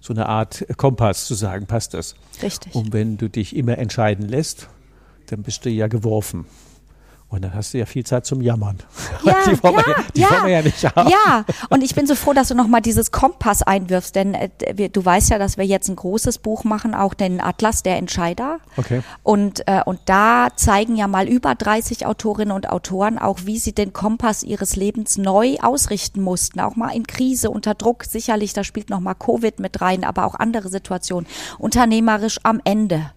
so 0.00 0.12
eine 0.14 0.26
Art 0.26 0.64
Kompass 0.78 1.26
zu 1.26 1.34
sagen, 1.34 1.66
passt 1.66 1.92
das. 1.94 2.14
Richtig. 2.42 2.74
Und 2.74 2.92
wenn 2.94 3.18
du 3.18 3.28
dich 3.28 3.54
immer 3.56 3.76
entscheiden 3.78 4.26
lässt, 4.26 4.68
dann 5.26 5.42
bist 5.42 5.64
du 5.66 5.70
ja 5.70 5.86
geworfen. 5.88 6.46
Und 7.30 7.44
dann 7.44 7.52
hast 7.52 7.74
du 7.74 7.78
ja 7.78 7.84
viel 7.84 8.06
Zeit 8.06 8.24
zum 8.24 8.40
Jammern. 8.40 8.78
Ja, 9.24 9.34
die 9.44 9.62
wollen, 9.62 9.74
ja, 9.74 9.86
wir, 9.86 9.92
ja, 9.92 10.04
die 10.14 10.20
ja, 10.20 10.30
wollen 10.30 10.44
wir 10.44 10.52
ja 10.52 10.62
nicht 10.62 10.84
haben. 10.84 11.10
Ja, 11.10 11.44
und 11.68 11.82
ich 11.82 11.94
bin 11.94 12.06
so 12.06 12.14
froh, 12.14 12.32
dass 12.32 12.48
du 12.48 12.54
nochmal 12.54 12.80
dieses 12.80 13.10
Kompass 13.10 13.62
einwirfst, 13.62 14.14
denn 14.14 14.32
äh, 14.32 14.48
wir, 14.72 14.88
du 14.88 15.04
weißt 15.04 15.30
ja, 15.30 15.38
dass 15.38 15.58
wir 15.58 15.66
jetzt 15.66 15.88
ein 15.88 15.96
großes 15.96 16.38
Buch 16.38 16.64
machen, 16.64 16.94
auch 16.94 17.12
den 17.12 17.40
Atlas 17.40 17.82
der 17.82 17.96
Entscheider. 17.96 18.60
Okay. 18.76 19.02
Und, 19.22 19.66
äh, 19.66 19.82
und 19.84 19.98
da 20.06 20.48
zeigen 20.56 20.96
ja 20.96 21.08
mal 21.08 21.28
über 21.28 21.54
30 21.54 22.06
Autorinnen 22.06 22.54
und 22.54 22.70
Autoren 22.70 23.18
auch, 23.18 23.40
wie 23.44 23.58
sie 23.58 23.74
den 23.74 23.92
Kompass 23.92 24.42
ihres 24.42 24.76
Lebens 24.76 25.18
neu 25.18 25.56
ausrichten 25.60 26.22
mussten, 26.22 26.60
auch 26.60 26.76
mal 26.76 26.90
in 26.90 27.06
Krise, 27.06 27.50
unter 27.50 27.74
Druck, 27.74 28.04
sicherlich, 28.04 28.54
da 28.54 28.64
spielt 28.64 28.88
nochmal 28.88 29.16
Covid 29.16 29.58
mit 29.58 29.80
rein, 29.82 30.04
aber 30.04 30.24
auch 30.24 30.36
andere 30.36 30.68
Situationen, 30.70 31.26
unternehmerisch 31.58 32.38
am 32.44 32.60
Ende 32.64 33.10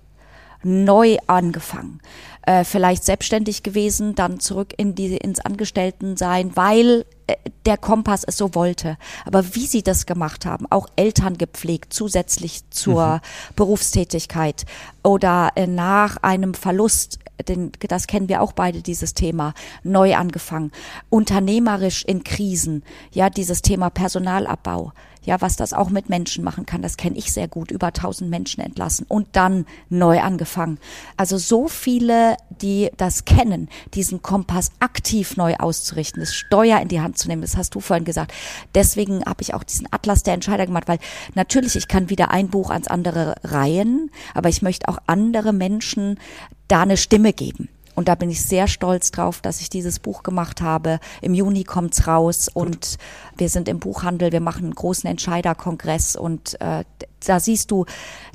neu 0.63 1.17
angefangen. 1.27 1.99
Äh, 2.43 2.63
vielleicht 2.63 3.03
selbstständig 3.03 3.61
gewesen, 3.61 4.15
dann 4.15 4.39
zurück 4.39 4.73
in 4.77 4.95
die, 4.95 5.15
ins 5.15 5.39
Angestelltensein, 5.39 6.55
weil 6.55 7.05
äh, 7.27 7.35
der 7.67 7.77
Kompass 7.77 8.23
es 8.23 8.35
so 8.35 8.55
wollte. 8.55 8.97
Aber 9.25 9.53
wie 9.53 9.67
sie 9.67 9.83
das 9.83 10.07
gemacht 10.07 10.47
haben, 10.47 10.65
auch 10.71 10.87
Eltern 10.95 11.37
gepflegt, 11.37 11.93
zusätzlich 11.93 12.67
zur 12.71 13.17
mhm. 13.17 13.55
Berufstätigkeit 13.55 14.65
oder 15.03 15.51
äh, 15.55 15.67
nach 15.67 16.17
einem 16.23 16.55
Verlust 16.55 17.19
den, 17.47 17.71
das 17.87 18.07
kennen 18.07 18.29
wir 18.29 18.41
auch 18.41 18.53
beide, 18.53 18.81
dieses 18.81 19.15
Thema, 19.15 19.53
neu 19.83 20.15
angefangen, 20.15 20.71
unternehmerisch 21.09 22.03
in 22.05 22.23
Krisen, 22.23 22.83
ja, 23.11 23.31
dieses 23.31 23.63
Thema 23.63 23.89
Personalabbau, 23.89 24.93
ja, 25.23 25.39
was 25.39 25.55
das 25.55 25.73
auch 25.73 25.89
mit 25.89 26.09
Menschen 26.09 26.43
machen 26.43 26.65
kann, 26.65 26.81
das 26.81 26.97
kenne 26.97 27.17
ich 27.17 27.31
sehr 27.31 27.47
gut, 27.47 27.71
über 27.71 27.93
tausend 27.93 28.29
Menschen 28.29 28.61
entlassen 28.61 29.05
und 29.07 29.27
dann 29.33 29.65
neu 29.89 30.19
angefangen. 30.19 30.79
Also 31.15 31.37
so 31.37 31.67
viele, 31.67 32.37
die 32.49 32.89
das 32.97 33.25
kennen, 33.25 33.69
diesen 33.93 34.21
Kompass 34.21 34.71
aktiv 34.79 35.37
neu 35.37 35.55
auszurichten, 35.55 36.21
das 36.21 36.33
Steuer 36.33 36.79
in 36.79 36.87
die 36.87 37.01
Hand 37.01 37.17
zu 37.17 37.27
nehmen, 37.27 37.43
das 37.43 37.57
hast 37.57 37.75
du 37.75 37.79
vorhin 37.79 38.05
gesagt. 38.05 38.33
Deswegen 38.73 39.23
habe 39.25 39.41
ich 39.41 39.53
auch 39.53 39.63
diesen 39.63 39.87
Atlas 39.91 40.23
der 40.23 40.33
Entscheider 40.33 40.65
gemacht, 40.65 40.87
weil 40.87 40.99
natürlich, 41.35 41.75
ich 41.75 41.87
kann 41.87 42.09
wieder 42.09 42.31
ein 42.31 42.49
Buch 42.49 42.71
ans 42.71 42.87
andere 42.87 43.35
reihen, 43.43 44.09
aber 44.33 44.49
ich 44.49 44.61
möchte 44.61 44.87
auch 44.87 44.97
andere 45.05 45.53
Menschen 45.53 46.19
da 46.67 46.81
eine 46.81 46.97
Stimme 46.97 47.33
geben. 47.33 47.69
Und 47.95 48.07
da 48.07 48.15
bin 48.15 48.29
ich 48.29 48.41
sehr 48.41 48.67
stolz 48.67 49.11
drauf, 49.11 49.41
dass 49.41 49.61
ich 49.61 49.69
dieses 49.69 49.99
Buch 49.99 50.23
gemacht 50.23 50.61
habe. 50.61 50.99
Im 51.21 51.33
Juni 51.33 51.63
kommt's 51.63 52.07
raus 52.07 52.49
Gut. 52.53 52.63
und 52.63 52.97
wir 53.41 53.49
sind 53.49 53.67
im 53.67 53.79
Buchhandel, 53.79 54.31
wir 54.31 54.39
machen 54.39 54.65
einen 54.65 54.75
großen 54.75 55.09
Entscheiderkongress 55.09 56.15
und 56.15 56.61
äh, 56.61 56.83
da 57.25 57.39
siehst 57.39 57.71
du, 57.71 57.85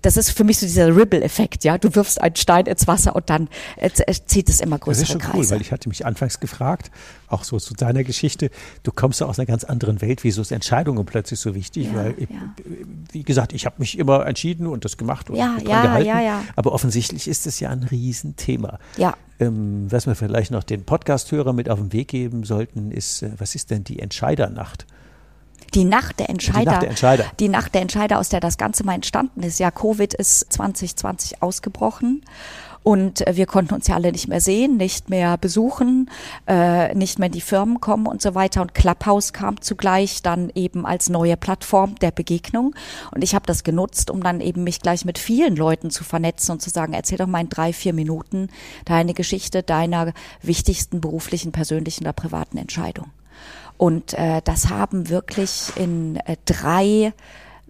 das 0.02 0.16
ist 0.16 0.30
für 0.30 0.42
mich 0.44 0.59
so 0.59 0.66
dieser 0.66 0.94
Ripple-Effekt, 0.94 1.62
ja. 1.64 1.78
Du 1.78 1.94
wirfst 1.94 2.20
einen 2.20 2.34
Stein 2.36 2.66
ins 2.66 2.86
Wasser 2.88 3.14
und 3.14 3.30
dann 3.30 3.48
äh, 3.76 3.88
zieht 4.26 4.48
es 4.48 4.61
immer 4.61 4.78
größere 4.78 5.02
Das 5.02 5.09
ist 5.09 5.12
schon 5.12 5.20
Kreise. 5.20 5.38
cool, 5.38 5.50
weil 5.50 5.61
ich 5.61 5.70
hatte 5.72 5.88
mich 5.88 6.04
anfangs 6.04 6.40
gefragt, 6.40 6.90
auch 7.28 7.44
so 7.44 7.59
zu 7.59 7.74
deiner 7.74 8.02
Geschichte, 8.02 8.50
du 8.82 8.90
kommst 8.92 9.20
ja 9.20 9.26
aus 9.28 9.38
einer 9.38 9.46
ganz 9.46 9.62
anderen 9.62 10.00
Welt, 10.00 10.24
wieso 10.24 10.42
ist 10.42 10.50
Entscheidungen 10.50 11.07
plötzlich 11.07 11.38
so 11.38 11.54
wichtig? 11.54 11.86
Ja, 11.86 11.94
weil, 11.94 12.14
ich, 12.18 12.28
ja. 12.28 12.54
wie 13.12 13.22
gesagt, 13.22 13.52
ich 13.52 13.64
habe 13.64 13.76
mich 13.78 13.96
immer 13.98 14.26
entschieden 14.26 14.66
und 14.66 14.84
das 14.84 14.96
gemacht 14.96 15.30
und 15.30 15.36
Ja, 15.36 15.57
ja, 15.64 15.82
gehalten. 15.82 16.09
ja, 16.09 16.20
ja. 16.20 16.42
Aber 16.57 16.72
offensichtlich 16.72 17.28
ist 17.28 17.46
es 17.46 17.61
ja 17.61 17.70
ein 17.70 17.84
Riesenthema. 17.84 18.80
Ja. 18.96 19.14
Ähm, 19.38 19.86
was 19.90 20.07
wir 20.07 20.16
vielleicht 20.16 20.50
noch 20.50 20.64
den 20.64 20.84
Podcast-Hörer 20.84 21.52
mit 21.52 21.68
auf 21.68 21.78
den 21.78 21.92
Weg 21.92 22.09
geben 22.09 22.42
sollten, 22.42 22.90
ist, 22.90 23.22
äh, 23.22 23.30
was 23.38 23.54
ist 23.54 23.70
denn 23.70 23.84
die 23.84 24.00
Entscheidernacht? 24.00 24.86
Die 25.74 25.84
Nacht 25.84 26.18
der 26.18 26.30
Entscheider. 26.30 26.60
Die 26.60 26.66
Nacht 26.66 26.82
der 26.82 26.88
Entscheider. 26.90 27.24
Die 27.40 27.48
Nacht 27.48 27.74
der 27.74 27.82
Entscheider, 27.82 28.18
aus 28.18 28.28
der 28.28 28.40
das 28.40 28.58
Ganze 28.58 28.84
mal 28.84 28.94
entstanden 28.94 29.42
ist. 29.42 29.58
Ja, 29.58 29.70
Covid 29.70 30.14
ist 30.14 30.52
2020 30.52 31.42
ausgebrochen. 31.42 32.22
Und 32.86 33.26
äh, 33.26 33.34
wir 33.34 33.46
konnten 33.46 33.74
uns 33.74 33.88
ja 33.88 33.96
alle 33.96 34.12
nicht 34.12 34.28
mehr 34.28 34.40
sehen, 34.40 34.76
nicht 34.76 35.10
mehr 35.10 35.36
besuchen, 35.38 36.08
äh, 36.46 36.94
nicht 36.94 37.18
mehr 37.18 37.26
in 37.26 37.32
die 37.32 37.40
Firmen 37.40 37.80
kommen 37.80 38.06
und 38.06 38.22
so 38.22 38.36
weiter. 38.36 38.62
Und 38.62 38.74
Clubhouse 38.74 39.32
kam 39.32 39.60
zugleich 39.60 40.22
dann 40.22 40.52
eben 40.54 40.86
als 40.86 41.08
neue 41.08 41.36
Plattform 41.36 41.96
der 41.96 42.12
Begegnung. 42.12 42.76
Und 43.12 43.24
ich 43.24 43.34
habe 43.34 43.44
das 43.44 43.64
genutzt, 43.64 44.08
um 44.08 44.22
dann 44.22 44.40
eben 44.40 44.62
mich 44.62 44.82
gleich 44.82 45.04
mit 45.04 45.18
vielen 45.18 45.56
Leuten 45.56 45.90
zu 45.90 46.04
vernetzen 46.04 46.52
und 46.52 46.62
zu 46.62 46.70
sagen, 46.70 46.92
erzähl 46.92 47.18
doch 47.18 47.26
mal 47.26 47.40
in 47.40 47.48
drei, 47.48 47.72
vier 47.72 47.92
Minuten 47.92 48.50
deine 48.84 49.14
Geschichte 49.14 49.64
deiner 49.64 50.12
wichtigsten 50.40 51.00
beruflichen, 51.00 51.50
persönlichen 51.50 52.04
oder 52.04 52.12
privaten 52.12 52.56
Entscheidung. 52.56 53.10
Und 53.76 54.14
äh, 54.14 54.40
das 54.44 54.70
haben 54.70 55.08
wirklich 55.08 55.72
in 55.76 56.16
äh, 56.24 56.36
drei 56.44 57.12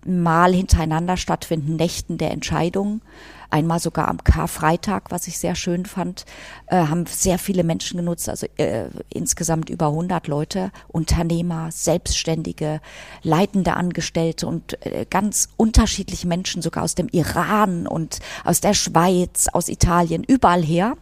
Mal 0.05 0.53
hintereinander 0.53 1.17
stattfinden 1.17 1.77
Nächten 1.77 2.17
der 2.17 2.31
Entscheidung. 2.31 3.01
Einmal 3.51 3.81
sogar 3.81 4.09
am 4.09 4.23
Karfreitag, 4.23 5.11
was 5.11 5.27
ich 5.29 5.39
sehr 5.39 5.55
schön 5.55 5.87
fand, 5.87 6.25
äh, 6.67 6.77
haben 6.77 7.07
sehr 7.07 7.39
viele 7.39 7.65
Menschen 7.65 7.99
genutzt, 7.99 8.29
also 8.29 8.47
äh, 8.57 8.87
insgesamt 9.11 9.71
über 9.71 9.87
100 9.89 10.29
Leute, 10.29 10.73
Unternehmer, 10.89 11.71
Selbstständige, 11.71 12.81
leitende 13.23 13.75
Angestellte 13.75 14.47
und 14.47 14.85
äh, 14.87 15.07
ganz 15.09 15.49
unterschiedliche 15.57 16.27
Menschen, 16.27 16.63
sogar 16.63 16.85
aus 16.85 16.95
dem 16.95 17.09
Iran 17.09 17.87
und 17.87 18.19
aus 18.45 18.61
der 18.61 18.75
Schweiz, 18.75 19.49
aus 19.53 19.69
Italien, 19.69 20.25
überall 20.25 20.63
her 20.63 20.95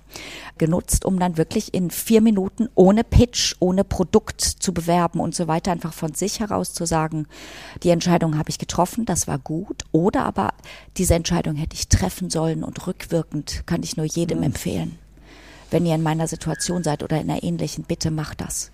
genutzt, 0.58 1.04
um 1.04 1.18
dann 1.18 1.36
wirklich 1.36 1.74
in 1.74 1.90
vier 1.90 2.20
Minuten 2.20 2.68
ohne 2.74 3.04
Pitch, 3.04 3.56
ohne 3.58 3.84
Produkt 3.84 4.40
zu 4.40 4.72
bewerben 4.72 5.20
und 5.20 5.34
so 5.34 5.48
weiter, 5.48 5.72
einfach 5.72 5.92
von 5.92 6.14
sich 6.14 6.40
heraus 6.40 6.72
zu 6.72 6.86
sagen, 6.86 7.26
die 7.82 7.90
Entscheidung 7.90 8.38
habe 8.38 8.50
ich 8.50 8.58
getroffen, 8.58 9.04
das 9.04 9.26
war 9.26 9.38
gut, 9.38 9.84
oder 9.92 10.24
aber 10.24 10.54
diese 10.96 11.14
Entscheidung 11.14 11.56
hätte 11.56 11.74
ich 11.74 11.88
treffen 11.88 12.30
sollen 12.34 12.62
und 12.62 12.86
rückwirkend 12.86 13.62
kann 13.64 13.82
ich 13.82 13.96
nur 13.96 14.04
jedem 14.04 14.38
Mhm. 14.38 14.44
empfehlen. 14.44 14.98
Wenn 15.70 15.86
ihr 15.86 15.94
in 15.94 16.02
meiner 16.02 16.28
Situation 16.28 16.84
seid 16.84 17.02
oder 17.02 17.18
in 17.18 17.30
einer 17.30 17.42
ähnlichen, 17.42 17.84
bitte 17.84 18.10
macht 18.10 18.42
das. 18.42 18.70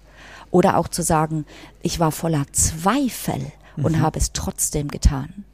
Oder 0.50 0.76
auch 0.76 0.88
zu 0.88 1.02
sagen, 1.02 1.46
ich 1.82 2.00
war 2.00 2.10
voller 2.10 2.44
Zweifel 2.52 3.52
und 3.76 4.00
habe 4.00 4.18
es 4.18 4.32
trotzdem 4.32 4.88
getan. 4.88 5.44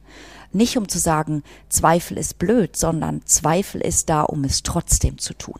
Nicht 0.51 0.77
um 0.77 0.87
zu 0.89 0.97
sagen, 0.97 1.43
Zweifel 1.69 2.17
ist 2.17 2.39
blöd, 2.39 2.75
sondern 2.75 3.23
Zweifel 3.25 3.81
ist 3.81 4.09
da, 4.09 4.23
um 4.23 4.43
es 4.43 4.63
trotzdem 4.63 5.19
zu 5.19 5.33
tun. 5.35 5.59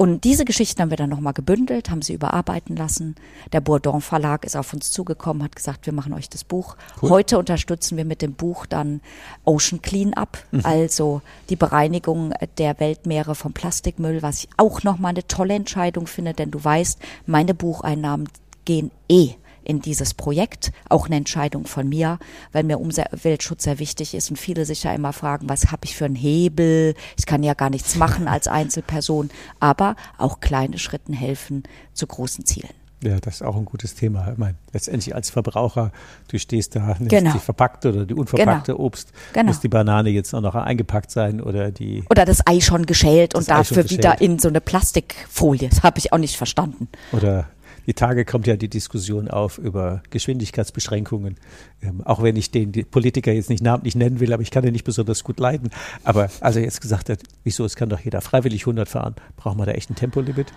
Und 0.00 0.24
diese 0.24 0.46
Geschichten 0.46 0.80
haben 0.80 0.88
wir 0.88 0.96
dann 0.96 1.10
nochmal 1.10 1.34
gebündelt, 1.34 1.90
haben 1.90 2.00
sie 2.00 2.14
überarbeiten 2.14 2.74
lassen. 2.74 3.16
Der 3.52 3.60
Bourdon 3.60 4.00
Verlag 4.00 4.46
ist 4.46 4.56
auf 4.56 4.72
uns 4.72 4.90
zugekommen, 4.90 5.42
hat 5.42 5.54
gesagt, 5.54 5.84
wir 5.84 5.92
machen 5.92 6.14
euch 6.14 6.30
das 6.30 6.42
Buch. 6.42 6.78
Cool. 7.02 7.10
Heute 7.10 7.38
unterstützen 7.38 7.98
wir 7.98 8.06
mit 8.06 8.22
dem 8.22 8.32
Buch 8.32 8.64
dann 8.64 9.02
Ocean 9.44 9.82
Cleanup, 9.82 10.38
also 10.62 11.20
die 11.50 11.56
Bereinigung 11.56 12.32
der 12.56 12.80
Weltmeere 12.80 13.34
vom 13.34 13.52
Plastikmüll, 13.52 14.22
was 14.22 14.44
ich 14.44 14.48
auch 14.56 14.84
nochmal 14.84 15.10
eine 15.10 15.26
tolle 15.26 15.52
Entscheidung 15.52 16.06
finde, 16.06 16.32
denn 16.32 16.50
du 16.50 16.64
weißt, 16.64 16.98
meine 17.26 17.52
Bucheinnahmen 17.52 18.26
gehen 18.64 18.90
eh 19.10 19.34
in 19.70 19.80
dieses 19.80 20.14
Projekt. 20.14 20.72
Auch 20.88 21.06
eine 21.06 21.16
Entscheidung 21.16 21.66
von 21.66 21.88
mir, 21.88 22.18
weil 22.52 22.64
mir 22.64 22.78
Umweltschutz 22.80 23.62
sehr 23.64 23.78
wichtig 23.78 24.14
ist 24.14 24.30
und 24.30 24.36
viele 24.36 24.64
sich 24.66 24.82
ja 24.82 24.92
immer 24.92 25.12
fragen, 25.12 25.48
was 25.48 25.70
habe 25.70 25.84
ich 25.84 25.96
für 25.96 26.04
einen 26.06 26.16
Hebel? 26.16 26.94
Ich 27.16 27.24
kann 27.24 27.42
ja 27.42 27.54
gar 27.54 27.70
nichts 27.70 27.94
machen 27.96 28.26
als 28.28 28.48
Einzelperson, 28.48 29.30
aber 29.60 29.94
auch 30.18 30.40
kleine 30.40 30.78
Schritten 30.78 31.12
helfen 31.12 31.62
zu 31.94 32.06
großen 32.06 32.44
Zielen. 32.44 32.70
Ja, 33.02 33.18
das 33.18 33.36
ist 33.36 33.42
auch 33.42 33.56
ein 33.56 33.64
gutes 33.64 33.94
Thema. 33.94 34.30
Ich 34.30 34.36
meine, 34.36 34.56
letztendlich 34.74 35.14
als 35.14 35.30
Verbraucher, 35.30 35.90
du 36.28 36.38
stehst 36.38 36.76
da, 36.76 36.96
nimmst 36.98 37.08
Genau. 37.08 37.32
die 37.32 37.38
verpackte 37.38 37.88
oder 37.94 38.04
die 38.04 38.12
unverpackte 38.12 38.78
Obst, 38.78 39.12
Genau. 39.32 39.46
muss 39.46 39.60
die 39.60 39.68
Banane 39.68 40.10
jetzt 40.10 40.34
auch 40.34 40.42
noch 40.42 40.54
eingepackt 40.54 41.10
sein 41.10 41.40
oder 41.40 41.70
die 41.70 42.04
Oder 42.10 42.26
das 42.26 42.46
Ei 42.46 42.60
schon 42.60 42.84
geschält 42.84 43.34
und 43.34 43.48
dafür 43.48 43.88
wieder 43.88 44.20
in 44.20 44.38
so 44.38 44.48
eine 44.48 44.60
Plastikfolie. 44.60 45.70
Das 45.70 45.82
habe 45.82 45.98
ich 45.98 46.12
auch 46.12 46.18
nicht 46.18 46.36
verstanden. 46.36 46.88
Oder 47.12 47.46
die 47.90 47.94
Tage 47.94 48.24
kommt 48.24 48.46
ja 48.46 48.54
die 48.54 48.68
Diskussion 48.68 49.26
auf 49.26 49.58
über 49.58 50.00
Geschwindigkeitsbeschränkungen. 50.10 51.34
Ähm, 51.82 52.02
auch 52.04 52.22
wenn 52.22 52.36
ich 52.36 52.52
den 52.52 52.70
Politiker 52.88 53.32
jetzt 53.32 53.50
nicht 53.50 53.64
namentlich 53.64 53.96
nennen 53.96 54.20
will, 54.20 54.32
aber 54.32 54.44
ich 54.44 54.52
kann 54.52 54.62
den 54.62 54.74
nicht 54.74 54.84
besonders 54.84 55.24
gut 55.24 55.40
leiden. 55.40 55.70
Aber 56.04 56.30
als 56.40 56.54
er 56.54 56.62
jetzt 56.62 56.80
gesagt 56.80 57.08
hat, 57.08 57.18
wieso, 57.42 57.64
es 57.64 57.74
kann 57.74 57.88
doch 57.88 57.98
jeder 57.98 58.20
freiwillig 58.20 58.62
100 58.62 58.88
fahren, 58.88 59.16
brauchen 59.36 59.58
wir 59.58 59.66
da 59.66 59.72
echt 59.72 59.90
ein 59.90 59.96
Tempolimit? 59.96 60.52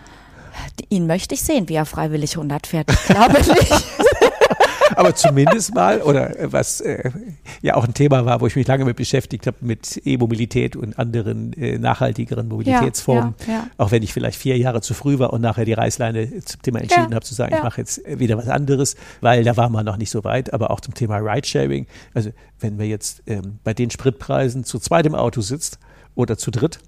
Ihn 0.89 1.07
möchte 1.07 1.33
ich 1.33 1.41
sehen, 1.41 1.69
wie 1.69 1.73
er 1.73 1.87
freiwillig 1.87 2.35
100 2.35 2.67
fährt. 2.67 2.91
Ich 2.91 3.05
glaube 3.05 3.39
nicht. 3.39 3.49
Aber 4.95 5.15
zumindest 5.15 5.73
mal, 5.73 6.01
oder 6.01 6.39
äh, 6.39 6.51
was 6.51 6.81
äh, 6.81 7.11
ja 7.61 7.75
auch 7.75 7.85
ein 7.85 7.93
Thema 7.93 8.25
war, 8.25 8.41
wo 8.41 8.47
ich 8.47 8.55
mich 8.55 8.67
lange 8.67 8.85
mit 8.85 8.97
beschäftigt 8.97 9.47
habe, 9.47 9.57
mit 9.61 10.01
E-Mobilität 10.05 10.75
und 10.75 10.97
anderen 10.99 11.53
äh, 11.53 11.77
nachhaltigeren 11.77 12.47
Mobilitätsformen. 12.47 13.35
ja, 13.47 13.53
ja. 13.53 13.67
Auch 13.77 13.91
wenn 13.91 14.03
ich 14.03 14.13
vielleicht 14.13 14.37
vier 14.37 14.57
Jahre 14.57 14.81
zu 14.81 14.93
früh 14.93 15.19
war 15.19 15.33
und 15.33 15.41
nachher 15.41 15.65
die 15.65 15.73
Reißleine 15.73 16.43
zum 16.43 16.61
Thema 16.61 16.79
entschieden 16.79 17.09
Ja, 17.09 17.15
habe, 17.15 17.25
zu 17.25 17.33
sagen, 17.33 17.51
ja. 17.51 17.57
ich 17.59 17.63
mache 17.63 17.81
jetzt 17.81 18.01
wieder 18.07 18.37
was 18.37 18.47
anderes, 18.47 18.95
weil 19.21 19.43
da 19.43 19.57
war 19.57 19.69
man 19.69 19.85
noch 19.85 19.97
nicht 19.97 20.09
so 20.09 20.23
weit. 20.23 20.53
Aber 20.53 20.71
auch 20.71 20.81
zum 20.81 20.93
Thema 20.93 21.17
Ridesharing. 21.17 21.87
Also 22.13 22.31
wenn 22.59 22.79
wir 22.79 22.87
jetzt 22.87 23.23
ähm, 23.27 23.59
bei 23.63 23.73
den 23.73 23.89
Spritpreisen 23.89 24.63
zu 24.63 24.79
zweit 24.79 25.05
im 25.05 25.15
Auto 25.15 25.41
sitzt 25.41 25.79
oder 26.15 26.37
zu 26.37 26.51
dritt 26.51 26.79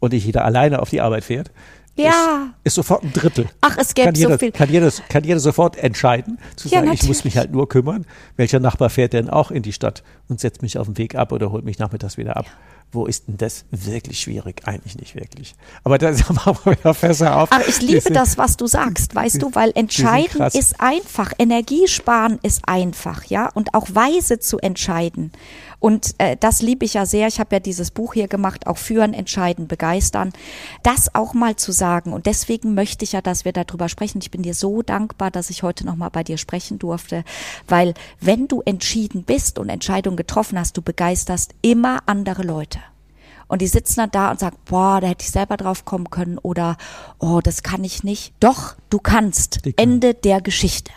und 0.00 0.12
nicht 0.12 0.24
jeder 0.24 0.44
alleine 0.44 0.80
auf 0.80 0.90
die 0.90 1.00
Arbeit 1.00 1.24
fährt, 1.24 1.50
Ja. 1.96 2.48
Ist, 2.64 2.68
ist 2.68 2.74
sofort 2.76 3.02
ein 3.02 3.12
Drittel. 3.12 3.48
Ach, 3.60 3.76
es 3.78 3.92
gäbe 3.94 4.06
kann 4.06 4.14
jeder, 4.14 4.32
so 4.32 4.38
viel. 4.38 4.52
Kann 4.52 4.70
jeder, 4.70 4.90
kann 5.08 5.24
jeder 5.24 5.40
sofort 5.40 5.76
entscheiden, 5.76 6.38
zu 6.56 6.68
Ja, 6.68 6.78
sagen, 6.78 6.86
ich 6.92 7.00
muss 7.02 7.08
natürlich. 7.18 7.24
mich 7.24 7.36
halt 7.36 7.52
nur 7.52 7.68
kümmern. 7.68 8.06
Welcher 8.36 8.60
Nachbar 8.60 8.88
fährt 8.90 9.12
denn 9.12 9.28
auch 9.28 9.50
in 9.50 9.62
die 9.62 9.72
Stadt 9.72 10.02
und 10.28 10.40
setzt 10.40 10.62
mich 10.62 10.78
auf 10.78 10.86
den 10.86 10.96
Weg 10.98 11.14
ab 11.14 11.32
oder 11.32 11.50
holt 11.52 11.64
mich 11.64 11.78
nachmittags 11.78 12.16
wieder 12.16 12.36
ab? 12.36 12.46
Wo 12.92 13.06
ist 13.06 13.28
denn 13.28 13.36
das 13.36 13.66
wirklich 13.70 14.18
schwierig? 14.18 14.62
Eigentlich 14.64 14.96
nicht 14.96 15.14
wirklich. 15.14 15.54
Aber 15.84 15.98
da 15.98 16.10
machen 16.32 16.58
wir 16.64 16.76
ja 16.84 16.92
besser 16.92 17.36
auf. 17.36 17.52
Aber 17.52 17.68
ich 17.68 17.80
liebe 17.80 18.00
sind- 18.00 18.14
das, 18.16 18.36
was 18.38 18.56
du 18.56 18.66
sagst, 18.66 19.14
weißt 19.14 19.40
du, 19.42 19.54
weil 19.54 19.70
entscheiden 19.74 20.42
ist 20.54 20.80
einfach, 20.80 21.32
Energiesparen 21.38 22.38
ist 22.42 22.62
einfach, 22.66 23.24
ja, 23.26 23.48
und 23.54 23.74
auch 23.74 23.86
weise 23.92 24.38
zu 24.40 24.58
entscheiden. 24.58 25.30
Und 25.80 26.14
äh, 26.18 26.36
das 26.38 26.62
liebe 26.62 26.84
ich 26.84 26.94
ja 26.94 27.06
sehr. 27.06 27.26
Ich 27.26 27.40
habe 27.40 27.56
ja 27.56 27.60
dieses 27.60 27.90
Buch 27.90 28.14
hier 28.14 28.28
gemacht, 28.28 28.66
auch 28.66 28.78
führen, 28.78 29.14
entscheiden, 29.14 29.66
begeistern. 29.66 30.32
Das 30.82 31.14
auch 31.14 31.34
mal 31.34 31.56
zu 31.56 31.72
sagen. 31.72 32.12
Und 32.12 32.26
deswegen 32.26 32.74
möchte 32.74 33.04
ich 33.04 33.12
ja, 33.12 33.22
dass 33.22 33.44
wir 33.44 33.52
darüber 33.52 33.88
sprechen. 33.88 34.20
Ich 34.20 34.30
bin 34.30 34.42
dir 34.42 34.54
so 34.54 34.82
dankbar, 34.82 35.30
dass 35.30 35.50
ich 35.50 35.62
heute 35.62 35.86
nochmal 35.86 36.10
bei 36.10 36.22
dir 36.22 36.36
sprechen 36.36 36.78
durfte, 36.78 37.24
weil 37.66 37.94
wenn 38.20 38.46
du 38.46 38.60
entschieden 38.64 39.24
bist 39.24 39.58
und 39.58 39.70
Entscheidungen 39.70 40.16
getroffen 40.16 40.58
hast, 40.58 40.76
du 40.76 40.82
begeisterst 40.82 41.54
immer 41.62 42.00
andere 42.06 42.42
Leute. 42.42 42.78
Und 43.48 43.62
die 43.62 43.66
sitzen 43.66 43.96
dann 43.96 44.10
da 44.12 44.30
und 44.30 44.38
sagen, 44.38 44.56
boah, 44.66 45.00
da 45.00 45.08
hätte 45.08 45.24
ich 45.24 45.32
selber 45.32 45.56
drauf 45.56 45.84
kommen 45.84 46.08
können 46.08 46.38
oder, 46.38 46.76
oh, 47.18 47.40
das 47.42 47.64
kann 47.64 47.82
ich 47.82 48.04
nicht. 48.04 48.32
Doch, 48.38 48.76
du 48.90 49.00
kannst. 49.00 49.64
Können. 49.64 49.74
Ende 49.76 50.14
der 50.14 50.40
Geschichte. 50.40 50.92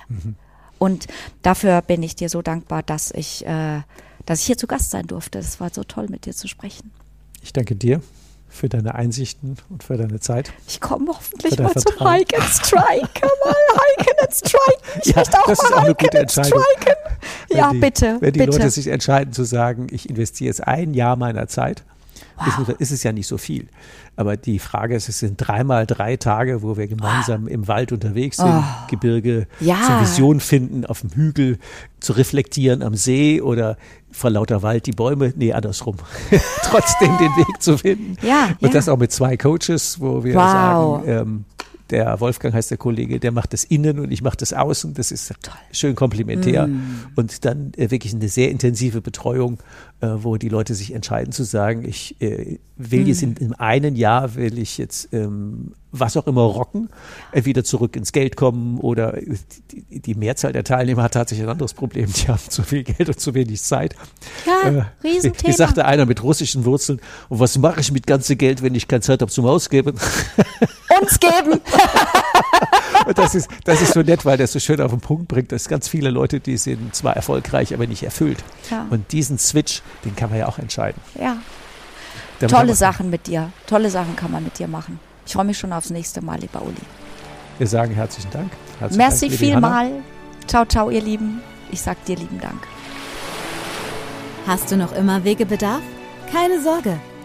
Und 0.78 1.08
dafür 1.42 1.82
bin 1.82 2.04
ich 2.04 2.16
dir 2.16 2.30
so 2.30 2.42
dankbar, 2.42 2.84
dass 2.84 3.10
ich, 3.10 3.46
äh, 3.48 3.82
dass 4.26 4.40
ich 4.40 4.46
hier 4.46 4.58
zu 4.58 4.68
Gast 4.68 4.92
sein 4.92 5.08
durfte. 5.08 5.40
Es 5.40 5.60
war 5.60 5.70
so 5.72 5.84
toll, 5.84 6.08
mit 6.10 6.26
dir 6.26 6.34
zu 6.34 6.48
sprechen. 6.48 6.92
Ich 7.42 7.54
danke 7.54 7.76
dir 7.76 8.02
für 8.48 8.70
deine 8.70 8.94
Einsichten 8.96 9.58
und 9.70 9.84
für 9.84 9.98
deine 9.98 10.20
Zeit. 10.20 10.54
Ich 10.68 10.80
komme 10.80 11.08
hoffentlich 11.10 11.58
mal 11.60 11.74
zum. 11.74 12.00
Hike 12.08 12.38
and 12.40 12.50
Strike. 12.50 13.22
mal 13.44 13.56
Hike 13.98 14.22
and 14.22 14.34
Strike. 14.34 15.02
Ich 15.02 15.08
Ja, 15.08 15.16
möchte 15.18 15.40
auch 15.40 15.48
das 15.48 15.58
mal 15.58 15.66
ist 15.68 15.74
auch 15.74 15.84
eine 15.84 15.96
gute 15.96 16.20
Entscheidung. 16.20 16.64
Ja, 17.50 17.72
die, 17.72 17.80
bitte, 17.80 18.18
Wenn 18.20 18.34
die 18.34 18.40
bitte. 18.40 18.52
Leute 18.52 18.70
sich 18.70 18.88
entscheiden 18.88 19.34
zu 19.34 19.44
sagen, 19.44 19.88
ich 19.92 20.10
investiere 20.10 20.48
jetzt 20.50 20.66
ein 20.66 20.94
Jahr 20.94 21.16
meiner 21.16 21.48
Zeit, 21.48 21.84
ist, 22.48 22.70
ist 22.80 22.92
es 22.92 23.04
ja 23.04 23.12
nicht 23.12 23.28
so 23.28 23.38
viel. 23.38 23.68
Aber 24.16 24.38
die 24.38 24.60
Frage 24.60 24.96
ist, 24.96 25.10
es 25.10 25.20
sind 25.20 25.38
dreimal 25.38 25.88
drei 25.88 26.18
Tage, 26.18 26.62
wo 26.62 26.78
wir 26.78 26.88
gemeinsam 26.88 27.48
im 27.48 27.68
Wald 27.68 27.92
unterwegs 27.92 28.38
sind, 28.38 28.64
Gebirge, 28.90 29.48
Ah. 29.60 29.64
Ja. 29.64 29.76
zur 29.88 30.02
Vision 30.02 30.40
finden, 30.40 30.86
auf 30.86 31.02
dem 31.02 31.10
Hügel, 31.12 31.58
zu 32.00 32.14
reflektieren 32.14 32.84
am 32.84 32.94
See 32.96 33.42
oder 33.42 33.76
vor 34.12 34.30
lauter 34.30 34.62
Wald 34.62 34.86
die 34.86 34.92
Bäume, 34.92 35.34
nee, 35.36 35.52
andersrum, 35.54 35.96
trotzdem 36.64 37.18
den 37.18 37.32
Weg 37.38 37.62
zu 37.62 37.78
finden. 37.80 38.16
Ja, 38.22 38.50
Und 38.62 38.68
ja. 38.68 38.70
das 38.70 38.88
auch 38.90 38.98
mit 38.98 39.12
zwei 39.12 39.36
Coaches, 39.38 40.00
wo 40.00 40.24
wir 40.24 40.36
Wow. 40.36 40.42
sagen, 40.44 41.04
ähm, 41.08 41.46
der 41.94 42.20
Wolfgang 42.20 42.56
heißt 42.56 42.72
der 42.72 42.80
Kollege, 42.80 43.20
der 43.20 43.32
macht 43.32 43.54
das 43.54 43.64
Innen 43.64 44.00
und 44.00 44.12
ich 44.12 44.24
mache 44.24 44.36
das 44.36 44.52
Außen. 44.52 44.96
Das 44.96 45.12
ist 45.12 45.32
schön 45.72 45.94
komplementär. 45.94 46.66
Mm. 46.66 47.12
Und 47.16 47.46
dann 47.46 47.72
äh, 47.78 47.92
wirklich 47.92 48.16
eine 48.16 48.30
sehr 48.30 48.50
intensive 48.50 49.00
Betreuung, 49.00 49.60
äh, 50.02 50.08
wo 50.08 50.38
die 50.38 50.50
Leute 50.50 50.74
sich 50.74 50.92
entscheiden 50.94 51.32
zu 51.32 51.44
sagen, 51.44 51.86
ich 51.88 52.20
äh, 52.20 52.58
will 52.78 53.08
jetzt 53.08 53.22
Mm. 53.22 53.26
in, 53.26 53.36
in 53.38 53.54
einem 53.54 53.96
Jahr, 53.96 54.34
will 54.34 54.58
ich 54.58 54.80
jetzt 54.80 55.14
ähm, 55.14 55.74
was 55.92 56.18
auch 56.18 56.26
immer 56.26 56.42
rocken, 56.42 56.90
entweder 57.32 57.64
zurück 57.64 57.96
ins 57.96 58.12
Geld 58.12 58.36
kommen 58.36 58.80
oder 58.80 59.16
äh, 59.16 59.36
die, 59.72 60.02
die 60.02 60.16
Mehrzahl 60.16 60.52
der 60.52 60.64
Teilnehmer 60.64 61.04
hat 61.04 61.14
tatsächlich 61.14 61.46
ein 61.46 61.52
anderes 61.52 61.76
Problem. 61.76 62.12
Die 62.12 62.28
haben 62.28 62.42
zu 62.50 62.64
viel 62.64 62.84
Geld 62.84 63.08
und 63.08 63.20
zu 63.20 63.36
wenig 63.36 63.62
Zeit. 63.62 63.96
Ja, 64.48 64.70
Äh, 64.70 64.86
Riesenthema. 65.04 65.54
Wie 65.54 65.56
sagte 65.56 65.86
einer 65.86 66.08
mit 66.08 66.24
russischen 66.24 66.66
Wurzeln, 66.66 67.00
und 67.30 67.40
was 67.40 67.58
mache 67.60 67.82
ich 67.82 67.92
mit 67.92 68.08
ganzem 68.08 68.40
Geld, 68.40 68.64
wenn 68.64 68.74
ich 68.74 68.88
keine 68.88 69.02
Zeit 69.02 69.22
habe 69.22 69.32
zum 69.32 69.46
Ausgeben? 69.46 69.96
Uns 71.02 71.20
geben. 71.20 71.62
Und 73.06 73.18
das 73.18 73.36
ist, 73.36 73.50
das 73.66 73.82
ist 73.82 73.94
so 73.94 74.02
nett, 74.02 74.26
weil 74.26 74.38
das 74.38 74.52
so 74.52 74.60
schön 74.60 74.80
auf 74.82 74.92
den 74.92 75.02
Punkt 75.02 75.28
bringt, 75.28 75.52
dass 75.52 75.68
ganz 75.68 75.88
viele 75.88 76.10
Leute, 76.10 76.40
die 76.40 76.58
sind 76.58 76.96
zwar 76.96 77.16
erfolgreich, 77.16 77.74
aber 77.74 77.88
nicht 77.88 78.04
erfüllt. 78.04 78.44
Ja. 78.70 78.86
Und 78.90 79.12
diesen 79.12 79.38
Switch, 79.38 79.82
den 80.06 80.16
kann 80.16 80.30
man 80.30 80.40
ja 80.40 80.48
auch 80.48 80.60
entscheiden. 80.60 81.02
Ja. 81.16 81.38
Damit 82.40 82.56
Tolle 82.56 82.76
Sachen 82.76 83.10
mit 83.10 83.28
dir. 83.28 83.52
Tolle 83.68 83.90
Sachen 83.90 84.16
kann 84.16 84.32
man 84.32 84.44
mit 84.44 84.60
dir 84.60 84.68
machen. 84.68 85.00
Ich 85.26 85.34
freue 85.34 85.46
mich 85.46 85.58
schon 85.58 85.74
aufs 85.74 85.90
nächste 85.90 86.22
Mal, 86.22 86.40
lieber 86.40 86.62
Uli. 86.62 86.76
Wir 87.58 87.68
sagen 87.68 87.94
herzlichen 87.94 88.32
Dank. 88.32 88.52
Herzlichen 88.80 88.98
Merci 88.98 89.28
Dank, 89.28 89.40
vielmal. 89.40 89.92
Ciao, 90.48 90.66
ciao, 90.66 90.90
ihr 90.90 91.02
Lieben. 91.02 91.42
Ich 91.72 91.82
sag 91.82 92.04
dir 92.06 92.16
lieben 92.16 92.40
Dank. 92.40 92.68
Hast 94.46 94.72
du 94.72 94.78
noch 94.78 94.94
immer 94.94 95.24
Wegebedarf? 95.24 95.82
Keine 96.32 96.62
Sorge. 96.62 97.00